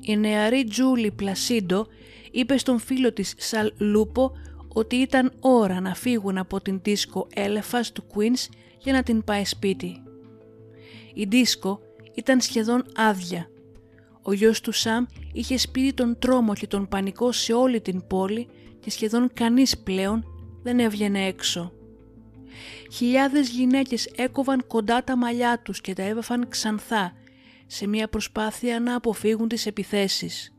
η 0.00 0.16
νεαρή 0.16 0.64
Τζούλη 0.64 1.10
Πλασίντο 1.10 1.86
είπε 2.30 2.58
στον 2.58 2.78
φίλο 2.78 3.12
της 3.12 3.34
Σαλ 3.38 3.72
Λούπο 3.78 4.32
ότι 4.68 4.96
ήταν 4.96 5.32
ώρα 5.40 5.80
να 5.80 5.94
φύγουν 5.94 6.38
από 6.38 6.60
την 6.60 6.80
δίσκο 6.82 7.26
Έλεφας 7.34 7.92
του 7.92 8.04
Queens 8.14 8.48
για 8.78 8.92
να 8.92 9.02
την 9.02 9.24
πάει 9.24 9.44
σπίτι. 9.44 10.02
Η 11.14 11.24
δίσκο 11.24 11.80
ήταν 12.14 12.40
σχεδόν 12.40 12.84
άδεια. 12.96 13.50
Ο 14.22 14.32
γιος 14.32 14.60
του 14.60 14.72
Σαμ 14.72 15.04
είχε 15.32 15.58
σπίτι 15.58 15.92
τον 15.92 16.18
τρόμο 16.18 16.54
και 16.54 16.66
τον 16.66 16.88
πανικό 16.88 17.32
σε 17.32 17.52
όλη 17.52 17.80
την 17.80 18.06
πόλη 18.06 18.48
και 18.80 18.90
σχεδόν 18.90 19.30
κανείς 19.34 19.78
πλέον 19.78 20.24
δεν 20.62 20.78
έβγαινε 20.78 21.26
έξω. 21.26 21.72
Χιλιάδες 22.92 23.48
γυναίκες 23.48 24.06
έκοβαν 24.16 24.66
κοντά 24.66 25.04
τα 25.04 25.16
μαλλιά 25.16 25.60
τους 25.64 25.80
και 25.80 25.92
τα 25.92 26.02
έβαφαν 26.02 26.48
ξανθά 26.48 27.12
σε 27.70 27.86
μια 27.86 28.08
προσπάθεια 28.08 28.80
να 28.80 28.94
αποφύγουν 28.94 29.48
τις 29.48 29.66
επιθέσεις. 29.66 30.52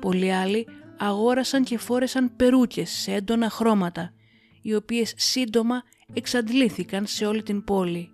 Πολλοί 0.00 0.32
άλλοι 0.32 0.66
αγόρασαν 0.98 1.64
και 1.64 1.78
φόρεσαν 1.78 2.36
περούκες 2.36 2.90
σε 2.90 3.12
έντονα 3.12 3.50
χρώματα, 3.50 4.12
οι 4.62 4.74
οποίες 4.74 5.12
σύντομα 5.16 5.82
εξαντλήθηκαν 6.12 7.06
σε 7.06 7.26
όλη 7.26 7.42
την 7.42 7.64
πόλη. 7.64 8.10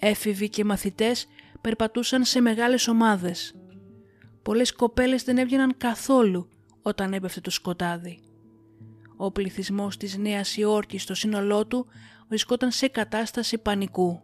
Έφηβοι 0.00 0.48
και 0.48 0.64
μαθητές 0.64 1.26
περπατούσαν 1.60 2.24
σε 2.24 2.40
μεγάλες 2.40 2.88
ομάδες. 2.88 3.54
Πολλές 4.42 4.72
κοπέλες 4.72 5.24
δεν 5.24 5.38
έβγαιναν 5.38 5.76
καθόλου 5.76 6.48
όταν 6.82 7.12
έπεφτε 7.12 7.40
το 7.40 7.50
σκοτάδι. 7.50 8.18
Ο 9.16 9.30
πληθυσμός 9.30 9.96
της 9.96 10.16
Νέας 10.16 10.56
Υόρκης 10.56 11.02
στο 11.02 11.14
σύνολό 11.14 11.66
του 11.66 11.86
βρισκόταν 12.28 12.70
σε 12.70 12.88
κατάσταση 12.88 13.58
πανικού. 13.58 14.22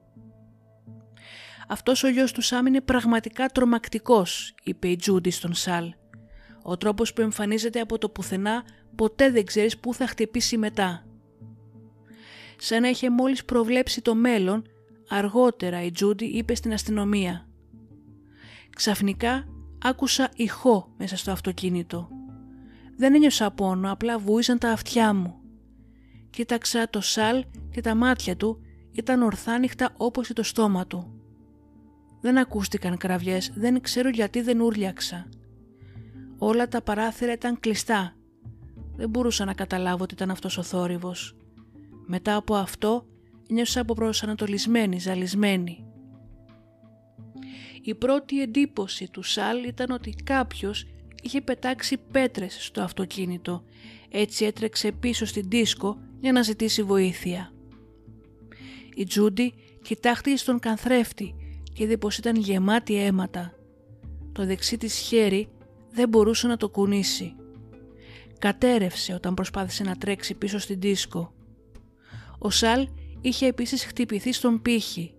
«Αυτός 1.71 2.03
ο 2.03 2.09
γιος 2.09 2.33
του 2.33 2.41
Σάμ 2.41 2.67
είναι 2.67 2.81
πραγματικά 2.81 3.47
τρομακτικός», 3.47 4.55
είπε 4.63 4.89
η 4.89 4.97
Τζούντι 4.97 5.31
στον 5.31 5.55
Σαλ. 5.55 5.95
«Ο 6.63 6.77
τρόπος 6.77 7.13
που 7.13 7.21
εμφανίζεται 7.21 7.81
από 7.81 7.99
το 7.99 8.09
πουθενά 8.09 8.65
ποτέ 8.97 9.31
δεν 9.31 9.45
ξέρεις 9.45 9.79
πού 9.79 9.95
θα 9.95 10.07
χτυπήσει 10.07 10.59
μετά». 10.59 11.07
Σαν 12.57 12.83
να 12.83 12.89
είχε 12.89 13.11
μόλις 13.11 13.45
προβλέψει 13.45 14.03
το 14.03 14.15
μέλλον, 14.15 14.63
αργότερα 15.09 15.83
η 15.83 15.91
Τζούντι 15.91 16.25
είπε 16.25 16.55
στην 16.55 16.73
αστυνομία. 16.73 17.49
Ξαφνικά 18.77 19.49
άκουσα 19.83 20.31
ηχό 20.35 20.95
μέσα 20.99 21.17
στο 21.17 21.31
αυτοκίνητο. 21.31 22.09
Δεν 22.97 23.15
ένιωσα 23.15 23.51
πόνο, 23.51 23.93
απλά 23.93 24.19
βούησαν 24.19 24.59
τα 24.59 24.71
αυτιά 24.71 25.15
μου. 25.15 25.41
Κοίταξα 26.31 26.91
το 26.91 27.01
σάλ 27.01 27.45
και 27.71 27.81
τα 27.81 27.95
μάτια 27.95 28.37
του 28.37 28.61
ήταν 28.93 29.23
ορθάνυχτα 29.23 29.95
όπως 29.97 30.27
και 30.27 30.33
το 30.33 30.43
στόμα 30.43 30.87
του. 30.87 31.20
Δεν 32.21 32.39
ακούστηκαν 32.39 32.97
κραυγές, 32.97 33.53
δεν 33.55 33.81
ξέρω 33.81 34.09
γιατί 34.09 34.41
δεν 34.41 34.61
ούρλιαξα. 34.61 35.29
Όλα 36.39 36.69
τα 36.69 36.83
παράθυρα 36.83 37.33
ήταν 37.33 37.61
κλειστά. 37.61 38.15
Δεν 38.97 39.09
μπορούσα 39.09 39.45
να 39.45 39.55
καταλάβω 39.55 40.03
ότι 40.03 40.15
ήταν 40.15 40.31
αυτός 40.31 40.59
ο 40.59 40.63
θόρυβος. 40.63 41.37
Μετά 42.07 42.37
από 42.37 42.55
αυτό 42.55 43.07
νιώσα 43.49 43.81
από 43.81 43.95
προσανατολισμένη, 43.95 44.99
ζαλισμένη. 44.99 45.85
Η 47.83 47.95
πρώτη 47.95 48.43
εντύπωση 48.43 49.11
του 49.11 49.23
Σάλ 49.23 49.65
ήταν 49.65 49.91
ότι 49.91 50.15
κάποιος 50.25 50.87
είχε 51.23 51.41
πετάξει 51.41 51.99
πέτρες 52.13 52.65
στο 52.65 52.83
αυτοκίνητο, 52.83 53.65
έτσι 54.11 54.45
έτρεξε 54.45 54.93
πίσω 54.93 55.25
στην 55.25 55.45
δίσκο 55.49 55.99
για 56.21 56.33
να 56.33 56.43
ζητήσει 56.43 56.83
βοήθεια. 56.83 57.53
Η 58.95 59.05
Τζούντι 59.05 59.55
κοιτάχτηκε 59.83 60.37
στον 60.37 60.59
καθρέφτη 60.59 61.25
και 61.25 61.40
είδε 61.83 61.97
πως 61.97 62.19
ήταν 62.19 62.37
γεμάτη 62.37 62.97
αίματα. 62.97 63.55
Το 64.33 64.47
δεξί 64.47 64.77
της 64.77 64.95
χέρι 64.95 65.49
δεν 65.91 66.09
μπορούσε 66.09 66.47
να 66.47 66.57
το 66.57 66.69
κουνήσει. 66.69 67.35
Κατέρευσε 68.39 69.15
όταν 69.15 69.35
προσπάθησε 69.35 69.83
να 69.83 69.97
τρέξει 69.97 70.35
πίσω 70.35 70.59
στην 70.59 70.81
δίσκο. 70.81 71.33
Ο 72.39 72.51
Σαλ 72.51 72.89
είχε 73.21 73.47
επίσης 73.47 73.85
χτυπηθεί 73.85 74.33
στον 74.33 74.63
πύχη 74.63 75.15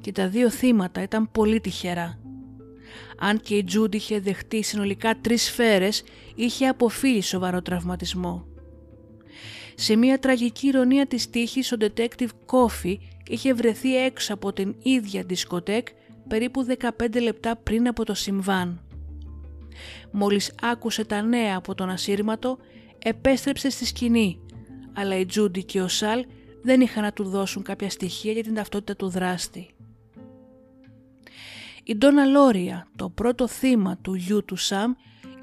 και 0.00 0.12
τα 0.12 0.28
δύο 0.28 0.50
θύματα 0.50 1.02
ήταν 1.02 1.30
πολύ 1.30 1.60
τυχερά. 1.60 2.18
Αν 3.18 3.40
και 3.40 3.54
η 3.54 3.64
Τζούντι 3.64 3.96
είχε 3.96 4.20
δεχτεί 4.20 4.62
συνολικά 4.62 5.20
τρεις 5.20 5.42
σφαίρες, 5.42 6.02
είχε 6.34 6.66
αποφύγει 6.66 7.22
σοβαρό 7.22 7.62
τραυματισμό. 7.62 8.46
Σε 9.74 9.96
μια 9.96 10.18
τραγική 10.18 10.66
ηρωνία 10.66 11.06
της 11.06 11.30
τύχης, 11.30 11.72
ο 11.72 11.76
detective 11.80 12.28
Coffee 12.46 12.96
είχε 13.30 13.54
βρεθεί 13.54 13.96
έξω 13.96 14.34
από 14.34 14.52
την 14.52 14.74
ίδια 14.82 15.22
δισκοτέκ 15.22 15.88
περίπου 16.28 16.66
15 16.98 17.22
λεπτά 17.22 17.56
πριν 17.56 17.88
από 17.88 18.04
το 18.04 18.14
συμβάν. 18.14 18.80
Μόλις 20.10 20.54
άκουσε 20.62 21.04
τα 21.04 21.22
νέα 21.22 21.56
από 21.56 21.74
τον 21.74 21.90
ασύρματο, 21.90 22.58
επέστρεψε 22.98 23.70
στη 23.70 23.84
σκηνή, 23.84 24.40
αλλά 24.92 25.18
η 25.18 25.26
Τζούντι 25.26 25.64
και 25.64 25.80
ο 25.80 25.88
Σαλ 25.88 26.24
δεν 26.62 26.80
είχαν 26.80 27.02
να 27.02 27.12
του 27.12 27.24
δώσουν 27.24 27.62
κάποια 27.62 27.90
στοιχεία 27.90 28.32
για 28.32 28.42
την 28.42 28.54
ταυτότητα 28.54 28.96
του 28.96 29.08
δράστη. 29.08 29.70
Η 31.84 31.96
Ντόνα 31.96 32.24
Λόρια, 32.24 32.88
το 32.96 33.10
πρώτο 33.10 33.48
θύμα 33.48 33.96
του 33.96 34.14
γιου 34.14 34.44
του 34.44 34.56
Σαμ, 34.56 34.92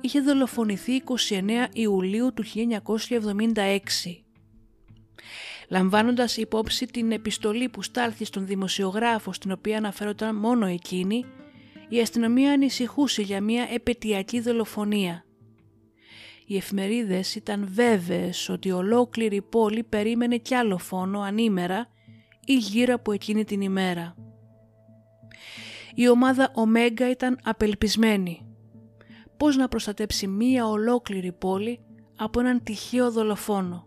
είχε 0.02 0.20
δολοφονηθεί 0.20 1.04
29 1.30 1.68
Ιουλίου 1.74 2.34
του 2.34 2.44
1976. 2.44 4.27
Λαμβάνοντας 5.68 6.38
υπόψη 6.38 6.86
την 6.86 7.12
επιστολή 7.12 7.70
που 7.70 7.82
στάλθηκε 7.82 8.26
στον 8.26 8.46
δημοσιογράφο 8.46 9.34
στην 9.34 9.52
οποία 9.52 9.78
αναφέρονταν 9.78 10.36
μόνο 10.36 10.66
εκείνη, 10.66 11.26
η 11.90 12.00
αστυνομία 12.00 12.52
ανησυχούσε 12.52 13.22
για 13.22 13.42
μια 13.42 13.68
επαιτειακή 13.74 14.40
δολοφονία. 14.40 15.26
Οι 16.46 16.56
εφημερίδες 16.56 17.36
ήταν 17.36 17.68
βέβαιες 17.72 18.50
ότι 18.50 18.72
ολόκληρη 18.72 19.36
η 19.36 19.42
πόλη 19.42 19.84
περίμενε 19.84 20.38
κι 20.38 20.56
άλλο 20.56 20.78
φόνο 20.78 21.20
ανήμερα 21.20 21.88
ή 22.46 22.58
γύρω 22.58 22.94
από 22.94 23.12
εκείνη 23.12 23.44
την 23.44 23.62
ημέρα. 23.62 24.16
Η 25.96 26.10
ομάδα 26.10 26.52
Ωμέγκα 26.56 27.10
ήταν 27.10 27.40
απελπισμένη. 27.44 28.42
Πώς 29.38 29.56
να 29.56 29.68
προστατέψει 29.68 30.28
μία 30.28 30.68
ολόκληρη 30.68 31.32
πόλη 31.32 31.80
από 32.18 32.40
έναν 32.40 32.64
τυχαίο 32.64 33.12
δολοφόνο; 33.12 33.87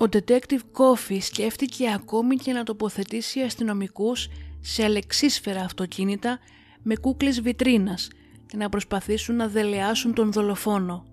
Ο 0.00 0.04
detective 0.12 0.60
Coffee 0.72 1.18
σκέφτηκε 1.20 1.90
ακόμη 1.92 2.36
και 2.36 2.52
να 2.52 2.64
τοποθετήσει 2.64 3.40
αστυνομικούς 3.40 4.28
σε 4.60 4.84
αλεξίσφαιρα 4.84 5.60
αυτοκίνητα 5.60 6.38
με 6.82 6.96
κούκλες 6.96 7.40
βιτρίνας 7.40 8.08
και 8.46 8.56
να 8.56 8.68
προσπαθήσουν 8.68 9.36
να 9.36 9.48
δελεάσουν 9.48 10.14
τον 10.14 10.32
δολοφόνο. 10.32 11.06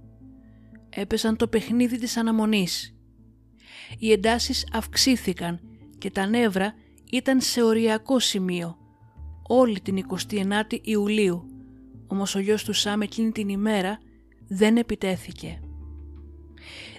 Έπεσαν 0.89 1.35
το 1.35 1.47
παιχνίδι 1.47 1.97
της 1.97 2.17
αναμονής. 2.17 2.95
Οι 3.99 4.11
εντάσεις 4.11 4.67
αυξήθηκαν 4.73 5.59
και 5.97 6.11
τα 6.11 6.25
νεύρα 6.25 6.73
ήταν 7.11 7.41
σε 7.41 7.61
οριακό 7.61 8.19
σημείο 8.19 8.77
όλη 9.47 9.79
την 9.79 10.05
29η 10.29 10.79
Ιουλίου, 10.81 11.45
όμως 12.07 12.35
ο 12.35 12.39
γιος 12.39 12.63
του 12.63 12.73
Σάμ 12.73 13.01
εκείνη 13.01 13.31
την 13.31 13.49
ημέρα 13.49 13.99
δεν 14.47 14.77
επιτέθηκε. 14.77 15.59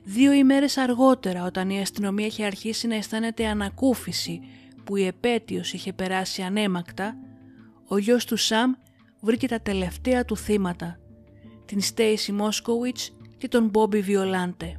Δύο 0.09 0.32
ημέρες 0.32 0.76
αργότερα 0.76 1.44
όταν 1.44 1.70
η 1.70 1.80
αστυνομία 1.80 2.26
είχε 2.26 2.44
αρχίσει 2.44 2.86
να 2.86 2.94
αισθάνεται 2.94 3.46
ανακούφιση 3.46 4.40
που 4.84 4.96
η 4.96 5.07
επέτειος 5.07 5.72
είχε 5.72 5.92
περάσει 5.92 6.42
ανέμακτα, 6.42 7.16
ο 7.88 7.98
γιος 7.98 8.24
του 8.24 8.36
Σαμ 8.36 8.72
βρήκε 9.20 9.48
τα 9.48 9.61
τελευταία 9.61 10.24
του 10.24 10.36
θύματα, 10.36 10.98
την 11.64 11.80
Στέισι 11.80 12.32
Μόσκοβιτς 12.32 13.16
και 13.36 13.48
τον 13.48 13.68
Μπόμπι 13.68 14.00
Βιολάντε. 14.00 14.76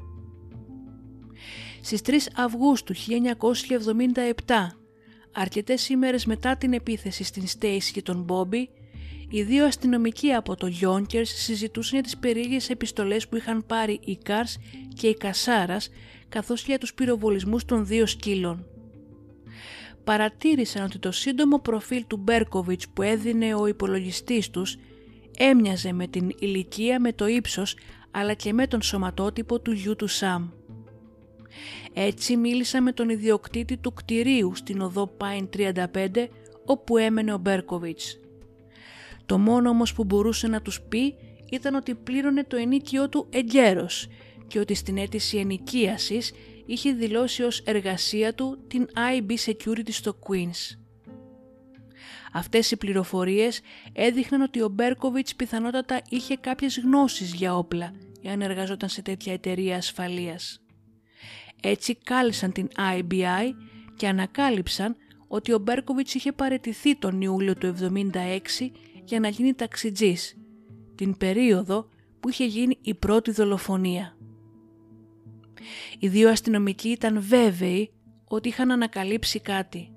Στις 1.81 2.01
3 2.01 2.13
Αυγούστου 2.35 2.93
1977, 2.95 4.77
αρκετές 5.33 5.89
ημέρες 5.89 6.25
μετά 6.25 6.57
την 6.57 6.73
επίθεση 6.73 7.23
στην 7.23 7.47
Στέισι 7.47 7.91
και 7.91 8.01
τον 8.01 8.23
Μπόμπι, 8.23 8.69
οι 9.29 9.43
δύο 9.43 9.65
αστυνομικοί 9.65 10.33
από 10.33 10.55
το 10.55 10.67
Yonkers 10.81 11.25
συζητούσαν 11.25 11.93
για 11.93 12.03
τις 12.03 12.17
περίεργες 12.17 12.69
επιστολές 12.69 13.27
που 13.27 13.35
είχαν 13.35 13.65
πάρει 13.65 13.99
η 14.05 14.17
Κάρς 14.23 14.57
και 14.93 15.07
η 15.07 15.13
Κασάρας 15.13 15.89
καθώς 16.29 16.59
και 16.61 16.65
για 16.69 16.77
τους 16.77 16.93
πυροβολισμούς 16.93 17.65
των 17.65 17.85
δύο 17.85 18.05
σκύλων. 18.05 18.65
παρατήρησαν 20.03 20.83
ότι 20.83 20.99
το 20.99 21.11
σύντομο 21.11 21.59
προφίλ 21.59 22.03
του 22.07 22.17
Μπέρκοβιτς 22.17 22.87
που 22.87 23.01
έδινε 23.01 23.55
ο 23.55 23.65
υπολογιστής 23.65 24.49
τους 24.49 24.77
έμοιαζε 25.37 25.93
με 25.93 26.07
την 26.07 26.29
ηλικία, 26.39 26.99
με 26.99 27.13
το 27.13 27.27
ύψος 27.27 27.75
αλλά 28.11 28.33
και 28.33 28.53
με 28.53 28.67
τον 28.67 28.81
σωματότυπο 28.81 29.59
του 29.59 29.71
γιού 29.71 29.95
του 29.95 30.07
Σαμ. 30.07 30.49
Έτσι 31.93 32.37
μίλησα 32.37 32.81
με 32.81 32.91
τον 32.91 33.09
ιδιοκτήτη 33.09 33.77
του 33.77 33.93
κτηρίου 33.93 34.55
στην 34.55 34.81
οδό 34.81 35.07
Πάιν 35.07 35.49
35 35.57 36.27
όπου 36.65 36.97
έμενε 36.97 37.33
ο 37.33 37.37
Μπέρκοβιτς. 37.37 38.19
Το 39.27 39.37
μόνο 39.37 39.69
όμως 39.69 39.93
που 39.93 40.03
μπορούσε 40.03 40.47
να 40.47 40.61
τους 40.61 40.81
πει 40.81 41.15
ήταν 41.51 41.75
ότι 41.75 41.95
πλήρωνε 41.95 42.43
το 42.43 42.55
ενίκιο 42.55 43.09
του 43.09 43.27
εγκαίρος 43.29 44.07
και 44.47 44.59
ότι 44.59 44.73
στην 44.73 44.97
αίτηση 44.97 45.37
ενοικίασης 45.37 46.33
είχε 46.65 46.91
δηλώσει 46.91 47.43
ως 47.43 47.59
εργασία 47.59 48.33
του 48.33 48.57
την 48.67 48.87
IB 48.95 49.31
Security 49.45 49.89
στο 49.91 50.19
Queens. 50.27 50.77
Αυτές 52.33 52.71
οι 52.71 52.77
πληροφορίες 52.77 53.61
έδειχναν 53.93 54.41
ότι 54.41 54.61
ο 54.61 54.69
Μπέρκοβιτς 54.69 55.35
πιθανότατα 55.35 56.01
είχε 56.09 56.35
κάποιες 56.35 56.79
γνώσεις 56.79 57.33
για 57.33 57.55
όπλα 57.55 57.93
εάν 58.21 58.41
εργαζόταν 58.41 58.89
σε 58.89 59.01
τέτοια 59.01 59.33
εταιρεία 59.33 59.75
ασφαλείας. 59.75 60.61
Έτσι 61.61 61.95
κάλεσαν 61.95 62.51
την 62.51 62.67
IBI 62.77 63.51
και 63.95 64.07
ανακάλυψαν 64.07 64.95
ότι 65.27 65.53
ο 65.53 65.59
Μπέρκοβιτς 65.59 66.13
είχε 66.13 66.31
παρετηθεί 66.31 66.95
τον 66.95 67.21
Ιούλιο 67.21 67.55
του 67.55 67.75
1976 67.77 68.71
για 69.07 69.19
να 69.19 69.27
γίνει 69.27 69.53
ταξιτζής, 69.53 70.37
την 70.95 71.17
περίοδο 71.17 71.89
που 72.19 72.29
είχε 72.29 72.45
γίνει 72.45 72.77
η 72.81 72.93
πρώτη 72.93 73.31
δολοφονία. 73.31 74.17
Οι 75.99 76.07
δύο 76.07 76.29
αστυνομικοί 76.29 76.89
ήταν 76.89 77.21
βέβαιοι 77.21 77.91
ότι 78.27 78.47
είχαν 78.47 78.71
ανακαλύψει 78.71 79.39
κάτι. 79.39 79.91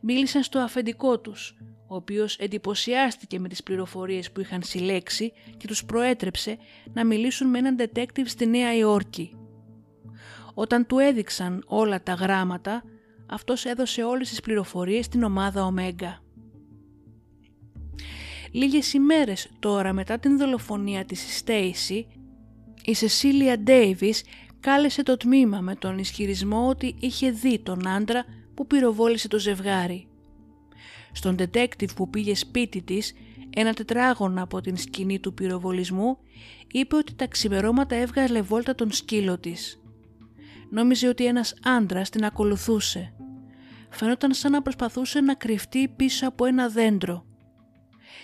Μίλησαν 0.00 0.42
στο 0.42 0.58
αφεντικό 0.58 1.20
τους, 1.20 1.56
ο 1.88 1.94
οποίος 1.94 2.38
εντυπωσιάστηκε 2.38 3.38
με 3.38 3.48
τις 3.48 3.62
πληροφορίες 3.62 4.32
που 4.32 4.40
είχαν 4.40 4.62
συλλέξει 4.62 5.32
και 5.56 5.66
τους 5.66 5.84
προέτρεψε 5.84 6.58
να 6.92 7.04
μιλήσουν 7.04 7.48
με 7.48 7.58
έναν 7.58 7.76
detective 7.78 8.26
στη 8.26 8.46
Νέα 8.46 8.76
Υόρκη. 8.76 9.36
Όταν 10.54 10.86
του 10.86 10.98
έδειξαν 10.98 11.62
όλα 11.66 12.02
τα 12.02 12.12
γράμματα, 12.12 12.84
αυτός 13.26 13.64
έδωσε 13.64 14.02
όλες 14.02 14.28
τις 14.28 14.40
πληροφορίες 14.40 15.04
στην 15.04 15.22
ομάδα 15.22 15.64
Ωμέγκα. 15.64 16.24
Λίγες 18.52 18.92
ημέρες 18.92 19.48
τώρα 19.58 19.92
μετά 19.92 20.18
την 20.18 20.38
δολοφονία 20.38 21.04
της 21.04 21.36
Στέισι, 21.36 22.06
η 22.84 22.94
Σεσίλια 22.94 23.58
Ντέιβις 23.58 24.24
κάλεσε 24.60 25.02
το 25.02 25.16
τμήμα 25.16 25.60
με 25.60 25.74
τον 25.74 25.98
ισχυρισμό 25.98 26.68
ότι 26.68 26.96
είχε 27.00 27.30
δει 27.30 27.58
τον 27.58 27.88
άντρα 27.88 28.24
που 28.54 28.66
πυροβόλησε 28.66 29.28
το 29.28 29.38
ζευγάρι. 29.38 30.08
Στον 31.12 31.36
detective 31.38 31.94
που 31.96 32.10
πήγε 32.10 32.34
σπίτι 32.34 32.82
της, 32.82 33.12
ένα 33.56 33.74
τετράγωνο 33.74 34.42
από 34.42 34.60
την 34.60 34.76
σκηνή 34.76 35.18
του 35.18 35.34
πυροβολισμού, 35.34 36.18
είπε 36.72 36.96
ότι 36.96 37.14
τα 37.14 37.26
ξημερώματα 37.26 37.94
έβγαζε 37.94 38.40
βόλτα 38.40 38.74
τον 38.74 38.92
σκύλο 38.92 39.38
της. 39.38 39.80
Νόμιζε 40.70 41.08
ότι 41.08 41.24
ένας 41.26 41.54
άντρας 41.62 42.10
την 42.10 42.24
ακολουθούσε. 42.24 43.12
Φαινόταν 43.90 44.34
σαν 44.34 44.52
να 44.52 44.62
προσπαθούσε 44.62 45.20
να 45.20 45.34
κρυφτεί 45.34 45.88
πίσω 45.88 46.28
από 46.28 46.44
ένα 46.44 46.68
δέντρο. 46.68 47.25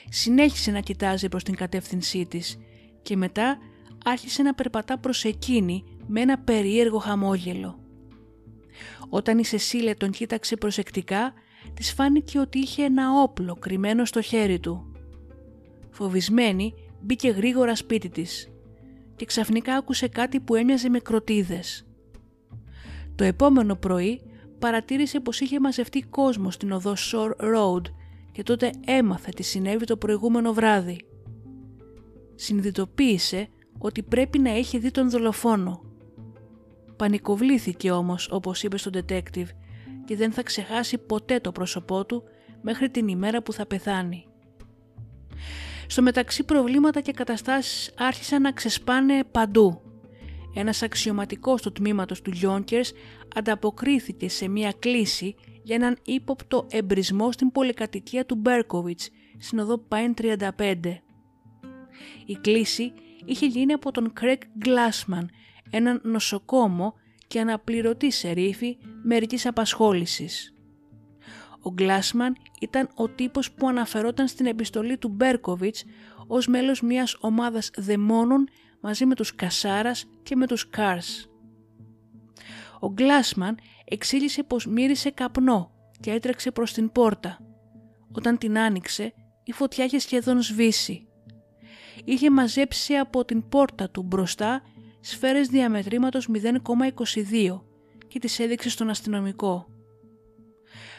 Συνέχισε 0.08 0.70
να 0.70 0.80
κοιτάζει 0.80 1.28
προς 1.28 1.42
την 1.42 1.54
κατεύθυνσή 1.54 2.26
της 2.26 2.58
και 3.02 3.16
μετά 3.16 3.58
άρχισε 4.04 4.42
να 4.42 4.54
περπατά 4.54 4.98
προς 4.98 5.24
εκείνη 5.24 5.84
με 6.06 6.20
ένα 6.20 6.38
περίεργο 6.38 6.98
χαμόγελο. 6.98 7.78
Όταν 9.08 9.38
η 9.38 9.44
Σεσίλια 9.44 9.96
τον 9.96 10.10
κοίταξε 10.10 10.56
προσεκτικά, 10.56 11.32
της 11.74 11.92
φάνηκε 11.92 12.38
ότι 12.38 12.58
είχε 12.58 12.84
ένα 12.84 13.22
όπλο 13.22 13.54
κρυμμένο 13.54 14.04
στο 14.04 14.20
χέρι 14.20 14.60
του. 14.60 14.92
Φοβισμένη, 15.90 16.74
μπήκε 17.00 17.28
γρήγορα 17.28 17.76
σπίτι 17.76 18.08
της 18.08 18.48
και 19.16 19.24
ξαφνικά 19.24 19.74
άκουσε 19.74 20.08
κάτι 20.08 20.40
που 20.40 20.54
έμοιαζε 20.54 20.88
με 20.88 20.98
κροτίδες. 20.98 21.86
Το 23.14 23.24
επόμενο 23.24 23.76
πρωί 23.76 24.20
παρατήρησε 24.58 25.20
πως 25.20 25.40
είχε 25.40 25.60
μαζευτεί 25.60 26.02
κόσμο 26.02 26.50
στην 26.50 26.72
οδό 26.72 26.94
Shore 26.96 27.30
Road 27.36 27.82
και 28.32 28.42
τότε 28.42 28.70
έμαθε 28.86 29.30
τι 29.30 29.42
συνέβη 29.42 29.84
το 29.84 29.96
προηγούμενο 29.96 30.52
βράδυ. 30.52 31.00
Συνειδητοποίησε 32.34 33.48
ότι 33.78 34.02
πρέπει 34.02 34.38
να 34.38 34.50
έχει 34.50 34.78
δει 34.78 34.90
τον 34.90 35.10
δολοφόνο. 35.10 35.82
Πανικοβλήθηκε 36.96 37.90
όμως 37.90 38.28
όπως 38.30 38.62
είπε 38.62 38.78
στον 38.78 38.92
detective 38.94 39.48
και 40.04 40.16
δεν 40.16 40.32
θα 40.32 40.42
ξεχάσει 40.42 40.98
ποτέ 40.98 41.40
το 41.40 41.52
πρόσωπό 41.52 42.06
του 42.06 42.22
μέχρι 42.62 42.90
την 42.90 43.08
ημέρα 43.08 43.42
που 43.42 43.52
θα 43.52 43.66
πεθάνει. 43.66 44.26
Στο 45.86 46.02
μεταξύ 46.02 46.44
προβλήματα 46.44 47.00
και 47.00 47.12
καταστάσεις 47.12 47.94
άρχισαν 47.96 48.42
να 48.42 48.52
ξεσπάνε 48.52 49.24
παντού. 49.24 49.80
Ένας 50.54 50.82
αξιωματικός 50.82 51.62
του 51.62 51.72
τμήματος 51.72 52.22
του 52.22 52.30
Γιόνκερς 52.30 52.92
ανταποκρίθηκε 53.34 54.28
σε 54.28 54.48
μια 54.48 54.72
κλίση 54.78 55.34
για 55.62 55.74
έναν 55.74 55.96
ύποπτο 56.04 56.66
εμπρισμό 56.70 57.32
στην 57.32 57.52
πολυκατοικία 57.52 58.26
του 58.26 58.34
Μπέρκοβιτς, 58.34 59.10
στην 59.38 59.58
οδό 59.58 59.78
Πάιν 59.78 60.14
35. 60.14 61.02
Η 62.26 62.34
κλίση 62.40 62.92
είχε 63.24 63.46
γίνει 63.46 63.72
από 63.72 63.90
τον 63.90 64.12
Κρέκ 64.12 64.42
Γκλάσμαν, 64.58 65.30
έναν 65.70 66.00
νοσοκόμο 66.04 66.94
και 67.26 67.40
αναπληρωτή 67.40 68.10
σερίφη 68.10 68.76
μερικής 69.02 69.46
απασχόλησης. 69.46 70.54
Ο 71.62 71.70
Γκλάσμαν 71.70 72.36
ήταν 72.60 72.88
ο 72.94 73.08
τύπος 73.08 73.52
που 73.52 73.68
αναφερόταν 73.68 74.28
στην 74.28 74.46
επιστολή 74.46 74.98
του 74.98 75.08
Μπέρκοβιτς 75.08 75.84
ως 76.26 76.46
μέλος 76.46 76.80
μιας 76.80 77.16
ομάδας 77.20 77.70
δαιμόνων 77.76 78.48
μαζί 78.80 79.06
με 79.06 79.14
τους 79.14 79.34
Κασάρας 79.34 80.04
και 80.22 80.36
με 80.36 80.46
τους 80.46 80.68
Κάρς. 80.68 81.31
Ο 82.82 82.88
Γκλάσμαν 82.88 83.58
εξήγησε 83.84 84.42
πως 84.42 84.66
μύρισε 84.66 85.10
καπνό 85.10 85.70
και 86.00 86.10
έτρεξε 86.10 86.50
προς 86.50 86.72
την 86.72 86.92
πόρτα. 86.92 87.38
Όταν 88.12 88.38
την 88.38 88.58
άνοιξε, 88.58 89.14
η 89.44 89.52
φωτιά 89.52 89.84
είχε 89.84 89.98
σχεδόν 89.98 90.42
σβήσει. 90.42 91.06
Είχε 92.04 92.30
μαζέψει 92.30 92.94
από 92.94 93.24
την 93.24 93.48
πόρτα 93.48 93.90
του 93.90 94.02
μπροστά 94.02 94.62
σφαίρες 95.00 95.48
διαμετρήματος 95.48 96.28
0,22 96.32 97.60
και 98.08 98.18
τις 98.18 98.38
έδειξε 98.38 98.70
στον 98.70 98.90
αστυνομικό. 98.90 99.66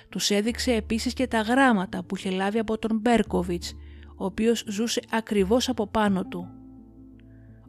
Τους 0.09 0.29
έδειξε 0.29 0.73
επίσης 0.73 1.13
και 1.13 1.27
τα 1.27 1.41
γράμματα 1.41 2.03
που 2.03 2.15
είχε 2.15 2.29
λάβει 2.29 2.59
από 2.59 2.77
τον 2.77 2.97
Μπέρκοβιτς, 2.97 3.73
ο 4.17 4.25
οποίος 4.25 4.65
ζούσε 4.67 5.01
ακριβώς 5.11 5.69
από 5.69 5.87
πάνω 5.87 6.25
του. 6.25 6.47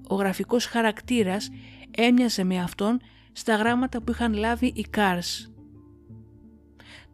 Ο 0.08 0.14
γραφικός 0.14 0.66
χαρακτήρας 0.66 1.48
έμοιαζε 1.90 2.44
με 2.44 2.58
αυτόν 2.58 3.00
στα 3.36 3.54
γράμματα 3.54 4.00
που 4.02 4.10
είχαν 4.10 4.32
λάβει 4.32 4.72
οι 4.74 4.86
Κάρς. 4.90 5.50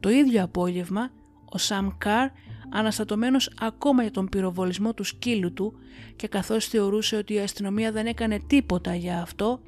Το 0.00 0.10
ίδιο 0.10 0.42
απόγευμα, 0.42 1.10
ο 1.44 1.58
Σαμ 1.58 1.88
Κάρ, 1.98 2.28
αναστατωμένος 2.70 3.52
ακόμα 3.60 4.02
για 4.02 4.10
τον 4.10 4.28
πυροβολισμό 4.28 4.94
του 4.94 5.04
σκύλου 5.04 5.52
του 5.52 5.74
και 6.16 6.28
καθώς 6.28 6.66
θεωρούσε 6.66 7.16
ότι 7.16 7.34
η 7.34 7.38
αστυνομία 7.38 7.92
δεν 7.92 8.06
έκανε 8.06 8.38
τίποτα 8.46 8.94
για 8.94 9.20
αυτό, 9.20 9.60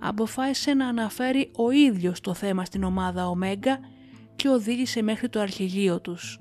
αποφάσισε 0.00 0.74
να 0.74 0.86
αναφέρει 0.88 1.50
ο 1.56 1.70
ίδιος 1.70 2.20
το 2.20 2.34
θέμα 2.34 2.64
στην 2.64 2.84
ομάδα 2.84 3.28
Ωμέγκα 3.28 3.78
και 4.36 4.48
οδήγησε 4.48 5.02
μέχρι 5.02 5.28
το 5.28 5.40
αρχηγείο 5.40 6.00
τους. 6.00 6.38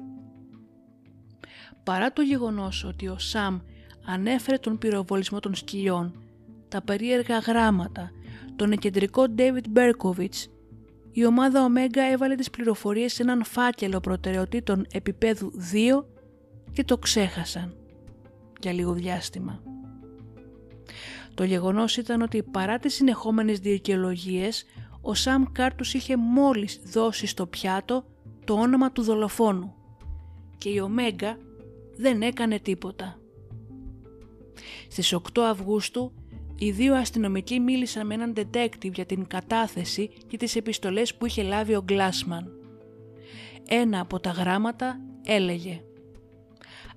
Παρά 1.84 2.14
το 2.14 2.22
γεγονός 2.22 2.84
ότι 2.84 3.08
ο 3.08 3.18
Σαμ 3.20 3.60
ανέφερε 4.06 4.58
τον 4.58 4.78
πυροβολισμό 4.78 5.40
των 5.40 5.56
σκυλιών, 5.56 6.14
τα 6.68 6.82
περίεργα 6.82 7.38
γράμματα 7.38 8.12
τον 8.56 8.72
εκεντρικό 8.72 9.26
David 9.38 9.78
Berkowitz, 9.78 10.48
η 11.12 11.26
ομάδα 11.26 11.68
Omega 11.68 12.12
έβαλε 12.12 12.36
τις 12.36 12.50
πληροφορίες 12.50 13.14
σε 13.14 13.22
έναν 13.22 13.44
φάκελο 13.44 14.00
προτεραιοτήτων 14.00 14.86
επίπεδου 14.92 15.52
2 16.00 16.06
και 16.72 16.84
το 16.84 16.98
ξέχασαν 16.98 17.76
για 18.62 18.72
λίγο 18.72 18.94
διάστημα. 18.94 19.62
Το 21.34 21.44
γεγονός 21.44 21.98
ήταν 21.98 22.22
ότι 22.22 22.44
παρά 22.44 22.80
τις 22.80 22.94
συνεχόμενες 22.94 23.60
δικαιολογίες, 23.60 24.66
ο 25.02 25.14
Σαμ 25.14 25.44
Κάρτους 25.52 25.94
είχε 25.94 26.18
μόλις 26.18 26.80
δώσει 26.86 27.28
στο 27.28 27.48
πιάτο 27.48 28.06
το 28.46 28.54
όνομα 28.54 28.92
του 28.92 29.02
δολοφόνου 29.02 29.74
και 30.58 30.70
η 30.70 30.80
Ομέγκα 30.80 31.38
δεν 31.96 32.22
έκανε 32.22 32.60
τίποτα. 32.60 33.20
Στις 34.90 35.14
8 35.14 35.42
Αυγούστου 35.42 36.14
οι 36.64 36.72
δύο 36.72 36.96
αστυνομικοί 36.96 37.60
μίλησαν 37.60 38.06
με 38.08 38.14
έναν 38.14 38.34
detective 38.36 38.92
για 38.94 39.06
την 39.06 39.28
κατάθεση 39.28 40.10
και 40.28 40.38
τις 40.38 40.56
επιστολές 40.56 41.16
που 41.16 41.26
είχε 41.26 41.44
λάβει 41.44 41.76
ο 41.76 41.82
Γκλάσμαν. 41.82 42.52
Ένα 43.68 44.00
από 44.00 44.20
τα 44.20 44.30
γράμματα 44.30 45.00
έλεγε 45.24 45.82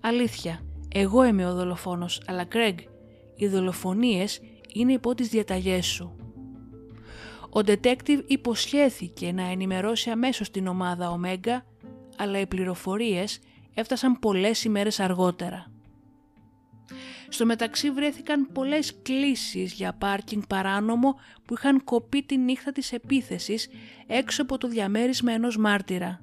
«Αλήθεια, 0.01 0.61
εγώ 0.95 1.25
είμαι 1.25 1.47
ο 1.47 1.55
δολοφόνος, 1.55 2.23
αλλά 2.27 2.45
Κρέγ, 2.45 2.75
οι 3.37 3.47
δολοφονίες 3.47 4.41
είναι 4.75 4.93
υπό 4.93 5.15
τις 5.15 5.29
διαταγές 5.29 5.87
σου». 5.87 6.17
Ο 7.51 7.61
detective 7.67 8.23
υποσχέθηκε 8.27 9.33
να 9.33 9.51
ενημερώσει 9.51 10.11
αμέσως 10.11 10.51
την 10.51 10.67
ομάδα 10.67 11.11
Ωμέγκα, 11.11 11.65
αλλά 12.17 12.41
οι 12.41 12.47
πληροφορίες 12.47 13.39
έφτασαν 13.75 14.19
πολλές 14.19 14.65
ημέρες 14.65 15.01
αργότερα. 15.01 15.76
Στο 17.29 17.47
μεταξύ 17.47 17.91
βρέθηκαν 17.91 18.53
πολλές 18.53 18.99
κλήσεις 19.03 19.73
για 19.73 19.93
πάρκινγκ 19.93 20.43
παράνομο 20.49 21.15
που 21.45 21.55
είχαν 21.55 21.85
κοπεί 21.85 22.23
τη 22.23 22.37
νύχτα 22.37 22.73
της 22.73 22.93
επίθεσης 22.93 23.69
έξω 24.07 24.43
από 24.43 24.59
το 24.59 24.69
διαμέρισμα 24.69 25.33
ενός 25.33 25.57
μάρτυρα. 25.57 26.21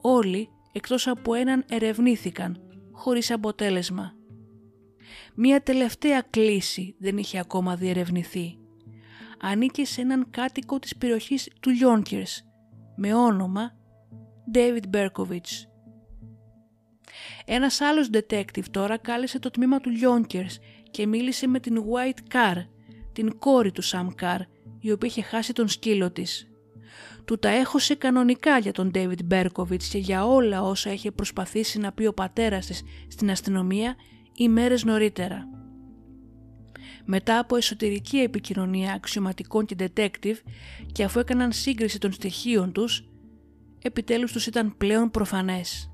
Όλοι, 0.00 0.48
εκτός 0.72 1.06
από 1.06 1.34
έναν, 1.34 1.64
ερευνήθηκαν, 1.68 2.60
χωρίς 2.92 3.30
αποτέλεσμα. 3.30 4.14
Μία 5.34 5.62
τελευταία 5.62 6.22
κλίση 6.30 6.94
δεν 6.98 7.18
είχε 7.18 7.38
ακόμα 7.38 7.76
διερευνηθεί. 7.76 8.58
Ανήκε 9.40 9.84
σε 9.84 10.00
έναν 10.00 10.26
κάτοικο 10.30 10.78
της 10.78 10.96
περιοχής 10.96 11.50
του 11.60 11.70
Λιόνκερς, 11.70 12.44
με 12.96 13.14
όνομα 13.14 13.76
David 14.54 14.96
Berkovich. 14.96 15.69
Ένας 17.44 17.80
άλλος 17.80 18.10
detective 18.12 18.64
τώρα 18.70 18.98
κάλεσε 18.98 19.38
το 19.38 19.50
τμήμα 19.50 19.80
του 19.80 19.90
Yonkers 20.02 20.62
και 20.90 21.06
μίλησε 21.06 21.46
με 21.46 21.60
την 21.60 21.82
White 21.82 22.34
Car, 22.34 22.56
την 23.12 23.38
κόρη 23.38 23.72
του 23.72 23.84
Sam 23.84 24.06
Carr, 24.20 24.40
η 24.80 24.92
οποία 24.92 25.08
είχε 25.08 25.22
χάσει 25.22 25.52
τον 25.52 25.68
σκύλο 25.68 26.10
της. 26.10 26.50
Του 27.24 27.38
τα 27.38 27.48
έχωσε 27.48 27.94
κανονικά 27.94 28.58
για 28.58 28.72
τον 28.72 28.90
David 28.94 29.18
Berkovich 29.30 29.82
και 29.90 29.98
για 29.98 30.26
όλα 30.26 30.62
όσα 30.62 30.92
είχε 30.92 31.10
προσπαθήσει 31.10 31.78
να 31.78 31.92
πει 31.92 32.06
ο 32.06 32.12
πατέρας 32.12 32.66
της 32.66 32.82
στην 33.08 33.30
αστυνομία 33.30 33.96
ημέρες 34.34 34.84
νωρίτερα. 34.84 35.48
Μετά 37.04 37.38
από 37.38 37.56
εσωτερική 37.56 38.16
επικοινωνία 38.18 38.92
αξιωματικών 38.92 39.66
και 39.66 39.76
detective 39.78 40.36
και 40.92 41.04
αφού 41.04 41.18
έκαναν 41.18 41.52
σύγκριση 41.52 41.98
των 41.98 42.12
στοιχείων 42.12 42.72
τους, 42.72 43.08
επιτέλους 43.82 44.32
τους 44.32 44.46
ήταν 44.46 44.76
πλέον 44.76 45.10
προφανές. 45.10 45.89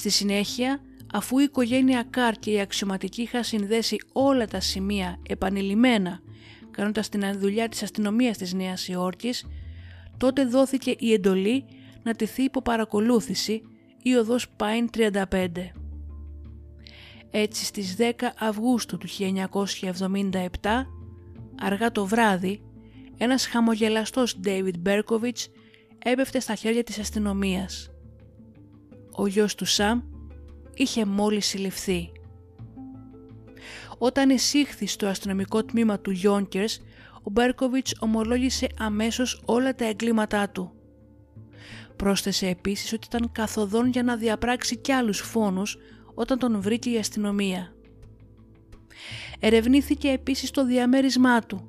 Στη 0.00 0.08
συνέχεια, 0.08 0.80
αφού 1.12 1.38
η 1.38 1.42
οικογένεια 1.42 2.06
Καρ 2.10 2.34
και 2.34 2.50
οι 2.50 2.60
αξιωματικοί 2.60 3.22
είχαν 3.22 3.44
συνδέσει 3.44 3.96
όλα 4.12 4.46
τα 4.46 4.60
σημεία 4.60 5.18
επανειλημμένα 5.28 6.20
κάνοντας 6.70 7.08
την 7.08 7.38
δουλειά 7.38 7.68
της 7.68 7.82
αστυνομίας 7.82 8.36
της 8.36 8.52
Νέας 8.52 8.88
Υόρκης, 8.88 9.46
τότε 10.16 10.44
δόθηκε 10.44 10.94
η 10.98 11.12
εντολή 11.12 11.64
να 12.02 12.14
τηθεί 12.14 12.42
υπό 12.42 12.62
παρακολούθηση 12.62 13.62
η 14.02 14.14
οδός 14.14 14.48
Πάιν 14.48 14.88
35. 14.90 15.72
Έτσι 17.30 17.64
στις 17.64 17.96
10 17.98 18.32
Αυγούστου 18.38 18.98
του 18.98 19.08
1977, 19.08 20.86
αργά 21.60 21.92
το 21.92 22.06
βράδυ, 22.06 22.60
ένας 23.16 23.46
χαμογελαστός 23.46 24.40
David 24.44 24.74
Berkovich 24.86 25.46
έπεφτε 25.98 26.40
στα 26.40 26.54
χέρια 26.54 26.82
της 26.82 26.98
αστυνομίας 26.98 27.90
ο 29.12 29.26
γιος 29.26 29.54
του 29.54 29.64
Σαμ 29.64 30.00
είχε 30.74 31.04
μόλις 31.04 31.46
συλληφθεί. 31.46 32.12
Όταν 33.98 34.30
εισήχθη 34.30 34.86
στο 34.86 35.06
αστυνομικό 35.06 35.64
τμήμα 35.64 35.98
του 35.98 36.10
Γιόνκερς, 36.10 36.80
ο 37.22 37.30
Μπέρκοβιτς 37.30 37.94
ομολόγησε 38.00 38.66
αμέσως 38.78 39.42
όλα 39.44 39.74
τα 39.74 39.84
εγκλήματά 39.84 40.48
του. 40.48 40.72
Πρόσθεσε 41.96 42.46
επίσης 42.46 42.92
ότι 42.92 43.06
ήταν 43.06 43.32
καθοδόν 43.32 43.88
για 43.88 44.02
να 44.02 44.16
διαπράξει 44.16 44.76
κι 44.76 44.92
άλλους 44.92 45.18
φόνους 45.20 45.78
όταν 46.14 46.38
τον 46.38 46.60
βρήκε 46.60 46.90
η 46.90 46.98
αστυνομία. 46.98 47.72
Ερευνήθηκε 49.40 50.08
επίσης 50.08 50.50
το 50.50 50.64
διαμέρισμά 50.64 51.40
του 51.40 51.68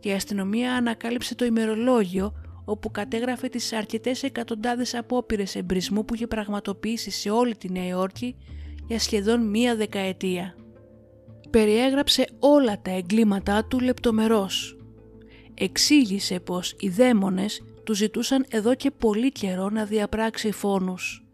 και 0.00 0.08
η 0.08 0.12
αστυνομία 0.12 0.74
ανακάλυψε 0.74 1.34
το 1.34 1.44
ημερολόγιο 1.44 2.32
όπου 2.64 2.90
κατέγραφε 2.90 3.48
τις 3.48 3.72
αρκετές 3.72 4.22
εκατοντάδες 4.22 4.94
απόπειρες 4.94 5.54
εμπρισμού 5.54 6.04
που 6.04 6.14
είχε 6.14 6.26
πραγματοποιήσει 6.26 7.10
σε 7.10 7.30
όλη 7.30 7.56
τη 7.56 7.70
Νέα 7.72 7.86
Υόρκη 7.86 8.36
για 8.86 8.98
σχεδόν 8.98 9.48
μία 9.50 9.76
δεκαετία. 9.76 10.54
Περιέγραψε 11.50 12.28
όλα 12.38 12.80
τα 12.82 12.90
εγκλήματά 12.90 13.64
του 13.64 13.80
λεπτομερώς. 13.80 14.76
Εξήγησε 15.54 16.40
πως 16.40 16.74
οι 16.78 16.88
δαίμονες 16.88 17.62
του 17.84 17.94
ζητούσαν 17.94 18.46
εδώ 18.48 18.74
και 18.74 18.90
πολύ 18.90 19.32
καιρό 19.32 19.70
να 19.70 19.84
διαπράξει 19.84 20.52
φόνους. 20.52 21.26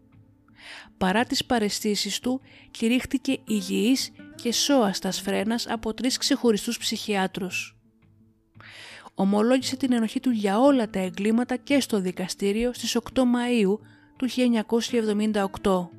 Παρά 0.97 1.23
τις 1.23 1.45
παρεστήσεις 1.45 2.19
του, 2.19 2.41
κηρύχθηκε 2.71 3.37
υγιής 3.47 4.11
και 4.35 4.51
σώαστας 4.51 5.21
φρένας 5.21 5.67
από 5.67 5.93
τρεις 5.93 6.17
ξεχωριστούς 6.17 6.77
ψυχιάτρους 6.77 7.78
ομολόγησε 9.19 9.75
την 9.75 9.93
ενοχή 9.93 10.19
του 10.19 10.29
για 10.29 10.59
όλα 10.59 10.89
τα 10.89 10.99
εγκλήματα 10.99 11.55
και 11.55 11.79
στο 11.79 11.99
δικαστήριο 11.99 12.73
στις 12.73 12.97
8 13.13 13.19
Μαΐου 13.19 13.79
του 14.17 14.27
1978. 15.61 15.89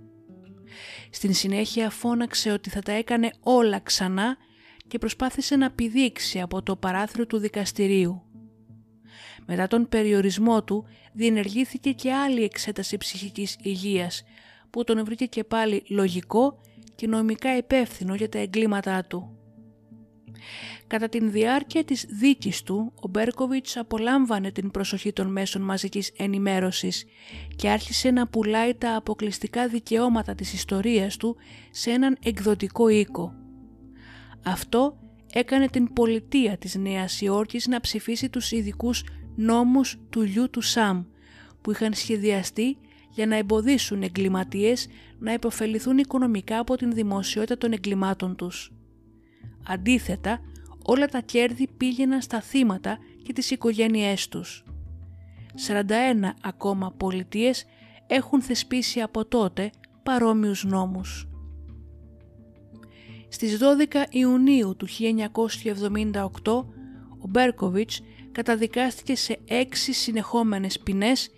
Στην 1.11 1.35
συνέχεια 1.35 1.91
φώναξε 1.91 2.51
ότι 2.51 2.71
θα 2.71 2.81
τα 2.81 2.93
έκανε 2.93 3.31
όλα 3.41 3.79
ξανά 3.79 4.37
και 4.89 4.99
προσπάθησε 4.99 5.57
να 5.57 5.71
πηδήξει 5.71 6.41
από 6.41 6.63
το 6.63 6.77
παράθυρο 6.77 7.27
του 7.27 7.39
δικαστηρίου. 7.39 8.23
Μετά 9.47 9.67
τον 9.67 9.89
περιορισμό 9.89 10.65
του 10.65 10.87
διενεργήθηκε 11.13 11.93
και 11.93 12.13
άλλη 12.13 12.43
εξέταση 12.43 12.97
ψυχικής 12.97 13.57
υγείας 13.63 14.25
που 14.71 14.85
τον 14.85 15.05
βρήκε 15.05 15.27
και 15.27 15.45
πάλι 15.45 15.83
λογικό 15.89 16.61
και 16.95 17.07
νομικά 17.07 17.57
υπεύθυνο 17.57 18.15
για 18.15 18.29
τα 18.29 18.39
εγκλήματά 18.39 19.05
του. 19.05 19.40
Κατά 20.87 21.09
την 21.09 21.31
διάρκεια 21.31 21.85
της 21.85 22.07
δίκης 22.09 22.63
του, 22.63 22.93
ο 23.01 23.09
Μπέρκοβιτς 23.09 23.77
απολάμβανε 23.77 24.51
την 24.53 24.71
προσοχή 24.71 25.13
των 25.13 25.33
μέσων 25.33 25.63
μαζικής 25.63 26.13
ενημέρωσης 26.17 27.05
και 27.57 27.69
άρχισε 27.69 28.11
να 28.11 28.29
πουλάει 28.29 28.75
τα 28.75 28.97
αποκλειστικά 28.97 29.69
δικαιώματα 29.69 30.35
της 30.35 30.53
ιστορίας 30.53 31.17
του 31.17 31.37
σε 31.71 31.91
έναν 31.91 32.17
εκδοτικό 32.23 32.89
οίκο. 32.89 33.35
Αυτό 34.45 34.99
έκανε 35.33 35.69
την 35.69 35.93
πολιτεία 35.93 36.57
της 36.57 36.75
Νέας 36.75 37.21
Υόρκης 37.21 37.67
να 37.67 37.81
ψηφίσει 37.81 38.29
τους 38.29 38.53
ειδικούς 38.53 39.05
νόμους 39.37 39.99
του 40.11 40.23
γιου 40.23 40.51
του 40.51 40.61
Σαμ 40.61 41.05
που 41.61 41.71
είχαν 41.71 41.95
σχεδιαστεί 41.95 42.77
για 43.11 43.27
να 43.27 43.37
εμποδίσουν 43.37 44.03
εγκληματίες 44.03 44.87
να 45.19 45.33
υποφεληθούν 45.33 45.99
οικονομικά 45.99 46.59
από 46.59 46.77
την 46.77 46.93
δημοσιότητα 46.93 47.59
των 47.59 47.73
εγκλημάτων 47.73 48.37
τους. 48.37 48.73
Αντίθετα, 49.73 50.41
όλα 50.85 51.07
τα 51.07 51.21
κέρδη 51.21 51.69
πήγαιναν 51.77 52.21
στα 52.21 52.41
θύματα 52.41 52.99
και 53.23 53.33
τις 53.33 53.51
οικογένειές 53.51 54.29
τους. 54.29 54.65
41 55.55 56.35
ακόμα 56.43 56.93
πολιτείες 56.97 57.65
έχουν 58.07 58.43
θεσπίσει 58.43 59.01
από 59.01 59.25
τότε 59.25 59.71
παρόμοιους 60.03 60.65
νόμους. 60.65 61.29
Στις 63.29 63.59
12 63.59 64.07
Ιουνίου 64.11 64.77
του 64.77 64.87
1978 64.87 66.67
ο 67.19 67.29
Μπέρκοβιτς 67.29 68.01
καταδικάστηκε 68.33 69.17
σε 69.17 69.39
6 69.49 69.93
συνεχόμενες 69.93 70.81
ποινές 70.81 71.31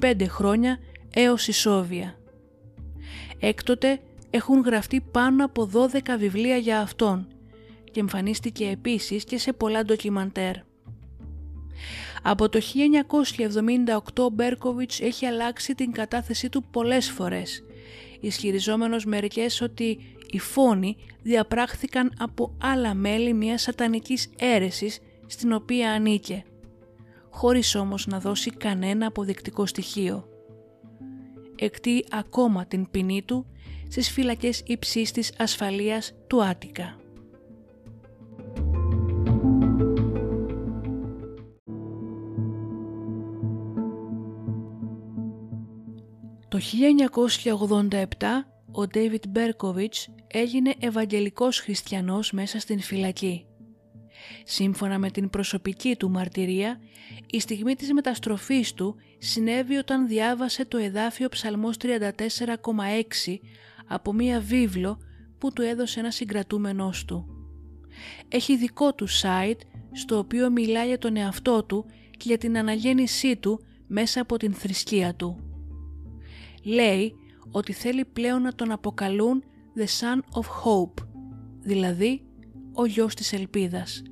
25 0.00 0.26
χρόνια 0.28 0.78
έως 1.14 1.48
ισόβια. 1.48 2.18
Έκτοτε 3.40 4.00
έχουν 4.30 4.60
γραφτεί 4.60 5.00
πάνω 5.00 5.44
από 5.44 5.70
12 5.72 6.16
βιβλία 6.18 6.56
για 6.56 6.80
αυτόν 6.80 7.28
και 7.92 8.00
εμφανίστηκε 8.00 8.66
επίσης 8.66 9.24
και 9.24 9.38
σε 9.38 9.52
πολλά 9.52 9.84
ντοκιμαντέρ. 9.84 10.54
Από 12.22 12.48
το 12.48 12.60
1978 14.14 14.22
ο 14.22 14.28
Μπέρκοβιτς 14.28 15.00
έχει 15.00 15.26
αλλάξει 15.26 15.74
την 15.74 15.92
κατάθεσή 15.92 16.48
του 16.48 16.64
πολλές 16.70 17.10
φορές, 17.10 17.64
ισχυριζόμενος 18.20 19.04
μερικές 19.04 19.60
ότι 19.60 19.98
οι 20.30 20.38
φόνοι 20.38 20.96
διαπράχθηκαν 21.22 22.12
από 22.18 22.54
άλλα 22.62 22.94
μέλη 22.94 23.32
μιας 23.32 23.62
σατανικής 23.62 24.30
αίρεσης 24.38 25.00
στην 25.26 25.52
οποία 25.52 25.92
ανήκε, 25.92 26.44
χωρίς 27.30 27.74
όμως 27.74 28.06
να 28.06 28.20
δώσει 28.20 28.50
κανένα 28.50 29.06
αποδεικτικό 29.06 29.66
στοιχείο. 29.66 30.28
Εκτεί 31.56 32.04
ακόμα 32.10 32.66
την 32.66 32.90
ποινή 32.90 33.22
του 33.22 33.46
στις 33.88 34.10
φυλακές 34.10 34.62
υψής 34.66 35.10
της 35.10 35.32
ασφαλείας 35.38 36.12
του 36.26 36.44
Άτικα. 36.44 36.96
Το 46.48 46.58
1987 47.88 48.04
ο 48.72 48.86
Ντέιβιτ 48.86 49.24
Μπέρκοβιτς 49.28 50.08
έγινε 50.26 50.74
Ευαγγελικός 50.78 51.60
Χριστιανός 51.60 52.32
μέσα 52.32 52.58
στην 52.58 52.80
φυλακή. 52.80 53.46
Σύμφωνα 54.44 54.98
με 54.98 55.10
την 55.10 55.30
προσωπική 55.30 55.96
του 55.96 56.10
μαρτυρία, 56.10 56.80
η 57.26 57.40
στιγμή 57.40 57.74
της 57.74 57.92
μεταστροφής 57.92 58.74
του 58.74 58.96
συνέβη 59.18 59.76
όταν 59.76 60.06
διάβασε 60.06 60.64
το 60.64 60.76
εδάφιο 60.76 61.28
Ψαλμός 61.28 61.76
34,6 61.82 63.38
από 63.86 64.12
μία 64.12 64.40
βίβλο 64.40 64.98
που 65.38 65.52
του 65.52 65.62
έδωσε 65.62 66.00
ένας 66.00 66.14
συγκρατούμενός 66.14 67.04
του. 67.04 67.26
Έχει 68.28 68.56
δικό 68.56 68.94
του 68.94 69.08
site 69.08 69.60
στο 69.92 70.18
οποίο 70.18 70.50
μιλάει 70.50 70.86
για 70.86 70.98
τον 70.98 71.16
εαυτό 71.16 71.64
του 71.64 71.84
και 72.10 72.24
για 72.24 72.38
την 72.38 72.58
αναγέννησή 72.58 73.36
του 73.36 73.60
μέσα 73.86 74.20
από 74.20 74.36
την 74.36 74.54
θρησκεία 74.54 75.14
του. 75.14 75.45
Λέει 76.66 77.14
ότι 77.50 77.72
θέλει 77.72 78.04
πλέον 78.04 78.42
να 78.42 78.54
τον 78.54 78.70
αποκαλούν 78.70 79.44
The 79.76 79.84
Son 80.00 80.40
of 80.40 80.44
Hope, 80.44 81.06
δηλαδή 81.60 82.22
ο 82.72 82.86
γιος 82.86 83.14
της 83.14 83.32
ελπίδας. 83.32 84.02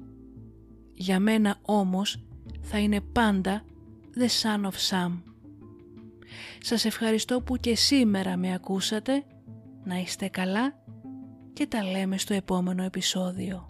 Για 0.95 1.21
μένα 1.21 1.59
όμως 1.63 2.25
θα 2.61 2.79
είναι 2.79 3.01
πάντα 3.01 3.65
The 4.19 4.27
Son 4.43 4.65
of 4.65 4.73
Sam. 4.91 5.23
Σας 6.61 6.85
ευχαριστώ 6.85 7.41
που 7.41 7.57
και 7.57 7.77
σήμερα 7.77 8.37
με 8.37 8.55
ακούσατε, 8.55 9.25
να 9.85 9.97
είστε 9.97 10.29
καλά 10.29 10.83
και 11.53 11.67
τα 11.67 11.85
λέμε 11.85 12.19
στο 12.19 12.35
επόμενο 12.35 12.83
επεισόδιο. 12.83 13.67